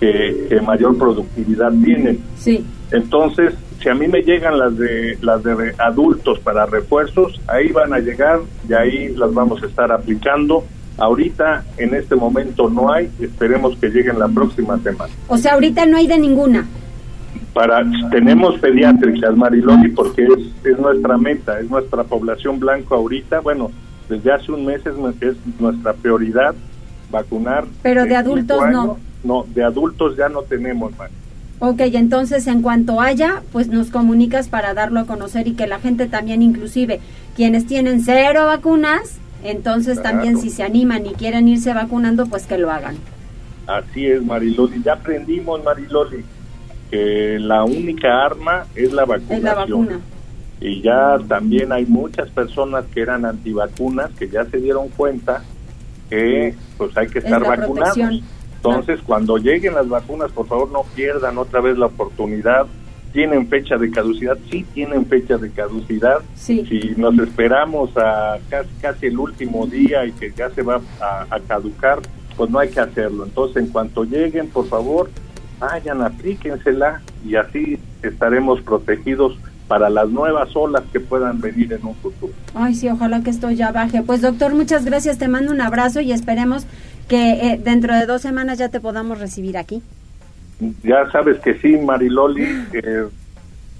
que, 0.00 0.46
que 0.48 0.60
mayor 0.60 0.98
productividad 0.98 1.72
tienen. 1.84 2.20
Sí. 2.36 2.64
Entonces, 2.90 3.54
si 3.82 3.88
a 3.88 3.94
mí 3.94 4.06
me 4.06 4.22
llegan 4.22 4.58
las 4.58 4.76
de 4.76 5.18
las 5.22 5.42
de 5.42 5.74
adultos 5.78 6.38
para 6.38 6.66
refuerzos, 6.66 7.40
ahí 7.48 7.72
van 7.72 7.92
a 7.92 7.98
llegar 7.98 8.40
y 8.68 8.72
ahí 8.74 9.08
las 9.16 9.34
vamos 9.34 9.62
a 9.62 9.66
estar 9.66 9.90
aplicando. 9.90 10.64
Ahorita, 10.98 11.64
en 11.78 11.94
este 11.94 12.14
momento, 12.14 12.68
no 12.70 12.92
hay. 12.92 13.10
Esperemos 13.20 13.76
que 13.78 13.88
lleguen 13.88 14.18
la 14.18 14.28
próxima 14.28 14.78
semana. 14.78 15.12
O 15.26 15.36
sea, 15.36 15.54
ahorita 15.54 15.86
no 15.86 15.96
hay 15.96 16.06
de 16.06 16.18
ninguna. 16.18 16.66
Para 17.54 17.82
tenemos 18.10 18.58
pediátricas, 18.60 19.36
Mariloli, 19.36 19.88
porque 19.88 20.22
es, 20.22 20.64
es 20.64 20.78
nuestra 20.78 21.18
meta, 21.18 21.58
es 21.58 21.68
nuestra 21.68 22.04
población 22.04 22.60
blanco 22.60 22.94
ahorita. 22.94 23.40
Bueno, 23.40 23.70
desde 24.12 24.32
hace 24.32 24.52
un 24.52 24.64
mes 24.66 24.84
es, 24.86 24.94
nue- 24.94 25.14
es 25.20 25.36
nuestra 25.58 25.94
prioridad 25.94 26.54
vacunar. 27.10 27.64
Pero 27.82 28.04
de 28.04 28.16
adultos 28.16 28.58
no. 28.70 28.98
No, 29.24 29.46
de 29.54 29.62
adultos 29.62 30.16
ya 30.16 30.28
no 30.28 30.42
tenemos, 30.42 30.96
Mari. 30.98 31.12
Ok, 31.60 31.80
entonces 31.94 32.46
en 32.48 32.60
cuanto 32.60 33.00
haya, 33.00 33.42
pues 33.52 33.68
nos 33.68 33.90
comunicas 33.90 34.48
para 34.48 34.74
darlo 34.74 35.00
a 35.00 35.06
conocer 35.06 35.46
y 35.46 35.52
que 35.52 35.66
la 35.68 35.78
gente 35.78 36.06
también, 36.08 36.42
inclusive 36.42 37.00
quienes 37.36 37.66
tienen 37.66 38.02
cero 38.02 38.46
vacunas, 38.46 39.18
entonces 39.44 40.00
Claro. 40.00 40.16
también 40.16 40.38
si 40.38 40.50
se 40.50 40.64
animan 40.64 41.06
y 41.06 41.10
quieren 41.14 41.46
irse 41.48 41.72
vacunando, 41.72 42.26
pues 42.26 42.46
que 42.46 42.58
lo 42.58 42.70
hagan. 42.70 42.96
Así 43.66 44.06
es, 44.06 44.22
Mariloli. 44.24 44.82
Ya 44.84 44.94
aprendimos, 44.94 45.62
Mariloli, 45.62 46.24
que 46.90 47.38
la 47.40 47.62
única 47.64 48.24
arma 48.26 48.66
es 48.74 48.92
la 48.92 49.04
vacunación. 49.04 49.38
Es 49.38 49.44
la 49.44 49.54
vacuna. 49.54 50.00
Y 50.64 50.80
ya 50.80 51.18
también 51.26 51.72
hay 51.72 51.84
muchas 51.86 52.28
personas 52.30 52.84
que 52.94 53.00
eran 53.00 53.24
antivacunas 53.24 54.10
que 54.12 54.28
ya 54.28 54.44
se 54.44 54.58
dieron 54.58 54.88
cuenta 54.90 55.42
que 56.08 56.54
pues 56.78 56.96
hay 56.96 57.08
que 57.08 57.18
Es 57.18 57.24
estar 57.24 57.40
vacunados. 57.42 57.94
protección. 57.94 58.20
Entonces, 58.56 59.00
cuando 59.04 59.38
lleguen 59.38 59.74
las 59.74 59.88
vacunas, 59.88 60.30
por 60.30 60.46
favor, 60.46 60.70
no 60.70 60.84
pierdan 60.94 61.36
otra 61.36 61.60
vez 61.60 61.76
la 61.76 61.86
oportunidad. 61.86 62.66
¿Tienen 63.12 63.48
fecha 63.48 63.76
de 63.76 63.90
caducidad? 63.90 64.38
Sí, 64.50 64.64
tienen 64.72 65.04
fecha 65.06 65.36
de 65.36 65.50
caducidad. 65.50 66.18
Sí. 66.36 66.64
Si 66.68 66.94
nos 66.96 67.18
esperamos 67.18 67.90
a 67.96 68.38
casi, 68.48 68.70
casi 68.80 69.06
el 69.06 69.18
último 69.18 69.66
día 69.66 70.06
y 70.06 70.12
que 70.12 70.30
ya 70.32 70.48
se 70.50 70.62
va 70.62 70.80
a, 71.00 71.26
a 71.28 71.40
caducar, 71.40 71.98
pues 72.36 72.50
no 72.50 72.60
hay 72.60 72.68
que 72.70 72.78
hacerlo. 72.80 73.24
Entonces, 73.24 73.64
en 73.64 73.68
cuanto 73.70 74.04
lleguen, 74.04 74.48
por 74.48 74.66
favor, 74.68 75.10
vayan, 75.58 76.00
aplíquensela 76.02 77.02
y 77.26 77.34
así 77.34 77.78
estaremos 78.02 78.60
protegidos 78.62 79.36
para 79.72 79.88
las 79.88 80.10
nuevas 80.10 80.54
olas 80.54 80.82
que 80.92 81.00
puedan 81.00 81.40
venir 81.40 81.72
en 81.72 81.86
un 81.86 81.94
futuro. 81.94 82.34
Ay, 82.52 82.74
sí, 82.74 82.90
ojalá 82.90 83.22
que 83.22 83.30
esto 83.30 83.50
ya 83.50 83.72
baje. 83.72 84.02
Pues 84.02 84.20
doctor, 84.20 84.54
muchas 84.54 84.84
gracias, 84.84 85.16
te 85.16 85.28
mando 85.28 85.50
un 85.50 85.62
abrazo 85.62 86.02
y 86.02 86.12
esperemos 86.12 86.66
que 87.08 87.32
eh, 87.32 87.58
dentro 87.64 87.94
de 87.94 88.04
dos 88.04 88.20
semanas 88.20 88.58
ya 88.58 88.68
te 88.68 88.80
podamos 88.80 89.18
recibir 89.18 89.56
aquí. 89.56 89.82
Ya 90.82 91.10
sabes 91.10 91.40
que 91.40 91.58
sí, 91.58 91.78
Mariloli, 91.78 92.44
eh, 92.74 93.06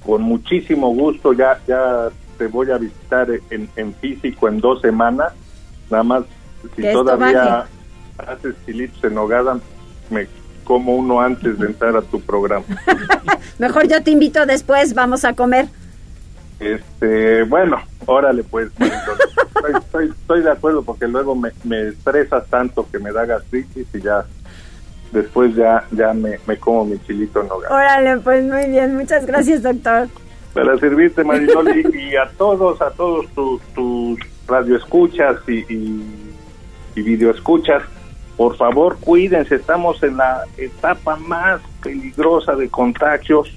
con 0.02 0.22
muchísimo 0.22 0.94
gusto 0.94 1.34
ya 1.34 1.60
ya 1.68 2.08
te 2.38 2.46
voy 2.46 2.70
a 2.70 2.78
visitar 2.78 3.28
en, 3.50 3.68
en 3.76 3.92
físico 3.92 4.48
en 4.48 4.60
dos 4.60 4.80
semanas. 4.80 5.34
Nada 5.90 6.04
más, 6.04 6.24
si 6.74 6.90
todavía 6.90 7.66
haces 8.16 8.54
chilitos 8.64 9.04
en 9.04 9.14
nogada, 9.14 9.60
me 10.08 10.26
como 10.64 10.96
uno 10.96 11.20
antes 11.20 11.58
de 11.58 11.66
entrar 11.66 11.94
a 11.98 12.00
tu 12.00 12.18
programa. 12.18 12.64
Mejor 13.58 13.88
yo 13.88 14.02
te 14.02 14.10
invito 14.10 14.46
después, 14.46 14.94
vamos 14.94 15.26
a 15.26 15.34
comer. 15.34 15.68
Este, 16.62 17.42
bueno, 17.44 17.82
órale 18.06 18.44
pues. 18.44 18.70
Estoy, 18.80 19.80
estoy, 19.80 20.08
estoy 20.08 20.42
de 20.42 20.50
acuerdo 20.50 20.82
porque 20.82 21.06
luego 21.06 21.36
me, 21.36 21.50
me 21.62 21.88
estresas 21.88 22.44
tanto 22.48 22.86
que 22.90 22.98
me 22.98 23.12
da 23.12 23.26
gastritis 23.26 23.86
y 23.94 24.00
ya 24.00 24.24
después 25.12 25.54
ya 25.54 25.84
ya 25.92 26.12
me, 26.12 26.40
me 26.46 26.56
como 26.56 26.84
mi 26.84 26.98
chilito 27.00 27.42
en 27.42 27.48
nogada. 27.48 27.74
Órale, 27.74 28.16
pues 28.22 28.44
muy 28.44 28.66
bien, 28.70 28.96
muchas 28.96 29.24
gracias 29.26 29.62
doctor. 29.62 30.08
Para 30.52 30.76
servirte, 30.78 31.22
Mariloli, 31.22 31.84
y 31.94 32.16
a 32.16 32.28
todos, 32.36 32.80
a 32.82 32.90
todos 32.90 33.26
tus, 33.34 33.62
tus 33.74 34.18
radioescuchas 34.46 35.36
y, 35.46 35.64
y, 35.72 36.34
y 36.96 37.02
videoescuchas, 37.02 37.82
por 38.36 38.56
favor, 38.56 38.98
cuídense, 39.00 39.54
estamos 39.54 40.02
en 40.02 40.16
la 40.16 40.44
etapa 40.56 41.16
más 41.16 41.60
peligrosa 41.82 42.54
de 42.54 42.68
contagios. 42.68 43.50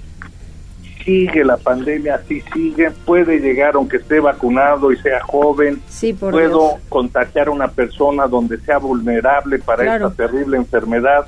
Sigue 1.06 1.44
la 1.44 1.56
pandemia, 1.56 2.20
sí 2.26 2.42
sigue, 2.52 2.90
puede 2.90 3.38
llegar 3.38 3.76
aunque 3.76 3.98
esté 3.98 4.18
vacunado 4.18 4.90
y 4.90 4.96
sea 4.98 5.20
joven. 5.22 5.80
Sí, 5.88 6.12
por 6.12 6.32
Puedo 6.32 6.70
Dios. 6.70 6.80
contagiar 6.88 7.46
a 7.46 7.52
una 7.52 7.68
persona 7.68 8.26
donde 8.26 8.58
sea 8.58 8.78
vulnerable 8.78 9.60
para 9.60 9.84
Claro. 9.84 10.08
esta 10.08 10.26
terrible 10.26 10.56
enfermedad. 10.56 11.26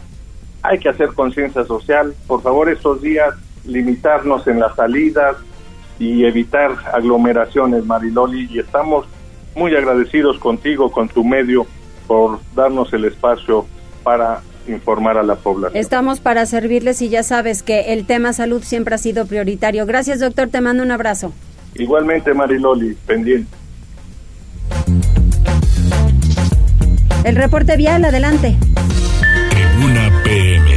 Hay 0.62 0.80
que 0.80 0.88
hacer 0.88 1.10
conciencia 1.14 1.64
social. 1.64 2.12
Por 2.26 2.42
favor, 2.42 2.68
estos 2.68 3.00
días 3.00 3.32
limitarnos 3.64 4.48
en 4.48 4.58
las 4.58 4.74
salidas 4.74 5.36
y 6.00 6.24
evitar 6.24 6.72
aglomeraciones, 6.92 7.84
Mariloli. 7.86 8.48
Y 8.50 8.58
estamos 8.58 9.06
muy 9.54 9.76
agradecidos 9.76 10.38
contigo, 10.40 10.90
con 10.90 11.08
tu 11.08 11.22
medio, 11.24 11.66
por 12.08 12.40
darnos 12.56 12.92
el 12.92 13.04
espacio 13.04 13.64
para 14.02 14.40
informar 14.68 15.18
a 15.18 15.22
la 15.22 15.36
población. 15.36 15.76
Estamos 15.80 16.20
para 16.20 16.46
servirles 16.46 17.02
y 17.02 17.08
ya 17.08 17.22
sabes 17.22 17.62
que 17.62 17.92
el 17.92 18.06
tema 18.06 18.32
salud 18.32 18.62
siempre 18.62 18.94
ha 18.94 18.98
sido 18.98 19.26
prioritario. 19.26 19.86
Gracias, 19.86 20.20
doctor. 20.20 20.48
Te 20.48 20.60
mando 20.60 20.82
un 20.82 20.90
abrazo. 20.90 21.32
Igualmente, 21.74 22.34
Mariloli, 22.34 22.94
pendiente. 23.06 23.56
El 27.24 27.36
reporte 27.36 27.76
vial, 27.76 28.04
adelante. 28.04 28.56
Tribuna 29.50 30.10
PM. 30.24 30.70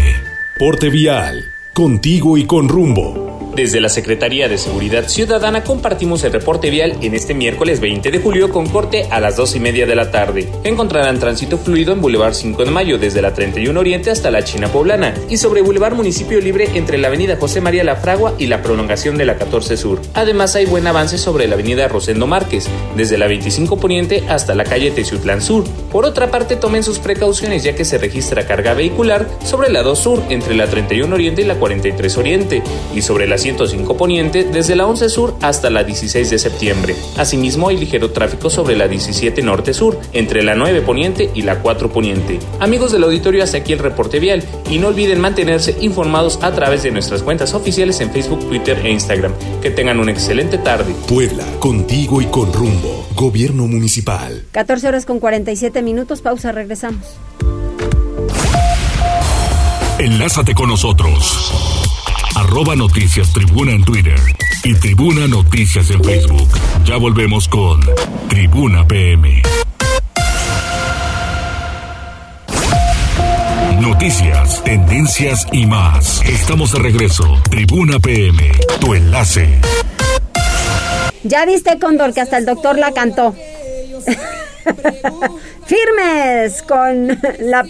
Porte 0.59 0.89
vial, 0.89 1.43
contigo 1.73 2.37
y 2.37 2.45
con 2.45 2.67
rumbo. 2.67 3.30
Desde 3.55 3.81
la 3.81 3.89
Secretaría 3.89 4.47
de 4.47 4.57
Seguridad 4.57 5.09
Ciudadana 5.09 5.65
compartimos 5.65 6.23
el 6.23 6.31
reporte 6.31 6.69
vial 6.69 6.95
en 7.01 7.13
este 7.13 7.33
miércoles 7.33 7.81
20 7.81 8.09
de 8.09 8.19
julio 8.19 8.49
con 8.49 8.69
corte 8.69 9.07
a 9.11 9.19
las 9.19 9.35
2 9.35 9.57
y 9.57 9.59
media 9.59 9.85
de 9.85 9.93
la 9.93 10.09
tarde. 10.09 10.47
Encontrarán 10.63 11.19
tránsito 11.19 11.57
fluido 11.57 11.91
en 11.91 11.99
Boulevard 11.99 12.33
5 12.33 12.63
de 12.63 12.71
Mayo 12.71 12.97
desde 12.97 13.21
la 13.21 13.33
31 13.33 13.77
Oriente 13.77 14.09
hasta 14.09 14.31
la 14.31 14.45
China 14.45 14.69
Poblana 14.69 15.13
y 15.29 15.35
sobre 15.35 15.61
Boulevard 15.61 15.95
Municipio 15.95 16.39
Libre 16.39 16.69
entre 16.75 16.97
la 16.97 17.09
Avenida 17.09 17.35
José 17.35 17.59
María 17.59 17.83
La 17.83 17.97
Fragua 17.97 18.35
y 18.37 18.47
la 18.47 18.61
prolongación 18.61 19.17
de 19.17 19.25
la 19.25 19.35
14 19.35 19.75
Sur. 19.75 20.01
Además 20.13 20.55
hay 20.55 20.65
buen 20.65 20.87
avance 20.87 21.17
sobre 21.17 21.45
la 21.47 21.55
Avenida 21.55 21.89
Rosendo 21.89 22.27
Márquez 22.27 22.67
desde 22.95 23.17
la 23.17 23.27
25 23.27 23.77
Poniente 23.81 24.23
hasta 24.29 24.55
la 24.55 24.63
calle 24.63 24.91
Teciutlán 24.91 25.41
Sur. 25.41 25.65
Por 25.91 26.05
otra 26.05 26.31
parte 26.31 26.55
tomen 26.55 26.83
sus 26.83 26.99
precauciones 26.99 27.63
ya 27.63 27.75
que 27.75 27.83
se 27.83 27.97
registra 27.97 28.47
carga 28.47 28.75
vehicular 28.75 29.27
sobre 29.43 29.69
la 29.69 29.83
2 29.83 29.99
Sur 29.99 30.23
entre 30.29 30.55
la 30.55 30.67
31 30.67 31.13
Oriente 31.13 31.41
y 31.41 31.45
la 31.45 31.55
43 31.55 32.17
Oriente 32.17 32.63
y 32.95 33.01
sobre 33.01 33.27
la 33.27 33.40
105 33.41 33.97
Poniente 33.97 34.43
desde 34.43 34.75
la 34.75 34.87
11 34.87 35.09
Sur 35.09 35.35
hasta 35.41 35.69
la 35.69 35.83
16 35.83 36.29
de 36.29 36.39
septiembre. 36.39 36.95
Asimismo 37.17 37.67
hay 37.67 37.77
ligero 37.77 38.11
tráfico 38.11 38.49
sobre 38.49 38.75
la 38.75 38.87
17 38.87 39.41
Norte 39.41 39.73
Sur 39.73 39.99
entre 40.13 40.43
la 40.43 40.55
9 40.55 40.81
Poniente 40.81 41.29
y 41.33 41.41
la 41.41 41.59
4 41.59 41.91
Poniente. 41.91 42.39
Amigos 42.59 42.91
del 42.91 43.03
auditorio, 43.03 43.43
hasta 43.43 43.57
aquí 43.57 43.73
el 43.73 43.79
reporte 43.79 44.19
vial 44.19 44.43
y 44.69 44.77
no 44.77 44.87
olviden 44.87 45.19
mantenerse 45.19 45.75
informados 45.81 46.39
a 46.41 46.51
través 46.53 46.83
de 46.83 46.91
nuestras 46.91 47.23
cuentas 47.23 47.53
oficiales 47.53 47.99
en 48.01 48.11
Facebook, 48.11 48.47
Twitter 48.47 48.79
e 48.85 48.91
Instagram. 48.91 49.33
Que 49.61 49.71
tengan 49.71 49.99
una 49.99 50.11
excelente 50.11 50.57
tarde. 50.57 50.93
Puebla, 51.07 51.45
contigo 51.59 52.21
y 52.21 52.25
con 52.25 52.53
rumbo. 52.53 53.05
Gobierno 53.15 53.67
Municipal. 53.67 54.45
14 54.51 54.87
horas 54.87 55.05
con 55.05 55.19
47 55.19 55.81
minutos. 55.81 56.21
Pausa, 56.21 56.51
regresamos. 56.51 57.17
Enlázate 59.99 60.53
con 60.55 60.69
nosotros. 60.69 61.90
Arroba 62.41 62.75
Noticias 62.75 63.31
Tribuna 63.33 63.71
en 63.71 63.83
Twitter 63.83 64.19
y 64.63 64.73
Tribuna 64.73 65.27
Noticias 65.27 65.91
en 65.91 66.03
Facebook. 66.03 66.49
Ya 66.83 66.97
volvemos 66.97 67.47
con 67.47 67.79
Tribuna 68.29 68.87
PM. 68.87 69.43
Noticias, 73.79 74.63
tendencias 74.63 75.45
y 75.51 75.67
más. 75.67 76.23
Estamos 76.25 76.71
de 76.71 76.79
regreso. 76.79 77.39
Tribuna 77.47 77.99
PM, 77.99 78.51
tu 78.79 78.95
enlace. 78.95 79.61
Ya 81.23 81.45
viste, 81.45 81.77
Condor, 81.77 82.11
que 82.11 82.21
hasta 82.21 82.39
el 82.39 82.47
doctor 82.47 82.79
la 82.79 82.91
cantó. 82.91 83.35
Firmes 85.71 86.63
con 86.63 87.07
la, 87.39 87.65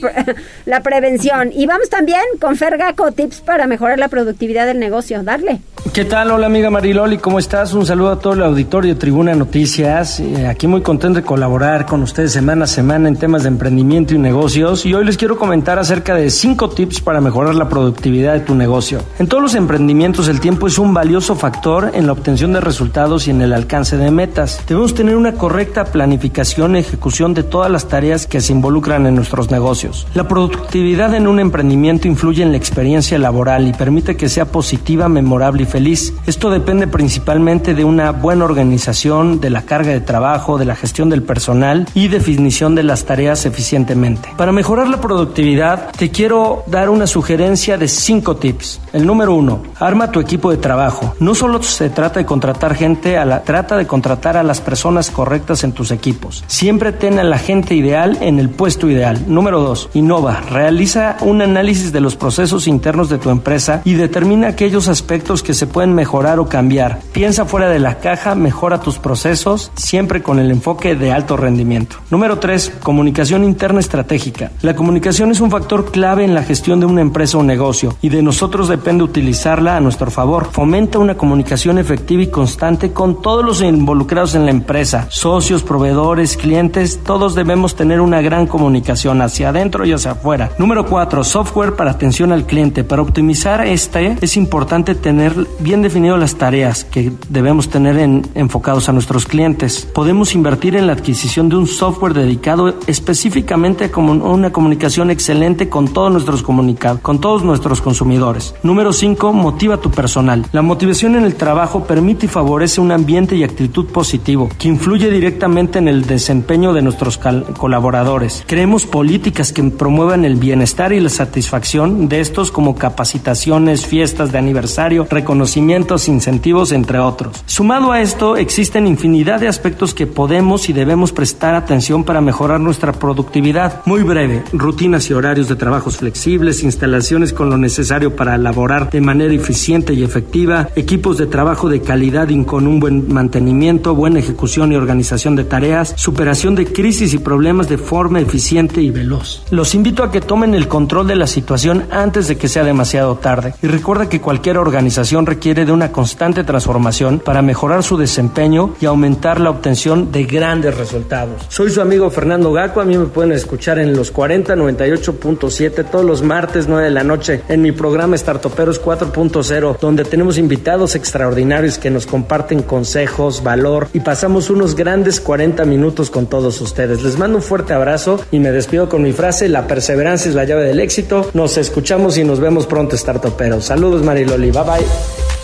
la, 0.65 0.81
prevención. 0.81 1.51
Y 1.53 1.67
vamos 1.67 1.87
también 1.87 2.21
con 2.39 2.55
Fergaco, 2.55 3.11
tips 3.11 3.41
para 3.41 3.67
mejorar 3.67 3.99
la 3.99 4.07
productividad 4.07 4.65
del 4.65 4.79
negocio. 4.79 5.21
Darle. 5.21 5.61
¿Qué 5.93 6.05
tal? 6.05 6.31
Hola 6.31 6.45
amiga 6.45 6.69
Mariloli, 6.69 7.17
¿cómo 7.17 7.37
estás? 7.37 7.73
Un 7.73 7.85
saludo 7.85 8.11
a 8.11 8.19
todo 8.19 8.33
el 8.33 8.43
auditorio 8.43 8.93
de 8.93 8.99
Tribuna 8.99 9.35
Noticias. 9.35 10.21
Eh, 10.21 10.47
aquí 10.47 10.65
muy 10.65 10.81
contento 10.81 11.19
de 11.19 11.25
colaborar 11.25 11.85
con 11.85 12.01
ustedes 12.01 12.31
semana 12.31 12.63
a 12.63 12.67
semana 12.67 13.09
en 13.09 13.17
temas 13.17 13.43
de 13.43 13.49
emprendimiento 13.49 14.13
y 14.13 14.17
negocios. 14.17 14.85
Y 14.85 14.93
hoy 14.93 15.03
les 15.03 15.17
quiero 15.17 15.37
comentar 15.37 15.79
acerca 15.79 16.15
de 16.15 16.29
cinco 16.29 16.69
tips 16.69 17.01
para 17.01 17.19
mejorar 17.19 17.55
la 17.55 17.67
productividad 17.67 18.33
de 18.33 18.39
tu 18.39 18.55
negocio. 18.55 19.03
En 19.19 19.27
todos 19.27 19.43
los 19.43 19.55
emprendimientos 19.55 20.29
el 20.29 20.39
tiempo 20.39 20.67
es 20.67 20.79
un 20.79 20.93
valioso 20.93 21.35
factor 21.35 21.91
en 21.93 22.05
la 22.05 22.13
obtención 22.13 22.53
de 22.53 22.61
resultados 22.61 23.27
y 23.27 23.31
en 23.31 23.41
el 23.41 23.51
alcance 23.51 23.97
de 23.97 24.11
metas. 24.11 24.63
Debemos 24.65 24.95
tener 24.95 25.17
una 25.17 25.33
correcta 25.33 25.83
planificación 25.83 26.77
y 26.77 26.79
ejecución 26.79 27.33
de 27.33 27.43
todas 27.43 27.69
las 27.69 27.85
tareas 27.91 28.25
que 28.25 28.41
se 28.41 28.53
involucran 28.53 29.05
en 29.05 29.15
nuestros 29.15 29.51
negocios. 29.51 30.07
La 30.15 30.27
productividad 30.27 31.13
en 31.13 31.27
un 31.27 31.39
emprendimiento 31.39 32.07
influye 32.07 32.41
en 32.41 32.51
la 32.51 32.57
experiencia 32.57 33.19
laboral 33.19 33.67
y 33.67 33.73
permite 33.73 34.15
que 34.15 34.29
sea 34.29 34.45
positiva, 34.45 35.09
memorable 35.09 35.63
y 35.63 35.65
feliz. 35.65 36.13
Esto 36.25 36.49
depende 36.49 36.87
principalmente 36.87 37.75
de 37.75 37.83
una 37.83 38.11
buena 38.11 38.45
organización, 38.45 39.41
de 39.41 39.49
la 39.49 39.63
carga 39.63 39.91
de 39.91 39.99
trabajo, 39.99 40.57
de 40.57 40.65
la 40.65 40.75
gestión 40.75 41.09
del 41.09 41.21
personal 41.21 41.87
y 41.93 42.07
definición 42.07 42.75
de 42.75 42.83
las 42.83 43.03
tareas 43.03 43.45
eficientemente. 43.45 44.29
Para 44.37 44.53
mejorar 44.53 44.87
la 44.87 45.01
productividad, 45.01 45.91
te 45.91 46.09
quiero 46.09 46.63
dar 46.67 46.89
una 46.89 47.07
sugerencia 47.07 47.77
de 47.77 47.89
cinco 47.89 48.37
tips. 48.37 48.79
El 48.93 49.05
número 49.05 49.35
uno, 49.35 49.63
arma 49.79 50.11
tu 50.11 50.21
equipo 50.21 50.49
de 50.49 50.57
trabajo. 50.57 51.13
No 51.19 51.35
solo 51.35 51.61
se 51.61 51.89
trata 51.89 52.19
de 52.19 52.25
contratar 52.25 52.73
gente, 52.73 53.17
a 53.17 53.25
la, 53.25 53.43
trata 53.43 53.75
de 53.75 53.85
contratar 53.85 54.37
a 54.37 54.43
las 54.43 54.61
personas 54.61 55.11
correctas 55.11 55.65
en 55.65 55.73
tus 55.73 55.91
equipos. 55.91 56.43
Siempre 56.47 56.93
ten 56.93 57.19
a 57.19 57.23
la 57.23 57.37
gente 57.37 57.75
ideal 57.81 58.17
en 58.21 58.39
el 58.39 58.49
puesto 58.49 58.89
ideal. 58.89 59.25
Número 59.27 59.59
dos, 59.59 59.89
innova. 59.93 60.39
Realiza 60.49 61.17
un 61.21 61.41
análisis 61.41 61.91
de 61.91 61.99
los 61.99 62.15
procesos 62.15 62.67
internos 62.67 63.09
de 63.09 63.17
tu 63.17 63.29
empresa 63.29 63.81
y 63.83 63.95
determina 63.95 64.47
aquellos 64.47 64.87
aspectos 64.87 65.43
que 65.43 65.53
se 65.53 65.67
pueden 65.67 65.93
mejorar 65.93 66.39
o 66.39 66.47
cambiar. 66.47 66.99
Piensa 67.11 67.45
fuera 67.45 67.67
de 67.67 67.79
la 67.79 67.99
caja, 67.99 68.35
mejora 68.35 68.79
tus 68.79 68.97
procesos, 68.97 69.71
siempre 69.75 70.23
con 70.23 70.39
el 70.39 70.49
enfoque 70.51 70.95
de 70.95 71.11
alto 71.11 71.35
rendimiento. 71.35 71.97
Número 72.09 72.39
3. 72.39 72.77
Comunicación 72.81 73.43
interna 73.43 73.79
estratégica. 73.79 74.51
La 74.61 74.75
comunicación 74.75 75.31
es 75.31 75.41
un 75.41 75.51
factor 75.51 75.91
clave 75.91 76.23
en 76.23 76.33
la 76.33 76.43
gestión 76.43 76.79
de 76.79 76.85
una 76.85 77.01
empresa 77.01 77.37
o 77.37 77.43
negocio 77.43 77.95
y 78.01 78.09
de 78.09 78.21
nosotros 78.21 78.67
depende 78.67 79.03
utilizarla 79.03 79.75
a 79.75 79.81
nuestro 79.81 80.11
favor. 80.11 80.49
Fomenta 80.51 80.99
una 80.99 81.15
comunicación 81.15 81.77
efectiva 81.77 82.23
y 82.23 82.27
constante 82.27 82.91
con 82.91 83.21
todos 83.21 83.43
los 83.43 83.61
involucrados 83.61 84.35
en 84.35 84.45
la 84.45 84.51
empresa, 84.51 85.07
socios, 85.09 85.63
proveedores, 85.63 86.37
clientes, 86.37 86.99
todos 87.03 87.35
debemos 87.35 87.70
tener 87.75 88.01
una 88.01 88.21
gran 88.21 88.47
comunicación 88.47 89.21
hacia 89.21 89.49
adentro 89.49 89.85
y 89.85 89.93
hacia 89.93 90.11
afuera. 90.11 90.51
Número 90.57 90.85
4. 90.85 91.23
Software 91.23 91.75
para 91.75 91.91
atención 91.91 92.31
al 92.31 92.45
cliente. 92.45 92.83
Para 92.83 93.01
optimizar 93.01 93.65
este 93.65 94.17
es 94.21 94.37
importante 94.37 94.95
tener 94.95 95.35
bien 95.59 95.81
definido 95.81 96.17
las 96.17 96.35
tareas 96.35 96.83
que 96.83 97.11
debemos 97.29 97.69
tener 97.69 97.97
en, 97.97 98.27
enfocados 98.35 98.89
a 98.89 98.93
nuestros 98.93 99.25
clientes. 99.25 99.87
Podemos 99.93 100.35
invertir 100.35 100.75
en 100.75 100.87
la 100.87 100.93
adquisición 100.93 101.49
de 101.49 101.57
un 101.57 101.67
software 101.67 102.13
dedicado 102.13 102.75
específicamente 102.87 103.91
a 103.93 103.99
una 103.99 104.51
comunicación 104.51 105.11
excelente 105.11 105.69
con 105.69 105.87
todos 105.87 106.11
nuestros 106.11 106.43
comunicados, 106.43 107.01
con 107.01 107.19
todos 107.19 107.43
nuestros 107.43 107.81
consumidores. 107.81 108.55
Número 108.63 108.93
5. 108.93 109.33
Motiva 109.33 109.77
tu 109.77 109.91
personal. 109.91 110.45
La 110.51 110.61
motivación 110.61 111.15
en 111.15 111.23
el 111.23 111.35
trabajo 111.35 111.83
permite 111.83 112.25
y 112.25 112.29
favorece 112.29 112.81
un 112.81 112.91
ambiente 112.91 113.35
y 113.35 113.43
actitud 113.43 113.87
positivo 113.87 114.49
que 114.57 114.67
influye 114.67 115.09
directamente 115.09 115.79
en 115.79 115.87
el 115.87 116.05
desempeño 116.05 116.73
de 116.73 116.81
nuestros 116.81 117.17
colaboradores. 117.53 118.43
Creemos 118.47 118.85
políticas 118.85 119.53
que 119.53 119.63
promuevan 119.63 120.25
el 120.25 120.35
bienestar 120.35 120.93
y 120.93 120.99
la 120.99 121.09
satisfacción 121.09 122.09
de 122.09 122.19
estos 122.19 122.51
como 122.51 122.75
capacitaciones, 122.75 123.85
fiestas 123.85 124.31
de 124.31 124.37
aniversario, 124.37 125.07
reconocimientos, 125.09 126.07
incentivos, 126.07 126.71
entre 126.71 126.99
otros. 126.99 127.43
Sumado 127.45 127.91
a 127.91 128.01
esto, 128.01 128.37
existen 128.37 128.87
infinidad 128.87 129.39
de 129.39 129.47
aspectos 129.47 129.93
que 129.93 130.07
podemos 130.07 130.69
y 130.69 130.73
debemos 130.73 131.11
prestar 131.11 131.55
atención 131.55 132.03
para 132.03 132.21
mejorar 132.21 132.59
nuestra 132.59 132.91
productividad. 132.93 133.81
Muy 133.85 134.03
breve, 134.03 134.43
rutinas 134.53 135.09
y 135.09 135.13
horarios 135.13 135.47
de 135.47 135.55
trabajos 135.55 135.97
flexibles, 135.97 136.63
instalaciones 136.63 137.33
con 137.33 137.49
lo 137.49 137.57
necesario 137.57 138.15
para 138.15 138.35
elaborar 138.35 138.89
de 138.89 139.01
manera 139.01 139.33
eficiente 139.33 139.93
y 139.93 140.03
efectiva, 140.03 140.69
equipos 140.75 141.17
de 141.17 141.27
trabajo 141.27 141.69
de 141.69 141.81
calidad 141.81 142.29
y 142.29 142.43
con 142.45 142.67
un 142.67 142.79
buen 142.79 143.13
mantenimiento, 143.13 143.93
buena 143.93 144.19
ejecución 144.19 144.71
y 144.71 144.75
organización 144.75 145.35
de 145.35 145.43
tareas, 145.43 145.93
superación 145.97 146.55
de 146.55 146.65
crisis 146.65 147.13
y 147.13 147.17
problemas 147.17 147.40
de 147.41 147.77
forma 147.77 148.19
eficiente 148.19 148.81
y 148.81 148.91
veloz. 148.91 149.43
Los 149.49 149.73
invito 149.73 150.03
a 150.03 150.11
que 150.11 150.21
tomen 150.21 150.53
el 150.53 150.67
control 150.67 151.07
de 151.07 151.15
la 151.15 151.25
situación 151.25 151.85
antes 151.89 152.27
de 152.27 152.37
que 152.37 152.47
sea 152.47 152.63
demasiado 152.63 153.15
tarde. 153.15 153.55
Y 153.63 153.67
recuerda 153.67 154.07
que 154.07 154.21
cualquier 154.21 154.59
organización 154.59 155.25
requiere 155.25 155.65
de 155.65 155.71
una 155.71 155.91
constante 155.91 156.43
transformación 156.43 157.19
para 157.19 157.41
mejorar 157.41 157.81
su 157.81 157.97
desempeño 157.97 158.75
y 158.79 158.85
aumentar 158.85 159.39
la 159.39 159.49
obtención 159.49 160.11
de 160.11 160.25
grandes 160.25 160.77
resultados. 160.77 161.41
Soy 161.49 161.71
su 161.71 161.81
amigo 161.81 162.11
Fernando 162.11 162.53
Gaco, 162.53 162.79
a 162.79 162.85
mí 162.85 162.95
me 162.95 163.05
pueden 163.05 163.31
escuchar 163.31 163.79
en 163.79 163.95
los 163.95 164.11
40 164.11 164.55
98.7 164.55 165.89
todos 165.89 166.05
los 166.05 166.21
martes 166.21 166.67
9 166.67 166.85
de 166.85 166.91
la 166.91 167.03
noche 167.03 167.41
en 167.49 167.61
mi 167.61 167.71
programa 167.71 168.17
Startoperos 168.17 168.81
4.0, 168.81 169.79
donde 169.79 170.05
tenemos 170.05 170.37
invitados 170.37 170.95
extraordinarios 170.95 171.79
que 171.79 171.89
nos 171.89 172.05
comparten 172.05 172.61
consejos, 172.61 173.41
valor 173.43 173.87
y 173.93 173.99
pasamos 174.01 174.49
unos 174.49 174.75
grandes 174.75 175.19
40 175.19 175.65
minutos 175.65 176.11
con 176.11 176.27
todos 176.27 176.61
ustedes. 176.61 177.01
Les 177.03 177.17
mando 177.17 177.30
un 177.35 177.41
fuerte 177.41 177.73
abrazo 177.73 178.23
y 178.31 178.39
me 178.39 178.51
despido 178.51 178.89
con 178.89 179.03
mi 179.03 179.13
frase, 179.13 179.49
la 179.49 179.67
perseverancia 179.67 180.29
es 180.29 180.35
la 180.35 180.45
llave 180.45 180.63
del 180.65 180.79
éxito. 180.79 181.29
Nos 181.33 181.57
escuchamos 181.57 182.17
y 182.17 182.23
nos 182.23 182.39
vemos 182.39 182.67
pronto, 182.67 182.97
Startoperos. 182.97 183.65
Saludos 183.65 184.03
Mariloli, 184.03 184.51
bye 184.51 184.63
bye. 184.63 184.85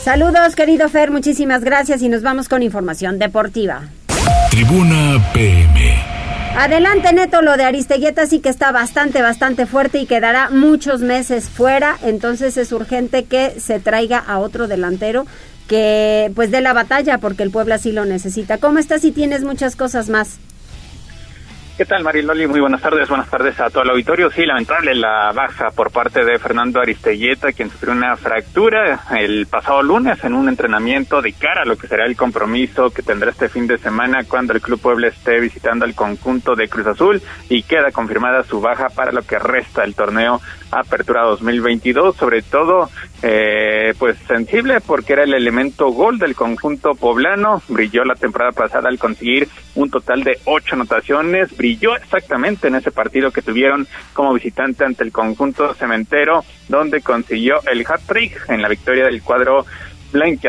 Saludos, 0.04 0.56
querido 0.56 0.88
Fer, 0.90 1.12
muchísimas 1.12 1.64
gracias 1.64 2.02
y 2.02 2.10
nos 2.10 2.22
vamos 2.22 2.48
con 2.48 2.64
información 2.64 3.20
deportiva. 3.20 3.90
Tribuna 4.52 5.22
PM. 5.34 6.18
Adelante, 6.58 7.14
Neto, 7.14 7.44
lo 7.44 7.56
de 7.56 7.66
Aristeguieta 7.66 8.26
sí 8.26 8.40
que 8.40 8.50
está 8.50 8.72
bastante, 8.72 9.22
bastante 9.22 9.68
fuerte 9.68 10.00
y 10.00 10.08
quedará 10.08 10.50
muchos 10.50 11.02
meses 11.02 11.50
fuera, 11.50 11.98
entonces 12.04 12.58
es 12.58 12.72
urgente 12.72 13.26
que 13.26 13.60
se 13.60 13.80
traiga 13.80 14.18
a 14.18 14.40
otro 14.40 14.68
delantero 14.68 15.28
que 15.68 16.32
pues 16.34 16.50
dé 16.50 16.62
la 16.62 16.74
batalla 16.74 17.20
porque 17.20 17.44
el 17.44 17.52
Puebla 17.52 17.78
sí 17.78 17.92
lo 17.92 18.06
necesita. 18.06 18.58
¿Cómo 18.58 18.80
estás 18.80 19.04
y 19.04 19.12
tienes 19.12 19.44
muchas 19.44 19.76
cosas 19.76 20.10
más? 20.10 20.40
¿Qué 21.78 21.86
tal, 21.86 22.04
Mariloli? 22.04 22.48
Muy 22.48 22.60
buenas 22.60 22.82
tardes. 22.82 23.08
Buenas 23.08 23.30
tardes 23.30 23.60
a 23.60 23.70
todo 23.70 23.84
el 23.84 23.92
auditorio. 23.92 24.32
Sí, 24.32 24.48
lamentable 24.48 24.96
la 24.96 25.32
baja 25.32 25.70
por 25.70 25.92
parte 25.92 26.26
de 26.26 26.40
Fernando 26.40 26.80
Aristelleta, 26.80 27.52
quien 27.52 27.70
sufrió 27.70 27.94
una 27.94 28.18
fractura 28.18 29.02
el 29.16 29.46
pasado 29.46 29.84
lunes 29.84 30.24
en 30.24 30.34
un 30.34 30.50
entrenamiento 30.50 31.22
de 31.22 31.34
cara 31.34 31.62
a 31.62 31.66
lo 31.66 31.78
que 31.78 31.86
será 31.88 32.08
el 32.08 32.16
compromiso 32.16 32.90
que 32.90 33.04
tendrá 33.04 33.30
este 33.30 33.48
fin 33.48 33.68
de 33.68 33.78
semana 33.78 34.24
cuando 34.28 34.54
el 34.54 34.62
Club 34.62 34.82
Puebla 34.82 35.10
esté 35.10 35.40
visitando 35.40 35.86
al 35.86 35.94
conjunto 35.94 36.56
de 36.56 36.68
Cruz 36.68 36.88
Azul 36.88 37.22
y 37.48 37.62
queda 37.62 37.92
confirmada 37.92 38.42
su 38.42 38.60
baja 38.60 38.88
para 38.90 39.12
lo 39.12 39.22
que 39.22 39.38
resta 39.38 39.84
el 39.84 39.94
torneo 39.94 40.42
Apertura 40.72 41.24
2022, 41.24 42.16
sobre 42.16 42.42
todo 42.42 42.90
eh, 43.22 43.94
pues 43.98 44.18
sensible 44.28 44.82
porque 44.82 45.14
era 45.14 45.24
el 45.24 45.34
elemento 45.34 45.90
gol 45.90 46.20
del 46.20 46.36
conjunto 46.36 46.96
poblano, 46.96 47.62
brilló 47.68 48.04
la 48.04 48.16
temporada 48.16 48.52
pasada 48.52 48.90
al 48.90 49.00
conseguir 49.00 49.48
un 49.76 49.90
total 49.90 50.24
de 50.24 50.40
ocho 50.46 50.76
anotaciones, 50.76 51.56
brilló 51.56 51.96
exactamente 51.96 52.68
en 52.68 52.76
ese 52.76 52.92
partido 52.92 53.32
que 53.32 53.42
tuvieron 53.42 53.88
como 54.14 54.34
visitante 54.34 54.84
ante 54.86 55.04
el 55.04 55.12
conjunto 55.12 55.74
cementero, 55.74 56.44
donde 56.68 57.02
consiguió 57.02 57.56
el 57.72 57.86
hat-trick 57.88 58.50
en 58.50 58.62
la 58.62 58.70
victoria 58.70 59.06
del 59.06 59.22
cuadro 59.22 59.66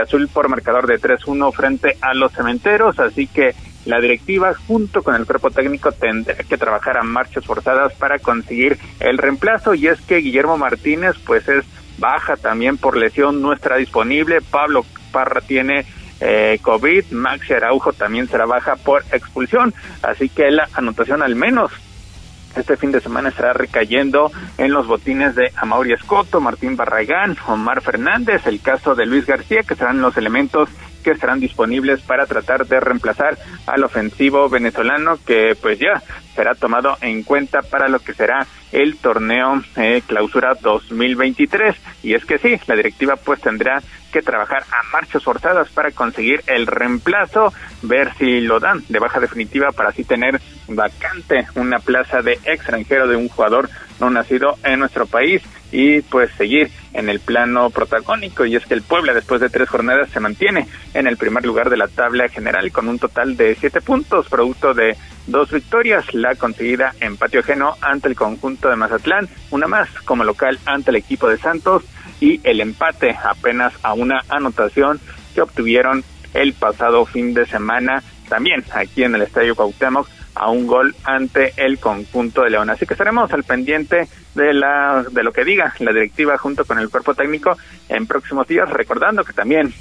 azul 0.00 0.28
por 0.28 0.48
marcador 0.48 0.86
de 0.86 1.00
3-1 1.00 1.52
frente 1.52 1.96
a 2.00 2.14
los 2.14 2.32
cementeros, 2.32 2.98
así 2.98 3.26
que 3.26 3.54
la 3.88 4.00
directiva 4.00 4.52
junto 4.66 5.02
con 5.02 5.14
el 5.14 5.24
cuerpo 5.24 5.50
técnico 5.50 5.92
tendrá 5.92 6.34
que 6.34 6.58
trabajar 6.58 6.98
a 6.98 7.02
marchas 7.02 7.46
forzadas 7.46 7.94
para 7.94 8.18
conseguir 8.18 8.78
el 9.00 9.16
reemplazo. 9.16 9.72
Y 9.72 9.88
es 9.88 9.98
que 10.02 10.18
Guillermo 10.18 10.58
Martínez 10.58 11.16
pues 11.24 11.48
es 11.48 11.64
baja 11.96 12.36
también 12.36 12.76
por 12.76 12.98
lesión, 12.98 13.40
no 13.40 13.54
estará 13.54 13.76
disponible, 13.76 14.42
Pablo 14.42 14.84
Parra 15.10 15.40
tiene 15.40 15.86
eh, 16.20 16.58
COVID, 16.60 17.12
Maxi 17.12 17.54
Araujo 17.54 17.94
también 17.94 18.28
será 18.28 18.44
baja 18.44 18.76
por 18.76 19.04
expulsión, 19.10 19.72
así 20.02 20.28
que 20.28 20.50
la 20.50 20.68
anotación 20.74 21.22
al 21.22 21.34
menos 21.34 21.72
este 22.56 22.76
fin 22.76 22.92
de 22.92 23.00
semana 23.00 23.30
estará 23.30 23.52
recayendo 23.52 24.30
en 24.58 24.72
los 24.72 24.86
botines 24.86 25.34
de 25.34 25.50
Amaury 25.56 25.92
Escoto, 25.92 26.40
Martín 26.40 26.76
Barragán, 26.76 27.36
Omar 27.46 27.80
Fernández, 27.80 28.46
el 28.46 28.60
caso 28.60 28.94
de 28.94 29.06
Luis 29.06 29.26
García, 29.26 29.62
que 29.62 29.74
serán 29.74 30.00
los 30.00 30.16
elementos 30.16 30.68
que 31.08 31.14
estarán 31.14 31.40
disponibles 31.40 32.02
para 32.02 32.26
tratar 32.26 32.66
de 32.66 32.80
reemplazar 32.80 33.38
al 33.66 33.82
ofensivo 33.82 34.50
venezolano 34.50 35.18
que 35.24 35.56
pues 35.58 35.78
ya 35.78 36.02
será 36.36 36.54
tomado 36.54 36.98
en 37.00 37.22
cuenta 37.22 37.62
para 37.62 37.88
lo 37.88 37.98
que 37.98 38.12
será 38.12 38.46
el 38.72 38.98
torneo 38.98 39.62
eh, 39.76 40.02
clausura 40.06 40.52
2023 40.60 41.74
y 42.02 42.12
es 42.12 42.26
que 42.26 42.36
sí, 42.36 42.60
la 42.66 42.76
directiva 42.76 43.16
pues 43.16 43.40
tendrá 43.40 43.80
que 44.12 44.20
trabajar 44.20 44.64
a 44.70 44.82
marchas 44.92 45.24
forzadas 45.24 45.70
para 45.70 45.92
conseguir 45.92 46.42
el 46.46 46.66
reemplazo, 46.66 47.54
ver 47.80 48.12
si 48.18 48.42
lo 48.42 48.60
dan 48.60 48.84
de 48.90 48.98
baja 48.98 49.18
definitiva 49.18 49.68
para 49.72 49.88
así 49.88 50.04
tener 50.04 50.42
vacante 50.68 51.46
una 51.54 51.78
plaza 51.78 52.20
de 52.20 52.38
extranjero 52.44 53.08
de 53.08 53.16
un 53.16 53.30
jugador 53.30 53.70
no 54.00 54.10
nacido 54.10 54.56
en 54.64 54.80
nuestro 54.80 55.06
país 55.06 55.42
y 55.70 56.00
pues 56.02 56.30
seguir 56.32 56.70
en 56.92 57.08
el 57.08 57.20
plano 57.20 57.70
protagónico. 57.70 58.44
Y 58.44 58.56
es 58.56 58.66
que 58.66 58.74
el 58.74 58.82
Puebla 58.82 59.12
después 59.12 59.40
de 59.40 59.50
tres 59.50 59.68
jornadas 59.68 60.10
se 60.10 60.20
mantiene 60.20 60.66
en 60.94 61.06
el 61.06 61.16
primer 61.16 61.44
lugar 61.44 61.70
de 61.70 61.76
la 61.76 61.88
tabla 61.88 62.28
general 62.28 62.70
con 62.72 62.88
un 62.88 62.98
total 62.98 63.36
de 63.36 63.54
siete 63.54 63.80
puntos 63.80 64.28
producto 64.28 64.74
de 64.74 64.96
dos 65.26 65.50
victorias 65.50 66.14
la 66.14 66.34
conseguida 66.34 66.94
en 67.00 67.16
patio 67.16 67.40
ajeno 67.40 67.74
ante 67.82 68.08
el 68.08 68.16
conjunto 68.16 68.68
de 68.68 68.76
Mazatlán 68.76 69.28
una 69.50 69.66
más 69.66 69.88
como 70.04 70.24
local 70.24 70.58
ante 70.64 70.90
el 70.90 70.96
equipo 70.96 71.28
de 71.28 71.36
Santos 71.36 71.84
y 72.20 72.40
el 72.44 72.60
empate 72.60 73.16
apenas 73.22 73.74
a 73.82 73.92
una 73.92 74.22
anotación 74.28 74.98
que 75.34 75.42
obtuvieron 75.42 76.02
el 76.34 76.54
pasado 76.54 77.04
fin 77.04 77.34
de 77.34 77.46
semana 77.46 78.02
también 78.28 78.64
aquí 78.72 79.04
en 79.04 79.14
el 79.14 79.22
Estadio 79.22 79.54
Cuauhtémoc 79.54 80.08
a 80.38 80.50
un 80.50 80.66
gol 80.66 80.94
ante 81.04 81.52
el 81.56 81.78
conjunto 81.78 82.42
de 82.42 82.50
León. 82.50 82.70
Así 82.70 82.86
que 82.86 82.94
estaremos 82.94 83.32
al 83.32 83.44
pendiente 83.44 84.08
de 84.34 84.52
la 84.54 85.04
de 85.10 85.22
lo 85.22 85.32
que 85.32 85.44
diga 85.44 85.74
la 85.80 85.92
directiva 85.92 86.38
junto 86.38 86.64
con 86.64 86.78
el 86.78 86.88
cuerpo 86.88 87.14
técnico 87.14 87.56
en 87.88 88.06
próximos 88.06 88.46
días, 88.46 88.68
recordando 88.70 89.24
que 89.24 89.32
también 89.32 89.72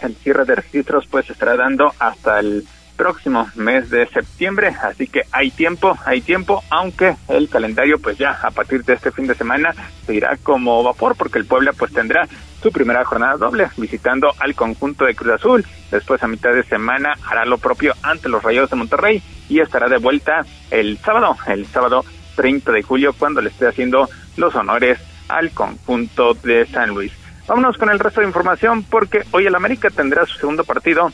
el 0.00 0.16
cierre 0.16 0.44
de 0.44 0.56
registros 0.56 1.06
pues 1.06 1.28
estará 1.30 1.56
dando 1.56 1.92
hasta 1.98 2.40
el 2.40 2.66
próximo 2.96 3.48
mes 3.54 3.90
de 3.90 4.06
septiembre, 4.06 4.76
así 4.82 5.06
que 5.06 5.22
hay 5.32 5.50
tiempo, 5.50 5.96
hay 6.04 6.20
tiempo, 6.20 6.62
aunque 6.70 7.16
el 7.28 7.48
calendario 7.48 7.98
pues 7.98 8.18
ya 8.18 8.38
a 8.42 8.50
partir 8.50 8.84
de 8.84 8.94
este 8.94 9.10
fin 9.10 9.26
de 9.26 9.34
semana 9.34 9.74
se 10.06 10.14
irá 10.14 10.36
como 10.42 10.82
vapor 10.82 11.16
porque 11.16 11.38
el 11.38 11.46
Puebla 11.46 11.72
pues 11.72 11.92
tendrá 11.92 12.28
su 12.62 12.70
primera 12.70 13.04
jornada 13.04 13.36
doble 13.36 13.68
visitando 13.76 14.32
al 14.38 14.54
conjunto 14.54 15.04
de 15.04 15.14
Cruz 15.14 15.34
Azul, 15.34 15.66
después 15.90 16.22
a 16.22 16.28
mitad 16.28 16.52
de 16.52 16.62
semana 16.62 17.14
hará 17.26 17.44
lo 17.44 17.58
propio 17.58 17.94
ante 18.02 18.28
los 18.28 18.42
Rayos 18.42 18.70
de 18.70 18.76
Monterrey 18.76 19.22
y 19.48 19.60
estará 19.60 19.88
de 19.88 19.98
vuelta 19.98 20.46
el 20.70 20.98
sábado, 20.98 21.36
el 21.48 21.66
sábado 21.66 22.04
30 22.36 22.72
de 22.72 22.82
julio 22.82 23.12
cuando 23.12 23.40
le 23.40 23.50
esté 23.50 23.66
haciendo 23.66 24.08
los 24.36 24.54
honores 24.54 24.98
al 25.28 25.50
conjunto 25.50 26.34
de 26.34 26.66
San 26.66 26.90
Luis. 26.90 27.12
Vámonos 27.46 27.76
con 27.76 27.90
el 27.90 27.98
resto 27.98 28.20
de 28.20 28.28
información 28.28 28.84
porque 28.84 29.24
hoy 29.32 29.46
el 29.46 29.54
América 29.54 29.90
tendrá 29.90 30.24
su 30.26 30.38
segundo 30.38 30.64
partido 30.64 31.10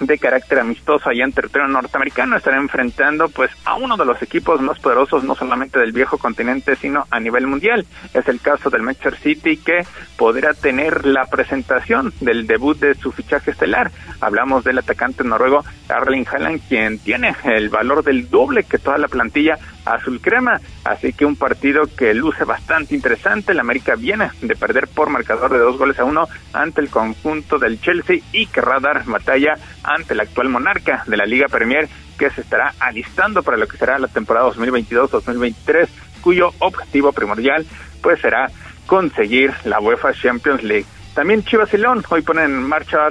de 0.00 0.18
carácter 0.18 0.58
amistoso 0.58 1.08
allá 1.08 1.24
en 1.24 1.32
territorio 1.32 1.68
norteamericano 1.68 2.36
estará 2.36 2.56
enfrentando 2.56 3.28
pues 3.28 3.50
a 3.64 3.74
uno 3.74 3.96
de 3.96 4.04
los 4.04 4.20
equipos 4.22 4.60
más 4.60 4.78
poderosos 4.78 5.24
no 5.24 5.34
solamente 5.34 5.78
del 5.78 5.92
viejo 5.92 6.18
continente 6.18 6.76
sino 6.76 7.06
a 7.10 7.20
nivel 7.20 7.46
mundial. 7.46 7.86
Es 8.14 8.26
el 8.28 8.40
caso 8.40 8.70
del 8.70 8.82
Manchester 8.82 9.16
City 9.16 9.56
que 9.56 9.84
podrá 10.16 10.54
tener 10.54 11.06
la 11.06 11.26
presentación 11.26 12.12
del 12.20 12.46
debut 12.46 12.78
de 12.78 12.94
su 12.94 13.12
fichaje 13.12 13.50
estelar. 13.52 13.90
Hablamos 14.20 14.64
del 14.64 14.78
atacante 14.78 15.24
noruego 15.24 15.64
Erling 15.88 16.26
Haaland 16.26 16.60
quien 16.68 16.98
tiene 16.98 17.34
el 17.44 17.68
valor 17.68 18.02
del 18.02 18.28
doble 18.30 18.64
que 18.64 18.78
toda 18.78 18.98
la 18.98 19.08
plantilla 19.08 19.58
azul 19.94 20.20
crema 20.20 20.60
así 20.84 21.12
que 21.12 21.24
un 21.24 21.36
partido 21.36 21.82
que 21.86 22.14
luce 22.14 22.44
bastante 22.44 22.94
interesante 22.94 23.52
el 23.52 23.60
América 23.60 23.94
viene 23.94 24.30
de 24.40 24.56
perder 24.56 24.88
por 24.88 25.10
marcador 25.10 25.52
de 25.52 25.58
dos 25.58 25.78
goles 25.78 25.98
a 25.98 26.04
uno 26.04 26.28
ante 26.52 26.80
el 26.80 26.88
conjunto 26.88 27.58
del 27.58 27.80
Chelsea 27.80 28.18
y 28.32 28.46
querrá 28.46 28.80
dar 28.80 29.04
batalla 29.04 29.54
ante 29.82 30.14
el 30.14 30.20
actual 30.20 30.48
monarca 30.48 31.04
de 31.06 31.16
la 31.16 31.26
Liga 31.26 31.48
Premier 31.48 31.88
que 32.18 32.30
se 32.30 32.42
estará 32.42 32.74
alistando 32.78 33.42
para 33.42 33.56
lo 33.56 33.66
que 33.66 33.78
será 33.78 33.98
la 33.98 34.08
temporada 34.08 34.50
2022-2023, 34.50 35.88
cuyo 36.20 36.50
objetivo 36.58 37.12
primordial 37.12 37.64
pues 38.02 38.20
será 38.20 38.50
conseguir 38.86 39.54
la 39.64 39.80
UEFA 39.80 40.12
Champions 40.12 40.62
League. 40.62 40.86
También 41.14 41.44
Chivas 41.44 41.72
y 41.72 41.78
León 41.78 42.04
hoy 42.10 42.22
ponen 42.22 42.44
en 42.44 42.62
marcha 42.62 43.08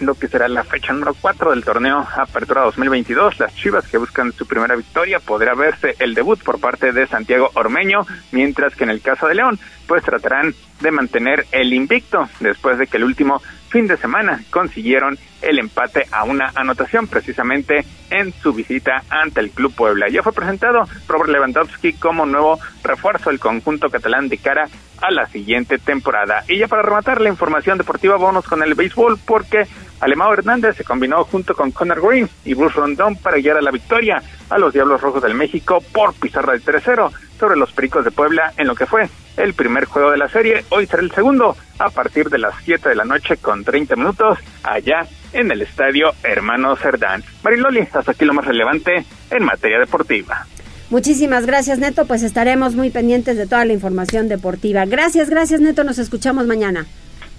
lo 0.00 0.14
que 0.14 0.28
será 0.28 0.48
la 0.48 0.64
fecha 0.64 0.92
número 0.92 1.14
4 1.20 1.50
del 1.50 1.64
torneo 1.64 2.06
Apertura 2.16 2.62
2022. 2.62 3.38
Las 3.38 3.54
Chivas 3.54 3.86
que 3.88 3.98
buscan 3.98 4.32
su 4.32 4.46
primera 4.46 4.76
victoria 4.76 5.20
podrá 5.20 5.54
verse 5.54 5.96
el 5.98 6.14
debut 6.14 6.42
por 6.42 6.60
parte 6.60 6.92
de 6.92 7.06
Santiago 7.06 7.50
Ormeño, 7.54 8.06
mientras 8.32 8.74
que 8.74 8.84
en 8.84 8.90
el 8.90 9.00
caso 9.00 9.26
de 9.26 9.34
León, 9.34 9.58
pues 9.86 10.02
tratarán 10.02 10.54
de 10.80 10.90
mantener 10.90 11.46
el 11.52 11.72
invicto 11.72 12.28
después 12.40 12.78
de 12.78 12.86
que 12.86 12.96
el 12.96 13.04
último 13.04 13.40
fin 13.68 13.86
de 13.86 13.96
semana 13.96 14.42
consiguieron 14.50 15.18
el 15.42 15.58
empate 15.58 16.06
a 16.10 16.24
una 16.24 16.52
anotación 16.54 17.06
precisamente 17.06 17.84
en 18.10 18.32
su 18.32 18.52
visita 18.52 19.02
ante 19.10 19.40
el 19.40 19.50
Club 19.50 19.74
Puebla. 19.74 20.08
Ya 20.08 20.22
fue 20.22 20.32
presentado 20.32 20.88
Robert 21.08 21.30
Lewandowski 21.30 21.94
como 21.94 22.26
nuevo 22.26 22.58
refuerzo 22.82 23.30
del 23.30 23.40
conjunto 23.40 23.88
catalán 23.88 24.28
de 24.28 24.38
cara 24.38 24.68
a 25.02 25.10
la 25.10 25.26
siguiente 25.26 25.78
temporada. 25.78 26.44
Y 26.48 26.58
ya 26.58 26.68
para 26.68 26.82
rematar 26.82 27.20
la 27.20 27.28
información 27.28 27.78
deportiva, 27.78 28.16
vamos 28.16 28.46
con 28.46 28.62
el 28.62 28.74
béisbol 28.74 29.18
porque 29.26 29.66
Alemão 30.00 30.32
Hernández 30.32 30.76
se 30.76 30.84
combinó 30.84 31.24
junto 31.24 31.54
con 31.54 31.70
Connor 31.70 32.00
Green 32.00 32.28
y 32.44 32.54
Bruce 32.54 32.76
Rondón 32.76 33.16
para 33.16 33.38
guiar 33.38 33.56
a 33.56 33.62
la 33.62 33.70
victoria 33.70 34.22
a 34.48 34.58
los 34.58 34.72
Diablos 34.72 35.00
Rojos 35.00 35.22
del 35.22 35.34
México 35.34 35.82
por 35.92 36.14
pizarra 36.14 36.52
de 36.52 36.60
3-0 36.60 37.10
sobre 37.38 37.56
los 37.56 37.72
Pericos 37.72 38.04
de 38.04 38.10
Puebla 38.10 38.52
en 38.56 38.66
lo 38.66 38.74
que 38.74 38.86
fue 38.86 39.08
el 39.36 39.54
primer 39.54 39.84
juego 39.84 40.10
de 40.10 40.18
la 40.18 40.28
serie. 40.28 40.64
Hoy 40.70 40.86
será 40.86 41.02
el 41.02 41.10
segundo 41.12 41.56
a 41.78 41.90
partir 41.90 42.30
de 42.30 42.38
las 42.38 42.54
7 42.64 42.88
de 42.88 42.94
la 42.94 43.04
noche 43.04 43.36
con 43.36 43.64
30 43.64 43.96
minutos 43.96 44.38
allá 44.62 45.06
en 45.32 45.50
el 45.50 45.62
estadio 45.62 46.12
Hermano 46.22 46.76
Cerdán. 46.76 47.22
Mariloli, 47.42 47.80
hasta 47.92 48.10
aquí 48.10 48.24
lo 48.24 48.34
más 48.34 48.46
relevante 48.46 49.04
en 49.30 49.44
materia 49.44 49.78
deportiva. 49.78 50.46
Muchísimas 50.88 51.46
gracias, 51.46 51.78
Neto. 51.78 52.06
Pues 52.06 52.22
estaremos 52.22 52.74
muy 52.74 52.90
pendientes 52.90 53.36
de 53.36 53.46
toda 53.46 53.64
la 53.64 53.72
información 53.72 54.28
deportiva. 54.28 54.84
Gracias, 54.86 55.28
gracias, 55.28 55.60
Neto. 55.60 55.82
Nos 55.84 55.98
escuchamos 55.98 56.46
mañana. 56.46 56.86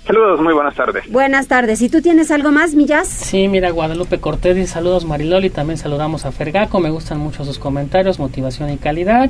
Saludos, 0.08 0.40
muy 0.40 0.54
buenas 0.54 0.74
tardes. 0.74 1.04
Buenas 1.12 1.50
tardes. 1.50 1.82
¿Y 1.82 1.90
tú 1.90 2.02
tienes 2.02 2.32
algo 2.32 2.50
más, 2.50 2.76
Millas? 2.76 3.10
Sí, 3.10 3.50
mira, 3.50 3.72
Guadalupe 3.72 4.22
Cortés 4.22 4.56
dice 4.56 4.72
saludos 4.72 5.04
Mariloli, 5.04 5.50
también 5.50 5.78
saludamos 5.78 6.26
a 6.26 6.32
Fergaco, 6.32 6.80
me 6.80 6.90
gustan 6.90 7.20
mucho 7.20 7.44
sus 7.44 7.60
comentarios, 7.60 8.18
motivación 8.18 8.70
y 8.70 8.78
calidad. 8.78 9.30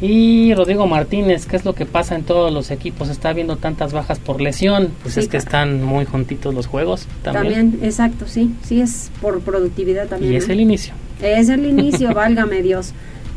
Y 0.00 0.54
Rodrigo 0.54 0.86
Martínez, 0.86 1.46
¿qué 1.46 1.56
es 1.56 1.64
lo 1.64 1.74
que 1.74 1.84
pasa 1.84 2.14
en 2.14 2.22
todos 2.22 2.52
los 2.52 2.70
equipos? 2.70 3.08
¿Está 3.08 3.30
habiendo 3.30 3.56
tantas 3.56 3.92
bajas 3.92 4.18
por 4.20 4.40
lesión? 4.40 4.90
Pues 5.02 5.16
es 5.16 5.28
que 5.28 5.36
están 5.36 5.82
muy 5.82 6.04
juntitos 6.04 6.54
los 6.54 6.66
juegos 6.68 7.06
también. 7.22 7.70
También, 7.70 7.84
exacto, 7.84 8.26
sí, 8.28 8.54
sí 8.62 8.80
es 8.80 9.10
por 9.20 9.40
productividad 9.40 10.06
también. 10.06 10.32
Y 10.32 10.36
es 10.36 10.48
el 10.48 10.60
inicio. 10.60 10.94
Es 11.20 11.48
el 11.48 11.64
inicio, 11.66 12.12
válgame 12.14 12.62
Dios. 12.62 12.92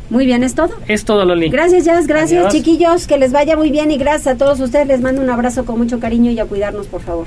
Muy 0.08 0.26
bien, 0.26 0.44
¿es 0.44 0.54
todo? 0.54 0.74
Es 0.88 1.04
todo, 1.04 1.24
Loli. 1.24 1.48
Gracias, 1.48 1.86
Jazz. 1.86 2.06
Gracias, 2.06 2.40
Adiós. 2.40 2.52
chiquillos. 2.52 3.06
Que 3.06 3.16
les 3.16 3.32
vaya 3.32 3.56
muy 3.56 3.70
bien 3.70 3.90
y 3.90 3.96
gracias 3.96 4.34
a 4.34 4.36
todos 4.36 4.60
ustedes. 4.60 4.86
Les 4.86 5.00
mando 5.00 5.22
un 5.22 5.30
abrazo 5.30 5.64
con 5.64 5.78
mucho 5.78 6.00
cariño 6.00 6.30
y 6.30 6.38
a 6.38 6.44
cuidarnos, 6.44 6.86
por 6.86 7.00
favor. 7.00 7.26